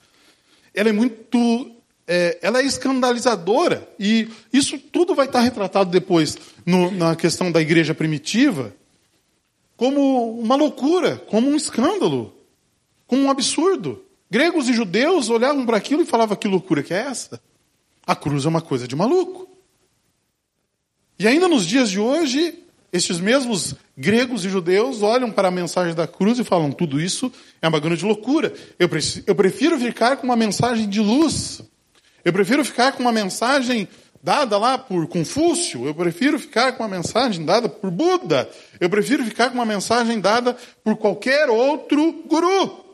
ela 0.73 0.87
é 0.87 0.93
muito. 0.93 1.75
É, 2.07 2.39
ela 2.41 2.61
é 2.61 2.65
escandalizadora. 2.65 3.89
E 3.99 4.29
isso 4.53 4.79
tudo 4.79 5.13
vai 5.13 5.25
estar 5.25 5.41
retratado 5.41 5.91
depois 5.91 6.37
no, 6.65 6.89
na 6.91 7.13
questão 7.13 7.51
da 7.51 7.59
igreja 7.59 7.93
primitiva 7.93 8.73
como 9.75 10.39
uma 10.39 10.55
loucura, 10.55 11.17
como 11.27 11.49
um 11.49 11.57
escândalo, 11.57 12.33
como 13.05 13.23
um 13.23 13.29
absurdo. 13.29 14.01
Gregos 14.31 14.69
e 14.69 14.73
judeus 14.73 15.29
olhavam 15.29 15.65
para 15.65 15.75
aquilo 15.75 16.03
e 16.03 16.05
falavam: 16.05 16.37
que 16.37 16.47
loucura 16.47 16.83
que 16.83 16.93
é 16.93 16.99
essa? 16.99 17.41
A 18.07 18.15
cruz 18.15 18.45
é 18.45 18.47
uma 18.47 18.61
coisa 18.61 18.87
de 18.87 18.95
maluco. 18.95 19.48
E 21.19 21.27
ainda 21.27 21.49
nos 21.49 21.65
dias 21.65 21.89
de 21.89 21.99
hoje, 21.99 22.63
estes 22.93 23.19
mesmos 23.19 23.75
gregos 23.97 24.45
e 24.45 24.49
judeus 24.49 25.01
olham 25.01 25.29
para 25.29 25.49
a 25.49 25.51
mensagem 25.51 25.93
da 25.93 26.07
cruz 26.07 26.39
e 26.39 26.45
falam: 26.45 26.71
tudo 26.71 26.99
isso 26.99 27.29
é 27.61 27.67
uma 27.67 27.79
grande 27.79 28.05
loucura. 28.05 28.53
Eu, 28.79 28.89
eu 29.27 29.35
prefiro 29.35 29.77
ficar 29.77 30.15
com 30.15 30.23
uma 30.23 30.37
mensagem 30.37 30.87
de 30.87 31.01
luz. 31.01 31.61
Eu 32.23 32.31
prefiro 32.31 32.63
ficar 32.63 32.93
com 32.93 33.03
uma 33.03 33.11
mensagem 33.11 33.85
dada 34.23 34.57
lá 34.57 34.77
por 34.77 35.07
Confúcio. 35.07 35.85
Eu 35.85 35.93
prefiro 35.93 36.39
ficar 36.39 36.73
com 36.73 36.83
uma 36.83 36.97
mensagem 36.97 37.43
dada 37.43 37.67
por 37.67 37.91
Buda. 37.91 38.49
Eu 38.79 38.89
prefiro 38.89 39.25
ficar 39.25 39.49
com 39.49 39.55
uma 39.55 39.65
mensagem 39.65 40.21
dada 40.21 40.55
por 40.83 40.95
qualquer 40.95 41.49
outro 41.49 42.23
guru. 42.27 42.85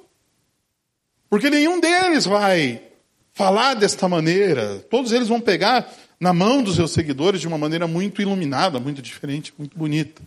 Porque 1.29 1.49
nenhum 1.49 1.79
deles 1.79 2.25
vai 2.25 2.81
falar 3.33 3.75
desta 3.75 4.07
maneira. 4.07 4.83
Todos 4.89 5.11
eles 5.11 5.27
vão 5.27 5.39
pegar 5.39 5.91
na 6.19 6.33
mão 6.33 6.63
dos 6.63 6.75
seus 6.75 6.91
seguidores 6.91 7.41
de 7.41 7.47
uma 7.47 7.57
maneira 7.57 7.87
muito 7.87 8.21
iluminada, 8.21 8.79
muito 8.79 9.01
diferente, 9.01 9.53
muito 9.57 9.77
bonita. 9.77 10.21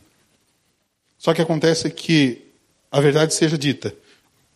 Só 1.16 1.34
que 1.34 1.43
acontece 1.43 1.91
que 1.91 2.43
a 2.91 3.01
verdade 3.01 3.34
seja 3.34 3.59
dita, 3.59 3.95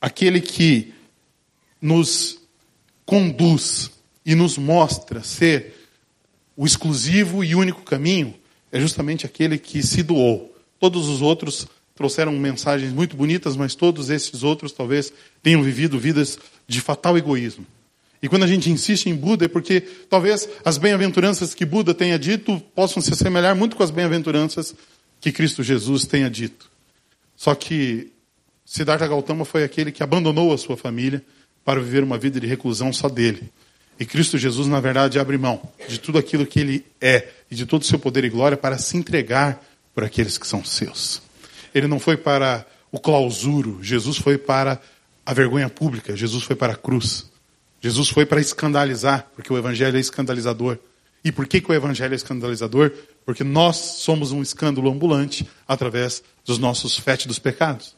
aquele 0.01 0.41
que 0.41 0.95
nos 1.81 2.39
conduz 3.05 3.91
e 4.25 4.35
nos 4.35 4.57
mostra 4.57 5.23
ser 5.23 5.75
o 6.57 6.65
exclusivo 6.67 7.43
e 7.43 7.55
único 7.55 7.83
caminho 7.83 8.35
é 8.71 8.81
justamente 8.81 9.27
aquele 9.27 9.59
que 9.59 9.83
se 9.83 10.03
doou. 10.03 10.55
Todos 10.79 11.09
os 11.09 11.21
outros 11.21 11.67
trouxeram 11.95 12.33
mensagens 12.33 12.93
muito 12.93 13.17
bonitas, 13.17 13.57
mas 13.57 13.75
todos 13.75 14.11
esses 14.11 14.43
outros 14.43 14.73
talvez 14.73 15.13
tenham 15.43 15.63
vivido 15.63 15.99
vidas 15.99 16.39
de 16.67 16.81
fatal 16.81 17.19
egoísmo. 17.19 17.67
E 18.23 18.29
quando 18.29 18.45
a 18.45 18.47
gente 18.47 18.71
insiste 18.71 19.07
em 19.07 19.15
Buda 19.15 19.47
é 19.47 19.49
porque 19.49 19.81
talvez 20.09 20.49
as 20.65 20.79
bem-aventuranças 20.79 21.55
que 21.55 21.67
Buda 21.67 21.93
tenha 21.93 22.17
dito 22.17 22.63
possam 22.75 23.03
se 23.03 23.13
assemelhar 23.13 23.57
muito 23.57 23.75
com 23.75 23.83
as 23.83 23.91
bem-aventuranças 23.91 24.75
que 25.21 25.33
Cristo 25.33 25.63
Jesus 25.63 26.07
tenha 26.07 26.31
dito. 26.31 26.71
Só 27.37 27.55
que 27.55 28.13
Siddhartha 28.65 29.09
Gautama 29.09 29.45
foi 29.45 29.65
aquele 29.65 29.91
que 29.91 30.03
abandonou 30.03 30.53
a 30.53 30.59
sua 30.59 30.77
família 30.77 31.23
para 31.65 31.81
viver 31.81 32.05
uma 32.05 32.17
vida 32.17 32.39
de 32.39 32.47
reclusão 32.47 32.93
só 32.93 33.09
dele. 33.09 33.51
E 33.99 34.07
Cristo 34.07 34.39
Jesus, 34.39 34.69
na 34.69 34.81
verdade, 34.81 35.19
abre 35.19 35.37
mão 35.37 35.61
de 35.89 35.99
tudo 35.99 36.19
aquilo 36.19 36.47
que 36.47 36.61
ele 36.61 36.87
é 37.01 37.29
e 37.51 37.55
de 37.55 37.67
todo 37.67 37.83
o 37.83 37.85
seu 37.85 37.99
poder 37.99 38.25
e 38.25 38.29
glória 38.29 38.57
para 38.57 38.79
se 38.79 38.97
entregar 38.97 39.63
por 39.95 40.05
aqueles 40.05 40.39
que 40.39 40.47
são 40.47 40.65
seus. 40.65 41.21
Ele 41.75 41.87
não 41.87 41.99
foi 41.99 42.17
para 42.17 42.65
o 42.91 42.99
clausuro, 42.99 43.79
Jesus 43.83 44.17
foi 44.17 44.39
para 44.39 44.81
a 45.25 45.35
vergonha 45.35 45.69
pública, 45.69 46.17
Jesus 46.17 46.45
foi 46.45 46.57
para 46.57 46.73
a 46.73 46.77
cruz. 46.77 47.32
Jesus 47.83 48.09
foi 48.11 48.25
para 48.25 48.41
escandalizar, 48.41 49.29
porque 49.35 49.53
o 49.53 49.59
evangelho 49.59 49.97
é 49.97 50.01
escandalizador. 50.01 50.79
E 51.25 51.33
por 51.33 51.49
que, 51.49 51.61
que 51.61 51.71
o 51.71 51.75
evangelho 51.75 52.13
é 52.13 52.17
escandalizador? 52.17 52.93
Porque 53.27 53.43
nós 53.43 53.77
somos 53.77 54.31
um 54.31 54.41
escândalo 54.41 54.89
ambulante 54.89 55.49
através 55.67 56.23
dos 56.45 56.59
nossos 56.59 56.97
fétidos 56.97 57.41
pecados. 57.41 57.97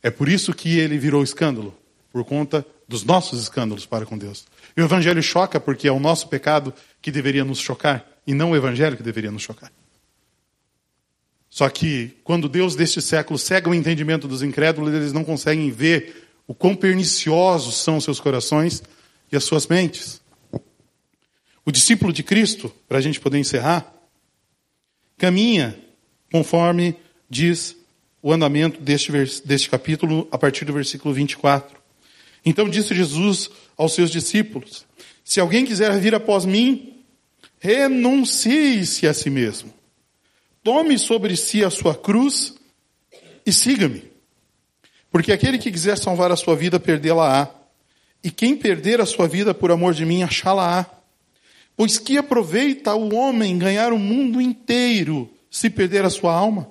É 0.00 0.10
por 0.10 0.28
isso 0.28 0.54
que 0.54 0.78
ele 0.78 0.96
virou 0.96 1.24
escândalo, 1.24 1.76
por 2.12 2.24
conta 2.24 2.64
dos 2.86 3.02
nossos 3.02 3.42
escândalos 3.42 3.84
para 3.84 4.06
com 4.06 4.16
Deus. 4.16 4.46
E 4.76 4.80
o 4.80 4.84
evangelho 4.84 5.22
choca 5.22 5.58
porque 5.58 5.88
é 5.88 5.92
o 5.92 5.98
nosso 5.98 6.28
pecado 6.28 6.72
que 7.02 7.10
deveria 7.10 7.44
nos 7.44 7.58
chocar, 7.58 8.06
e 8.24 8.32
não 8.32 8.52
o 8.52 8.56
evangelho 8.56 8.96
que 8.96 9.02
deveria 9.02 9.32
nos 9.32 9.42
chocar. 9.42 9.72
Só 11.50 11.68
que 11.68 12.16
quando 12.22 12.48
Deus 12.48 12.76
deste 12.76 13.02
século 13.02 13.38
cega 13.38 13.68
o 13.68 13.74
entendimento 13.74 14.28
dos 14.28 14.42
incrédulos, 14.42 14.94
eles 14.94 15.12
não 15.12 15.24
conseguem 15.24 15.68
ver 15.72 16.27
o 16.48 16.54
quão 16.54 16.74
perniciosos 16.74 17.76
são 17.76 17.98
os 17.98 18.04
seus 18.04 18.18
corações 18.18 18.82
e 19.30 19.36
as 19.36 19.44
suas 19.44 19.66
mentes. 19.66 20.22
O 21.64 21.70
discípulo 21.70 22.10
de 22.10 22.22
Cristo, 22.22 22.74
para 22.88 22.96
a 22.96 23.00
gente 23.02 23.20
poder 23.20 23.38
encerrar, 23.38 23.94
caminha 25.18 25.78
conforme 26.32 26.96
diz 27.28 27.76
o 28.22 28.32
andamento 28.32 28.80
deste, 28.80 29.12
deste 29.44 29.68
capítulo, 29.68 30.26
a 30.32 30.38
partir 30.38 30.64
do 30.64 30.72
versículo 30.72 31.12
24. 31.12 31.78
Então 32.44 32.66
disse 32.66 32.94
Jesus 32.94 33.50
aos 33.76 33.92
seus 33.92 34.10
discípulos: 34.10 34.86
Se 35.22 35.40
alguém 35.40 35.66
quiser 35.66 35.98
vir 36.00 36.14
após 36.14 36.46
mim, 36.46 37.04
renuncie-se 37.60 39.06
a 39.06 39.12
si 39.12 39.28
mesmo. 39.28 39.72
Tome 40.62 40.98
sobre 40.98 41.36
si 41.36 41.62
a 41.62 41.68
sua 41.68 41.94
cruz 41.94 42.54
e 43.44 43.52
siga-me. 43.52 44.07
Porque 45.10 45.32
aquele 45.32 45.58
que 45.58 45.70
quiser 45.70 45.96
salvar 45.96 46.30
a 46.30 46.36
sua 46.36 46.54
vida, 46.54 46.78
perdê-la-á. 46.78 47.48
E 48.22 48.30
quem 48.30 48.56
perder 48.56 49.00
a 49.00 49.06
sua 49.06 49.26
vida 49.26 49.54
por 49.54 49.70
amor 49.70 49.94
de 49.94 50.04
mim, 50.04 50.22
achá-la-á. 50.22 50.86
Pois 51.76 51.98
que 51.98 52.18
aproveita 52.18 52.94
o 52.94 53.14
homem 53.14 53.56
ganhar 53.56 53.92
o 53.92 53.98
mundo 53.98 54.40
inteiro 54.40 55.30
se 55.50 55.70
perder 55.70 56.04
a 56.04 56.10
sua 56.10 56.34
alma? 56.34 56.68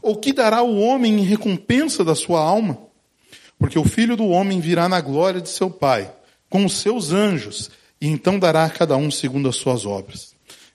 Ou 0.00 0.16
que 0.16 0.32
dará 0.32 0.62
o 0.62 0.78
homem 0.80 1.20
em 1.20 1.24
recompensa 1.24 2.04
da 2.04 2.14
sua 2.14 2.40
alma? 2.40 2.78
Porque 3.58 3.78
o 3.78 3.84
filho 3.84 4.16
do 4.16 4.28
homem 4.28 4.60
virá 4.60 4.88
na 4.88 5.00
glória 5.00 5.40
de 5.40 5.48
seu 5.48 5.68
Pai, 5.68 6.10
com 6.48 6.64
os 6.64 6.78
seus 6.78 7.12
anjos, 7.12 7.70
e 8.00 8.06
então 8.06 8.38
dará 8.38 8.64
a 8.64 8.70
cada 8.70 8.96
um 8.96 9.10
segundo 9.10 9.48
as 9.48 9.56
suas 9.56 9.84
obras. 9.84 10.34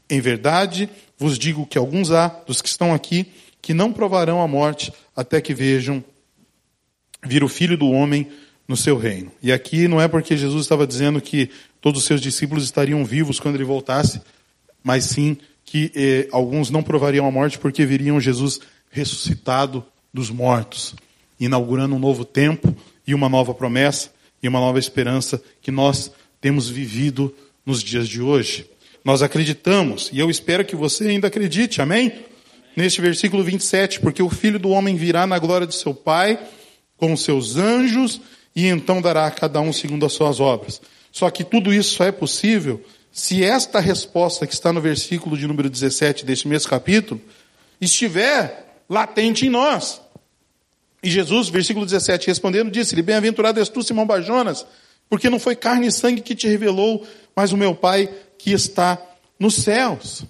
Em 0.09 0.19
verdade, 0.19 0.89
vos 1.17 1.39
digo 1.39 1.65
que 1.65 1.77
alguns 1.77 2.11
há, 2.11 2.27
dos 2.27 2.61
que 2.61 2.67
estão 2.67 2.93
aqui, 2.93 3.31
que 3.61 3.73
não 3.73 3.93
provarão 3.93 4.41
a 4.41 4.47
morte 4.47 4.91
até 5.15 5.39
que 5.39 5.53
vejam 5.53 6.03
vir 7.25 7.43
o 7.43 7.49
filho 7.49 7.77
do 7.77 7.89
homem 7.89 8.27
no 8.67 8.77
seu 8.77 8.97
reino. 8.97 9.31
E 9.41 9.51
aqui 9.51 9.87
não 9.87 9.99
é 9.99 10.07
porque 10.07 10.37
Jesus 10.37 10.63
estava 10.63 10.87
dizendo 10.87 11.21
que 11.21 11.49
todos 11.81 12.01
os 12.01 12.07
seus 12.07 12.21
discípulos 12.21 12.63
estariam 12.63 13.03
vivos 13.03 13.39
quando 13.39 13.55
ele 13.55 13.63
voltasse, 13.63 14.21
mas 14.83 15.05
sim 15.05 15.37
que 15.65 15.91
eh, 15.95 16.27
alguns 16.31 16.69
não 16.69 16.83
provariam 16.83 17.25
a 17.25 17.31
morte 17.31 17.57
porque 17.57 17.85
viriam 17.85 18.19
Jesus 18.19 18.59
ressuscitado 18.89 19.83
dos 20.13 20.29
mortos, 20.29 20.95
inaugurando 21.39 21.95
um 21.95 21.99
novo 21.99 22.23
tempo 22.23 22.75
e 23.05 23.13
uma 23.13 23.27
nova 23.27 23.53
promessa 23.53 24.11
e 24.41 24.47
uma 24.47 24.59
nova 24.59 24.77
esperança 24.77 25.41
que 25.61 25.71
nós 25.71 26.11
temos 26.39 26.69
vivido 26.69 27.33
nos 27.65 27.81
dias 27.81 28.07
de 28.07 28.21
hoje. 28.21 28.69
Nós 29.03 29.21
acreditamos, 29.21 30.09
e 30.13 30.19
eu 30.19 30.29
espero 30.29 30.63
que 30.63 30.75
você 30.75 31.07
ainda 31.07 31.27
acredite, 31.27 31.81
amém? 31.81 32.13
Neste 32.75 33.01
versículo 33.01 33.43
27, 33.43 33.99
porque 33.99 34.21
o 34.21 34.29
filho 34.29 34.59
do 34.59 34.69
homem 34.69 34.95
virá 34.95 35.27
na 35.27 35.37
glória 35.39 35.67
de 35.67 35.75
seu 35.75 35.93
Pai 35.93 36.39
com 37.03 37.17
seus 37.17 37.57
anjos, 37.57 38.21
e 38.55 38.67
então 38.67 39.01
dará 39.01 39.27
a 39.27 39.31
cada 39.31 39.59
um 39.59 39.73
segundo 39.73 40.05
as 40.05 40.13
suas 40.13 40.39
obras. 40.39 40.81
Só 41.11 41.29
que 41.29 41.43
tudo 41.43 41.73
isso 41.73 41.95
só 41.95 42.05
é 42.05 42.13
possível 42.13 42.81
se 43.11 43.43
esta 43.43 43.81
resposta 43.81 44.47
que 44.47 44.53
está 44.53 44.71
no 44.71 44.79
versículo 44.79 45.37
de 45.37 45.45
número 45.45 45.69
17 45.69 46.23
deste 46.25 46.47
mesmo 46.47 46.69
capítulo 46.69 47.19
estiver 47.81 48.79
latente 48.89 49.45
em 49.45 49.49
nós. 49.49 49.99
E 51.03 51.09
Jesus, 51.09 51.49
versículo 51.49 51.85
17, 51.85 52.27
respondendo, 52.27 52.71
disse-lhe: 52.71 53.01
Bem-aventurado 53.01 53.59
és 53.59 53.67
tu, 53.67 53.83
Simão 53.83 54.07
Barjonas, 54.07 54.65
porque 55.09 55.29
não 55.29 55.39
foi 55.39 55.57
carne 55.57 55.87
e 55.87 55.91
sangue 55.91 56.21
que 56.21 56.33
te 56.33 56.47
revelou, 56.47 57.05
mas 57.35 57.51
o 57.51 57.57
meu 57.57 57.75
Pai 57.75 58.09
que 58.37 58.53
está 58.53 58.97
nos 59.37 59.55
céus. 59.55 60.23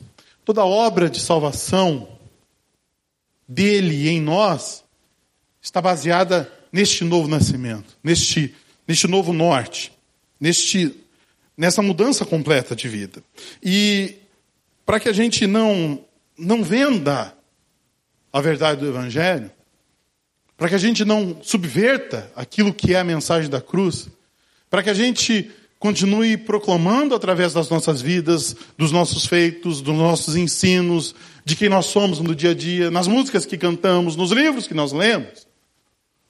Toda 0.43 0.65
obra 0.65 1.07
de 1.07 1.19
salvação 1.19 2.07
dele 3.47 4.09
em 4.09 4.19
nós 4.19 4.83
está 5.61 5.79
baseada 5.79 6.51
neste 6.73 7.03
novo 7.03 7.27
nascimento, 7.27 7.95
neste, 8.03 8.55
neste 8.87 9.07
novo 9.07 9.31
norte, 9.31 9.93
neste, 10.39 10.95
nessa 11.55 11.83
mudança 11.83 12.25
completa 12.25 12.75
de 12.75 12.89
vida. 12.89 13.23
E 13.61 14.15
para 14.83 14.99
que 14.99 15.07
a 15.07 15.13
gente 15.13 15.45
não, 15.45 16.03
não 16.35 16.63
venda 16.63 17.37
a 18.31 18.41
verdade 18.41 18.81
do 18.81 18.87
Evangelho, 18.87 19.51
para 20.57 20.69
que 20.69 20.75
a 20.75 20.79
gente 20.79 21.05
não 21.05 21.37
subverta 21.43 22.31
aquilo 22.35 22.73
que 22.73 22.95
é 22.95 22.99
a 22.99 23.03
mensagem 23.03 23.49
da 23.49 23.61
cruz, 23.61 24.07
para 24.67 24.81
que 24.81 24.89
a 24.89 24.93
gente 24.95 25.51
continue 25.77 26.37
proclamando 26.37 27.13
através 27.13 27.53
das 27.53 27.69
nossas 27.69 28.01
vidas, 28.01 28.55
dos 28.77 28.91
nossos 28.91 29.27
feitos, 29.27 29.81
dos 29.81 29.95
nossos 29.95 30.35
ensinos, 30.35 31.13
de 31.45 31.55
quem 31.55 31.69
nós 31.69 31.87
somos 31.87 32.19
no 32.19 32.33
dia 32.33 32.51
a 32.51 32.53
dia, 32.55 32.89
nas 32.89 33.07
músicas 33.07 33.45
que 33.45 33.57
cantamos, 33.57 34.15
nos 34.15 34.31
livros 34.31 34.65
que 34.65 34.73
nós 34.73 34.91
lemos, 34.91 35.45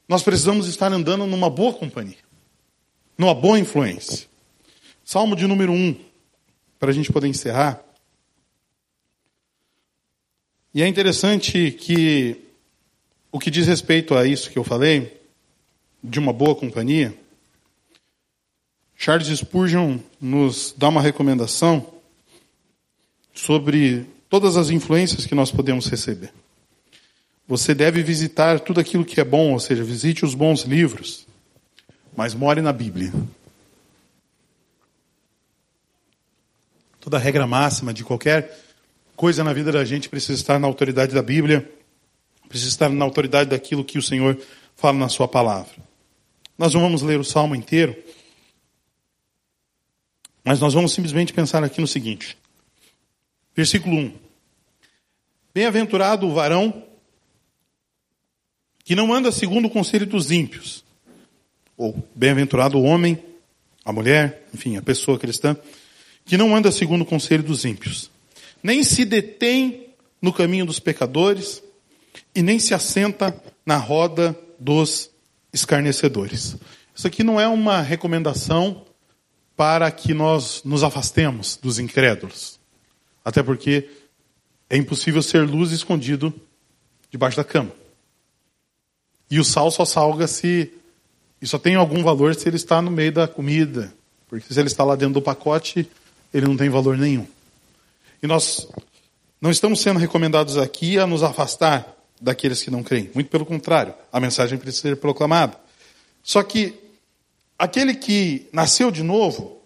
nós 0.07 0.23
precisamos 0.23 0.67
estar 0.67 0.91
andando 0.91 1.25
numa 1.25 1.49
boa 1.49 1.73
companhia, 1.73 2.17
numa 3.17 3.33
boa 3.33 3.59
influência. 3.59 4.27
Salmo 5.03 5.35
de 5.35 5.47
número 5.47 5.71
1, 5.71 5.95
para 6.79 6.91
a 6.91 6.93
gente 6.93 7.11
poder 7.11 7.27
encerrar. 7.27 7.83
E 10.73 10.81
é 10.81 10.87
interessante 10.87 11.71
que 11.71 12.37
o 13.31 13.39
que 13.39 13.51
diz 13.51 13.67
respeito 13.67 14.15
a 14.15 14.25
isso 14.25 14.49
que 14.49 14.57
eu 14.57 14.63
falei, 14.63 15.21
de 16.03 16.19
uma 16.19 16.33
boa 16.33 16.55
companhia, 16.55 17.17
Charles 18.95 19.27
Spurgeon 19.27 19.99
nos 20.19 20.73
dá 20.77 20.89
uma 20.89 21.01
recomendação 21.01 21.85
sobre 23.33 24.05
todas 24.29 24.55
as 24.55 24.69
influências 24.69 25.25
que 25.25 25.35
nós 25.35 25.51
podemos 25.51 25.87
receber. 25.87 26.33
Você 27.47 27.75
deve 27.75 28.01
visitar 28.01 28.59
tudo 28.59 28.79
aquilo 28.79 29.03
que 29.03 29.19
é 29.19 29.23
bom, 29.23 29.51
ou 29.51 29.59
seja, 29.59 29.83
visite 29.83 30.23
os 30.23 30.33
bons 30.33 30.61
livros, 30.61 31.27
mas 32.15 32.33
more 32.33 32.61
na 32.61 32.71
Bíblia. 32.71 33.11
Toda 36.99 37.17
regra 37.17 37.45
máxima 37.45 37.93
de 37.93 38.03
qualquer 38.03 38.57
coisa 39.15 39.43
na 39.43 39.51
vida 39.51 39.71
da 39.73 39.83
gente 39.83 40.07
precisa 40.07 40.39
estar 40.39 40.57
na 40.57 40.67
autoridade 40.67 41.13
da 41.13 41.21
Bíblia, 41.21 41.69
precisa 42.47 42.69
estar 42.69 42.89
na 42.89 43.03
autoridade 43.03 43.49
daquilo 43.49 43.83
que 43.83 43.97
o 43.97 44.01
Senhor 44.01 44.41
fala 44.77 44.97
na 44.97 45.09
Sua 45.09 45.27
palavra. 45.27 45.75
Nós 46.57 46.73
não 46.73 46.81
vamos 46.81 47.01
ler 47.01 47.19
o 47.19 47.23
salmo 47.25 47.55
inteiro, 47.55 47.93
mas 50.45 50.61
nós 50.61 50.73
vamos 50.73 50.93
simplesmente 50.93 51.33
pensar 51.33 51.61
aqui 51.61 51.81
no 51.81 51.87
seguinte: 51.87 52.37
versículo 53.53 53.97
1. 53.97 54.13
Bem-aventurado 55.53 56.25
o 56.25 56.33
varão 56.33 56.92
que 58.83 58.95
não 58.95 59.13
anda 59.13 59.31
segundo 59.31 59.65
o 59.65 59.69
conselho 59.69 60.05
dos 60.05 60.31
ímpios, 60.31 60.83
ou 61.77 62.07
bem-aventurado 62.15 62.77
o 62.77 62.83
homem, 62.83 63.17
a 63.83 63.91
mulher, 63.91 64.47
enfim, 64.53 64.77
a 64.77 64.81
pessoa 64.81 65.19
cristã, 65.19 65.55
que 66.25 66.37
não 66.37 66.55
anda 66.55 66.71
segundo 66.71 67.01
o 67.01 67.05
conselho 67.05 67.43
dos 67.43 67.65
ímpios, 67.65 68.09
nem 68.61 68.83
se 68.83 69.03
detém 69.05 69.87
no 70.21 70.31
caminho 70.31 70.65
dos 70.65 70.79
pecadores, 70.79 71.61
e 72.35 72.41
nem 72.41 72.59
se 72.59 72.73
assenta 72.73 73.35
na 73.65 73.77
roda 73.77 74.37
dos 74.59 75.09
escarnecedores. 75.51 76.55
Isso 76.95 77.07
aqui 77.07 77.23
não 77.23 77.39
é 77.39 77.47
uma 77.47 77.81
recomendação 77.81 78.85
para 79.55 79.89
que 79.91 80.13
nós 80.13 80.61
nos 80.63 80.83
afastemos 80.83 81.57
dos 81.61 81.79
incrédulos. 81.79 82.59
Até 83.23 83.43
porque 83.43 83.89
é 84.69 84.77
impossível 84.77 85.21
ser 85.21 85.47
luz 85.47 85.71
escondido 85.71 86.33
debaixo 87.11 87.37
da 87.37 87.43
cama. 87.43 87.71
E 89.33 89.39
o 89.39 89.43
sal 89.43 89.71
só 89.71 89.83
salga 89.83 90.27
se. 90.27 90.71
E 91.41 91.47
só 91.47 91.57
tem 91.57 91.73
algum 91.73 92.03
valor 92.03 92.35
se 92.35 92.47
ele 92.47 92.55
está 92.55 92.83
no 92.83 92.91
meio 92.91 93.11
da 93.11 93.27
comida. 93.27 93.91
Porque 94.29 94.53
se 94.53 94.59
ele 94.59 94.67
está 94.67 94.83
lá 94.83 94.95
dentro 94.95 95.15
do 95.15 95.23
pacote, 95.23 95.89
ele 96.31 96.45
não 96.45 96.55
tem 96.55 96.69
valor 96.69 96.95
nenhum. 96.95 97.25
E 98.21 98.27
nós 98.27 98.67
não 99.41 99.49
estamos 99.49 99.81
sendo 99.81 99.99
recomendados 99.99 100.55
aqui 100.55 100.99
a 100.99 101.07
nos 101.07 101.23
afastar 101.23 101.97
daqueles 102.21 102.61
que 102.61 102.69
não 102.69 102.83
creem. 102.83 103.09
Muito 103.15 103.31
pelo 103.31 103.43
contrário, 103.43 103.95
a 104.11 104.19
mensagem 104.19 104.55
precisa 104.59 104.89
ser 104.89 104.97
proclamada. 104.97 105.59
Só 106.21 106.43
que 106.43 106.79
aquele 107.57 107.95
que 107.95 108.47
nasceu 108.53 108.91
de 108.91 109.01
novo 109.01 109.63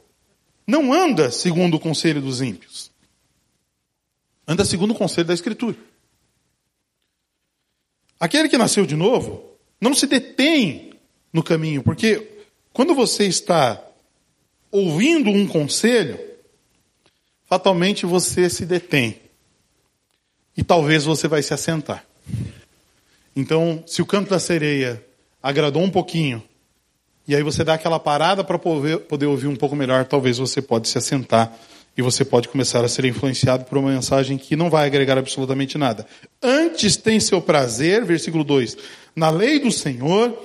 não 0.66 0.94
anda 0.94 1.30
segundo 1.30 1.76
o 1.76 1.80
conselho 1.80 2.22
dos 2.22 2.42
ímpios. 2.42 2.90
Anda 4.48 4.64
segundo 4.64 4.92
o 4.92 4.96
conselho 4.96 5.28
da 5.28 5.34
Escritura. 5.34 5.76
Aquele 8.18 8.48
que 8.48 8.58
nasceu 8.58 8.86
de 8.86 8.96
novo 8.96 9.57
não 9.80 9.94
se 9.94 10.08
detém 10.08 10.94
no 11.32 11.44
caminho, 11.44 11.84
porque 11.84 12.28
quando 12.74 12.94
você 12.96 13.26
está 13.26 13.82
ouvindo 14.72 15.30
um 15.30 15.48
conselho, 15.48 16.20
fatalmente 17.46 18.06
você 18.06 18.50
se 18.50 18.66
detém. 18.66 19.20
E 20.56 20.64
talvez 20.64 21.06
você 21.06 21.28
vai 21.28 21.42
se 21.44 21.54
assentar. 21.54 22.06
Então, 23.36 23.84
se 23.86 24.02
o 24.02 24.06
canto 24.06 24.32
da 24.32 24.40
sereia 24.40 25.04
agradou 25.42 25.84
um 25.84 25.90
pouquinho, 25.90 26.44
e 27.28 27.36
aí 27.36 27.44
você 27.44 27.64
dá 27.64 27.76
aquela 27.76 28.00
parada 28.00 28.44
para 28.44 28.58
poder 28.58 29.26
ouvir 29.28 29.48
um 29.48 29.56
pouco 29.56 29.76
melhor, 29.76 30.06
talvez 30.06 30.38
você 30.38 30.62
pode 30.62 30.88
se 30.88 30.98
assentar 30.98 31.56
e 31.98 32.02
você 32.04 32.24
pode 32.24 32.48
começar 32.48 32.86
a 32.86 32.88
ser 32.88 33.06
influenciado 33.06 33.66
por 33.66 33.80
uma 33.80 33.90
mensagem 33.90 34.38
que 34.38 34.56
não 34.56 34.70
vai 34.70 34.86
agregar 34.86 35.18
absolutamente 35.18 35.80
nada. 35.80 36.06
Antes 36.42 36.96
tem 36.96 37.20
seu 37.20 37.42
prazer, 37.42 38.06
versículo 38.06 38.44
2, 38.44 38.78
na 39.16 39.32
lei 39.32 39.58
do 39.60 39.72
Senhor 39.72 40.38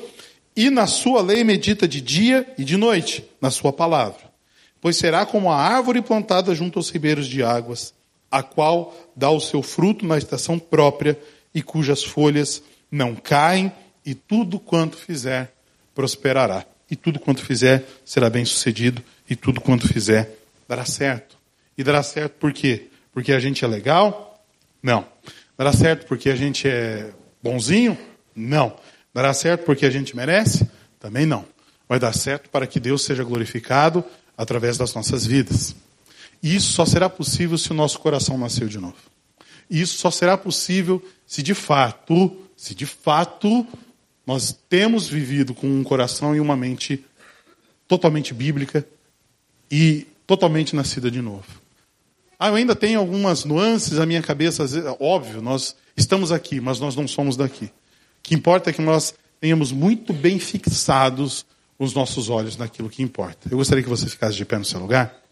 e 0.56 0.70
na 0.70 0.86
sua 0.86 1.20
lei 1.20 1.44
medita 1.44 1.86
de 1.86 2.00
dia 2.00 2.50
e 2.56 2.64
de 2.64 2.78
noite, 2.78 3.22
na 3.38 3.50
sua 3.50 3.70
palavra. 3.70 4.32
Pois 4.80 4.96
será 4.96 5.26
como 5.26 5.50
a 5.50 5.56
árvore 5.56 6.00
plantada 6.00 6.54
junto 6.54 6.78
aos 6.78 6.88
ribeiros 6.88 7.26
de 7.26 7.42
águas, 7.42 7.92
a 8.30 8.42
qual 8.42 8.96
dá 9.14 9.30
o 9.30 9.38
seu 9.38 9.62
fruto 9.62 10.06
na 10.06 10.16
estação 10.16 10.58
própria 10.58 11.20
e 11.54 11.60
cujas 11.62 12.02
folhas 12.02 12.62
não 12.90 13.14
caem, 13.14 13.70
e 14.04 14.14
tudo 14.14 14.58
quanto 14.58 14.96
fizer 14.96 15.52
prosperará. 15.94 16.64
E 16.90 16.96
tudo 16.96 17.20
quanto 17.20 17.44
fizer 17.44 17.84
será 18.04 18.28
bem 18.28 18.44
sucedido, 18.44 19.02
e 19.28 19.36
tudo 19.36 19.60
quanto 19.60 19.86
fizer 19.86 20.30
dará 20.66 20.84
certo. 20.84 21.41
E 21.82 21.84
dará 21.84 22.00
certo 22.00 22.34
por 22.34 22.52
quê? 22.52 22.90
Porque 23.12 23.32
a 23.32 23.40
gente 23.40 23.64
é 23.64 23.66
legal? 23.66 24.40
Não. 24.80 25.04
Dará 25.58 25.72
certo 25.72 26.06
porque 26.06 26.30
a 26.30 26.36
gente 26.36 26.68
é 26.68 27.10
bonzinho? 27.42 27.98
Não. 28.36 28.76
Dará 29.12 29.34
certo 29.34 29.64
porque 29.64 29.84
a 29.84 29.90
gente 29.90 30.14
merece? 30.14 30.64
Também 31.00 31.26
não. 31.26 31.44
Vai 31.88 31.98
dar 31.98 32.12
certo 32.12 32.48
para 32.50 32.68
que 32.68 32.78
Deus 32.78 33.02
seja 33.02 33.24
glorificado 33.24 34.04
através 34.38 34.78
das 34.78 34.94
nossas 34.94 35.26
vidas. 35.26 35.74
E 36.40 36.54
isso 36.54 36.70
só 36.72 36.86
será 36.86 37.10
possível 37.10 37.58
se 37.58 37.72
o 37.72 37.74
nosso 37.74 37.98
coração 37.98 38.38
nasceu 38.38 38.68
de 38.68 38.78
novo. 38.78 38.94
E 39.68 39.80
isso 39.80 39.98
só 39.98 40.08
será 40.08 40.38
possível 40.38 41.04
se 41.26 41.42
de 41.42 41.52
fato, 41.52 42.46
se 42.56 42.76
de 42.76 42.86
fato 42.86 43.66
nós 44.24 44.56
temos 44.68 45.08
vivido 45.08 45.52
com 45.52 45.66
um 45.66 45.82
coração 45.82 46.32
e 46.36 46.38
uma 46.38 46.56
mente 46.56 47.04
totalmente 47.88 48.32
bíblica 48.32 48.86
e 49.68 50.06
totalmente 50.28 50.76
nascida 50.76 51.10
de 51.10 51.20
novo. 51.20 51.61
Ah, 52.42 52.48
eu 52.48 52.56
ainda 52.56 52.74
tenho 52.74 52.98
algumas 52.98 53.44
nuances 53.44 53.98
na 53.98 54.04
minha 54.04 54.20
cabeça, 54.20 54.64
óbvio, 54.98 55.40
nós 55.40 55.76
estamos 55.96 56.32
aqui, 56.32 56.60
mas 56.60 56.80
nós 56.80 56.96
não 56.96 57.06
somos 57.06 57.36
daqui. 57.36 57.66
O 57.66 57.70
que 58.20 58.34
importa 58.34 58.70
é 58.70 58.72
que 58.72 58.82
nós 58.82 59.14
tenhamos 59.40 59.70
muito 59.70 60.12
bem 60.12 60.40
fixados 60.40 61.46
os 61.78 61.94
nossos 61.94 62.28
olhos 62.28 62.56
naquilo 62.56 62.90
que 62.90 63.00
importa. 63.00 63.48
Eu 63.48 63.58
gostaria 63.58 63.80
que 63.80 63.88
você 63.88 64.08
ficasse 64.08 64.36
de 64.36 64.44
pé 64.44 64.58
no 64.58 64.64
seu 64.64 64.80
lugar, 64.80 65.22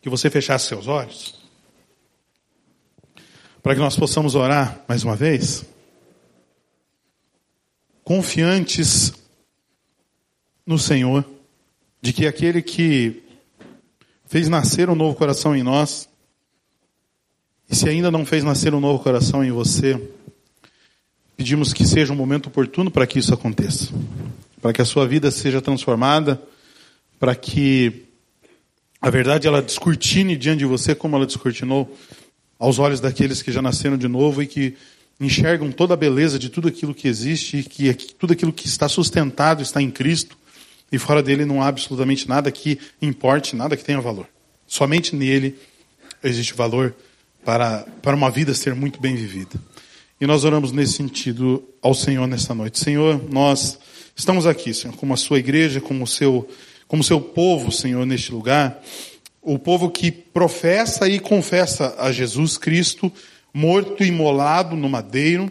que 0.00 0.08
você 0.08 0.30
fechasse 0.30 0.66
seus 0.66 0.86
olhos, 0.86 1.38
para 3.62 3.74
que 3.74 3.80
nós 3.82 3.96
possamos 3.96 4.34
orar 4.34 4.82
mais 4.88 5.04
uma 5.04 5.14
vez, 5.14 5.62
confiantes 8.02 9.12
no 10.64 10.78
Senhor, 10.78 11.22
de 12.00 12.14
que 12.14 12.26
aquele 12.26 12.62
que 12.62 13.27
fez 14.28 14.48
nascer 14.48 14.90
um 14.90 14.94
novo 14.94 15.16
coração 15.16 15.56
em 15.56 15.62
nós. 15.62 16.08
E 17.68 17.74
se 17.74 17.88
ainda 17.88 18.10
não 18.10 18.24
fez 18.24 18.44
nascer 18.44 18.74
um 18.74 18.80
novo 18.80 19.02
coração 19.02 19.44
em 19.44 19.50
você, 19.50 20.00
pedimos 21.36 21.72
que 21.72 21.86
seja 21.86 22.12
um 22.12 22.16
momento 22.16 22.46
oportuno 22.46 22.90
para 22.90 23.06
que 23.06 23.18
isso 23.18 23.32
aconteça. 23.32 23.88
Para 24.60 24.72
que 24.72 24.82
a 24.82 24.84
sua 24.84 25.06
vida 25.06 25.30
seja 25.30 25.60
transformada, 25.60 26.40
para 27.18 27.34
que 27.34 28.04
a 29.00 29.10
verdade 29.10 29.46
ela 29.46 29.62
descortine 29.62 30.36
diante 30.36 30.58
de 30.58 30.66
você 30.66 30.94
como 30.94 31.16
ela 31.16 31.26
descortinou 31.26 31.96
aos 32.58 32.78
olhos 32.78 33.00
daqueles 33.00 33.40
que 33.40 33.52
já 33.52 33.62
nasceram 33.62 33.96
de 33.96 34.08
novo 34.08 34.42
e 34.42 34.46
que 34.46 34.76
enxergam 35.20 35.70
toda 35.70 35.94
a 35.94 35.96
beleza 35.96 36.38
de 36.38 36.48
tudo 36.48 36.68
aquilo 36.68 36.94
que 36.94 37.08
existe 37.08 37.58
e 37.58 37.62
que 37.62 37.94
tudo 38.14 38.32
aquilo 38.32 38.52
que 38.52 38.66
está 38.66 38.88
sustentado 38.88 39.62
está 39.62 39.80
em 39.80 39.90
Cristo 39.90 40.37
e 40.90 40.98
fora 40.98 41.22
dele 41.22 41.44
não 41.44 41.62
há 41.62 41.68
absolutamente 41.68 42.28
nada 42.28 42.50
que 42.50 42.78
importe, 43.00 43.54
nada 43.54 43.76
que 43.76 43.84
tenha 43.84 44.00
valor. 44.00 44.26
Somente 44.66 45.14
nele 45.14 45.56
existe 46.22 46.54
valor 46.54 46.94
para, 47.44 47.86
para 48.02 48.16
uma 48.16 48.30
vida 48.30 48.54
ser 48.54 48.74
muito 48.74 49.00
bem 49.00 49.14
vivida. 49.14 49.60
E 50.20 50.26
nós 50.26 50.44
oramos 50.44 50.72
nesse 50.72 50.94
sentido 50.94 51.62
ao 51.80 51.94
Senhor 51.94 52.26
nessa 52.26 52.54
noite. 52.54 52.78
Senhor, 52.78 53.22
nós 53.30 53.78
estamos 54.16 54.46
aqui, 54.46 54.74
Senhor, 54.74 54.96
como 54.96 55.14
a 55.14 55.16
sua 55.16 55.38
igreja, 55.38 55.80
como 55.80 56.04
o 56.04 56.06
seu, 56.06 56.48
como 56.86 57.02
o 57.02 57.04
seu 57.04 57.20
povo, 57.20 57.70
Senhor, 57.70 58.04
neste 58.04 58.32
lugar. 58.32 58.82
O 59.40 59.58
povo 59.58 59.90
que 59.90 60.10
professa 60.10 61.08
e 61.08 61.20
confessa 61.20 61.94
a 61.98 62.10
Jesus 62.10 62.58
Cristo 62.58 63.12
morto 63.52 64.02
e 64.02 64.08
imolado 64.08 64.76
no 64.76 64.88
madeiro, 64.88 65.50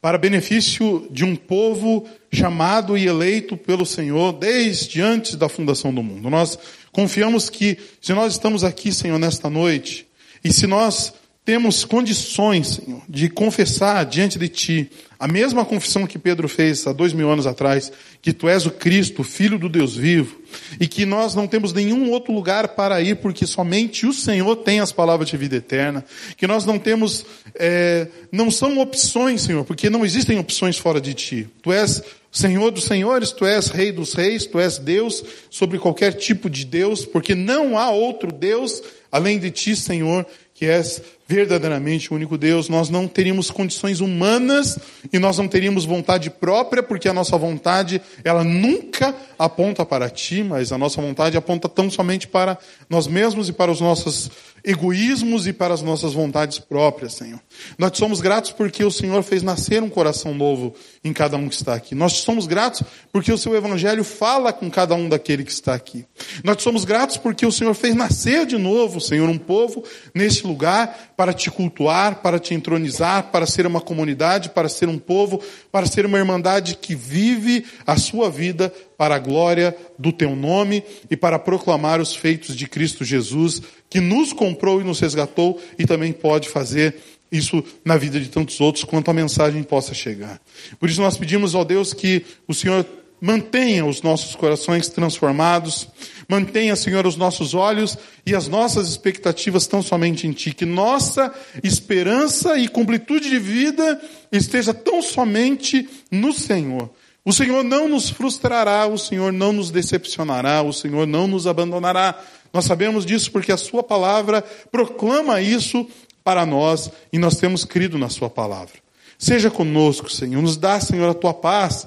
para 0.00 0.18
benefício 0.18 1.06
de 1.10 1.24
um 1.24 1.36
povo 1.36 2.06
chamado 2.32 2.96
e 2.96 3.06
eleito 3.06 3.56
pelo 3.56 3.84
Senhor 3.84 4.32
desde 4.32 5.00
antes 5.00 5.34
da 5.34 5.48
fundação 5.48 5.92
do 5.92 6.02
mundo. 6.02 6.30
Nós 6.30 6.58
confiamos 6.92 7.50
que 7.50 7.76
se 8.00 8.12
nós 8.12 8.32
estamos 8.32 8.62
aqui, 8.62 8.92
Senhor, 8.92 9.18
nesta 9.18 9.50
noite, 9.50 10.06
e 10.42 10.52
se 10.52 10.66
nós 10.66 11.12
temos 11.44 11.84
condições, 11.84 12.80
Senhor, 12.84 13.02
de 13.08 13.28
confessar 13.28 14.04
diante 14.04 14.38
de 14.38 14.48
Ti 14.48 14.90
a 15.18 15.26
mesma 15.26 15.64
confissão 15.64 16.06
que 16.06 16.18
Pedro 16.18 16.48
fez 16.48 16.86
há 16.86 16.92
dois 16.92 17.12
mil 17.12 17.30
anos 17.30 17.46
atrás, 17.46 17.92
que 18.22 18.32
Tu 18.32 18.48
és 18.48 18.64
o 18.66 18.70
Cristo, 18.70 19.24
Filho 19.24 19.58
do 19.58 19.68
Deus 19.68 19.96
vivo, 19.96 20.40
e 20.78 20.86
que 20.86 21.04
nós 21.04 21.34
não 21.34 21.46
temos 21.46 21.72
nenhum 21.72 22.10
outro 22.10 22.32
lugar 22.32 22.68
para 22.68 23.00
ir, 23.02 23.16
porque 23.16 23.46
somente 23.46 24.06
o 24.06 24.12
Senhor 24.12 24.56
tem 24.56 24.80
as 24.80 24.92
palavras 24.92 25.28
de 25.28 25.36
vida 25.36 25.56
eterna, 25.56 26.04
que 26.36 26.46
nós 26.46 26.64
não 26.64 26.78
temos, 26.78 27.26
é, 27.54 28.06
não 28.30 28.50
são 28.50 28.78
opções, 28.78 29.42
Senhor, 29.42 29.64
porque 29.64 29.90
não 29.90 30.04
existem 30.04 30.38
opções 30.38 30.78
fora 30.78 31.00
de 31.00 31.14
Ti. 31.14 31.48
Tu 31.62 31.72
és 31.72 32.02
Senhor 32.30 32.70
dos 32.70 32.84
senhores, 32.84 33.32
Tu 33.32 33.44
és 33.44 33.68
Rei 33.68 33.90
dos 33.90 34.14
reis, 34.14 34.46
Tu 34.46 34.58
és 34.58 34.78
Deus 34.78 35.24
sobre 35.50 35.78
qualquer 35.78 36.14
tipo 36.14 36.48
de 36.48 36.64
Deus, 36.64 37.04
porque 37.04 37.34
não 37.34 37.76
há 37.76 37.90
outro 37.90 38.32
Deus 38.32 38.82
além 39.10 39.38
de 39.38 39.50
Ti, 39.50 39.74
Senhor, 39.74 40.24
que 40.54 40.66
és 40.66 41.02
verdadeiramente 41.30 42.12
o 42.12 42.16
único 42.16 42.36
Deus, 42.36 42.68
nós 42.68 42.90
não 42.90 43.06
teríamos 43.06 43.52
condições 43.52 44.00
humanas 44.00 44.76
e 45.12 45.18
nós 45.20 45.38
não 45.38 45.46
teríamos 45.46 45.84
vontade 45.84 46.28
própria, 46.28 46.82
porque 46.82 47.08
a 47.08 47.12
nossa 47.12 47.38
vontade, 47.38 48.02
ela 48.24 48.42
nunca 48.42 49.14
aponta 49.38 49.86
para 49.86 50.10
ti, 50.10 50.42
mas 50.42 50.72
a 50.72 50.76
nossa 50.76 51.00
vontade 51.00 51.36
aponta 51.36 51.68
tão 51.68 51.88
somente 51.88 52.26
para 52.26 52.58
nós 52.88 53.06
mesmos 53.06 53.48
e 53.48 53.52
para 53.52 53.70
os 53.70 53.80
nossos 53.80 54.28
egoísmos 54.64 55.46
e 55.46 55.52
para 55.52 55.72
as 55.72 55.82
nossas 55.82 56.12
vontades 56.12 56.58
próprias, 56.58 57.14
Senhor. 57.14 57.40
Nós 57.78 57.96
somos 57.96 58.20
gratos 58.20 58.52
porque 58.52 58.84
o 58.84 58.90
Senhor 58.90 59.22
fez 59.22 59.42
nascer 59.42 59.82
um 59.82 59.88
coração 59.88 60.34
novo 60.34 60.74
em 61.02 61.12
cada 61.12 61.36
um 61.36 61.48
que 61.48 61.54
está 61.54 61.74
aqui. 61.74 61.94
Nós 61.94 62.12
somos 62.14 62.46
gratos 62.46 62.82
porque 63.12 63.32
o 63.32 63.38
seu 63.38 63.54
evangelho 63.54 64.04
fala 64.04 64.52
com 64.52 64.70
cada 64.70 64.94
um 64.94 65.08
daquele 65.08 65.44
que 65.44 65.52
está 65.52 65.74
aqui. 65.74 66.04
Nós 66.44 66.62
somos 66.62 66.84
gratos 66.84 67.16
porque 67.16 67.46
o 67.46 67.52
Senhor 67.52 67.74
fez 67.74 67.94
nascer 67.94 68.44
de 68.44 68.58
novo, 68.58 69.00
Senhor, 69.00 69.28
um 69.28 69.38
povo 69.38 69.82
neste 70.14 70.46
lugar 70.46 71.12
para 71.20 71.34
te 71.34 71.50
cultuar, 71.50 72.22
para 72.22 72.38
te 72.38 72.54
entronizar, 72.54 73.24
para 73.24 73.44
ser 73.44 73.66
uma 73.66 73.78
comunidade, 73.78 74.48
para 74.48 74.70
ser 74.70 74.88
um 74.88 74.98
povo, 74.98 75.38
para 75.70 75.84
ser 75.84 76.06
uma 76.06 76.16
irmandade 76.16 76.76
que 76.76 76.94
vive 76.94 77.62
a 77.86 77.98
sua 77.98 78.30
vida 78.30 78.72
para 78.96 79.16
a 79.16 79.18
glória 79.18 79.76
do 79.98 80.12
teu 80.12 80.34
nome 80.34 80.82
e 81.10 81.16
para 81.18 81.38
proclamar 81.38 82.00
os 82.00 82.16
feitos 82.16 82.56
de 82.56 82.66
Cristo 82.66 83.04
Jesus, 83.04 83.60
que 83.90 84.00
nos 84.00 84.32
comprou 84.32 84.80
e 84.80 84.84
nos 84.84 84.98
resgatou 84.98 85.60
e 85.78 85.84
também 85.84 86.10
pode 86.10 86.48
fazer 86.48 86.96
isso 87.30 87.62
na 87.84 87.98
vida 87.98 88.18
de 88.18 88.30
tantos 88.30 88.58
outros, 88.58 88.84
quanto 88.84 89.10
a 89.10 89.14
mensagem 89.14 89.62
possa 89.62 89.92
chegar. 89.92 90.40
Por 90.78 90.88
isso 90.88 91.02
nós 91.02 91.18
pedimos 91.18 91.54
ao 91.54 91.66
Deus 91.66 91.92
que 91.92 92.24
o 92.48 92.54
Senhor 92.54 92.86
mantenha 93.20 93.84
os 93.84 94.02
nossos 94.02 94.34
corações 94.34 94.88
transformados, 94.88 95.88
mantenha, 96.28 96.74
Senhor, 96.74 97.06
os 97.06 97.16
nossos 97.16 97.54
olhos 97.54 97.98
e 98.24 98.34
as 98.34 98.48
nossas 98.48 98.88
expectativas 98.88 99.66
tão 99.66 99.82
somente 99.82 100.26
em 100.26 100.32
Ti, 100.32 100.54
que 100.54 100.64
nossa 100.64 101.32
esperança 101.62 102.56
e 102.58 102.68
completude 102.68 103.28
de 103.28 103.38
vida 103.38 104.00
esteja 104.32 104.72
tão 104.72 105.02
somente 105.02 105.88
no 106.10 106.32
Senhor. 106.32 106.90
O 107.24 107.32
Senhor 107.32 107.62
não 107.62 107.88
nos 107.88 108.08
frustrará, 108.08 108.86
o 108.86 108.96
Senhor 108.96 109.32
não 109.32 109.52
nos 109.52 109.70
decepcionará, 109.70 110.62
o 110.62 110.72
Senhor 110.72 111.06
não 111.06 111.26
nos 111.26 111.46
abandonará. 111.46 112.18
Nós 112.52 112.64
sabemos 112.64 113.04
disso 113.04 113.30
porque 113.30 113.52
a 113.52 113.58
Sua 113.58 113.82
palavra 113.82 114.42
proclama 114.72 115.40
isso 115.40 115.86
para 116.24 116.46
nós 116.46 116.90
e 117.12 117.18
nós 117.18 117.36
temos 117.36 117.64
crido 117.64 117.98
na 117.98 118.08
Sua 118.08 118.30
palavra. 118.30 118.74
Seja 119.18 119.50
conosco, 119.50 120.10
Senhor, 120.10 120.40
nos 120.40 120.56
dá, 120.56 120.80
Senhor, 120.80 121.10
a 121.10 121.14
Tua 121.14 121.34
paz, 121.34 121.86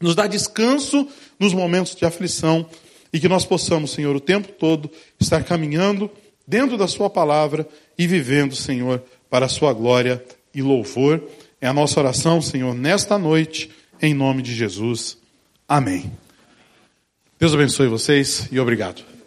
nos 0.00 0.14
dá 0.14 0.26
descanso 0.26 1.06
nos 1.38 1.52
momentos 1.52 1.94
de 1.94 2.04
aflição 2.04 2.66
e 3.12 3.20
que 3.20 3.28
nós 3.28 3.44
possamos, 3.44 3.92
Senhor, 3.92 4.16
o 4.16 4.20
tempo 4.20 4.48
todo 4.52 4.90
estar 5.18 5.44
caminhando 5.44 6.10
dentro 6.46 6.76
da 6.76 6.88
Sua 6.88 7.10
palavra 7.10 7.68
e 7.98 8.06
vivendo, 8.06 8.54
Senhor, 8.54 9.02
para 9.28 9.46
a 9.46 9.48
Sua 9.48 9.72
glória 9.72 10.24
e 10.54 10.62
louvor. 10.62 11.22
É 11.60 11.66
a 11.66 11.72
nossa 11.72 12.00
oração, 12.00 12.40
Senhor, 12.40 12.74
nesta 12.74 13.18
noite 13.18 13.70
em 14.00 14.14
nome 14.14 14.42
de 14.42 14.54
Jesus. 14.54 15.18
Amém. 15.68 16.10
Deus 17.38 17.54
abençoe 17.54 17.88
vocês 17.88 18.48
e 18.50 18.58
obrigado. 18.58 19.19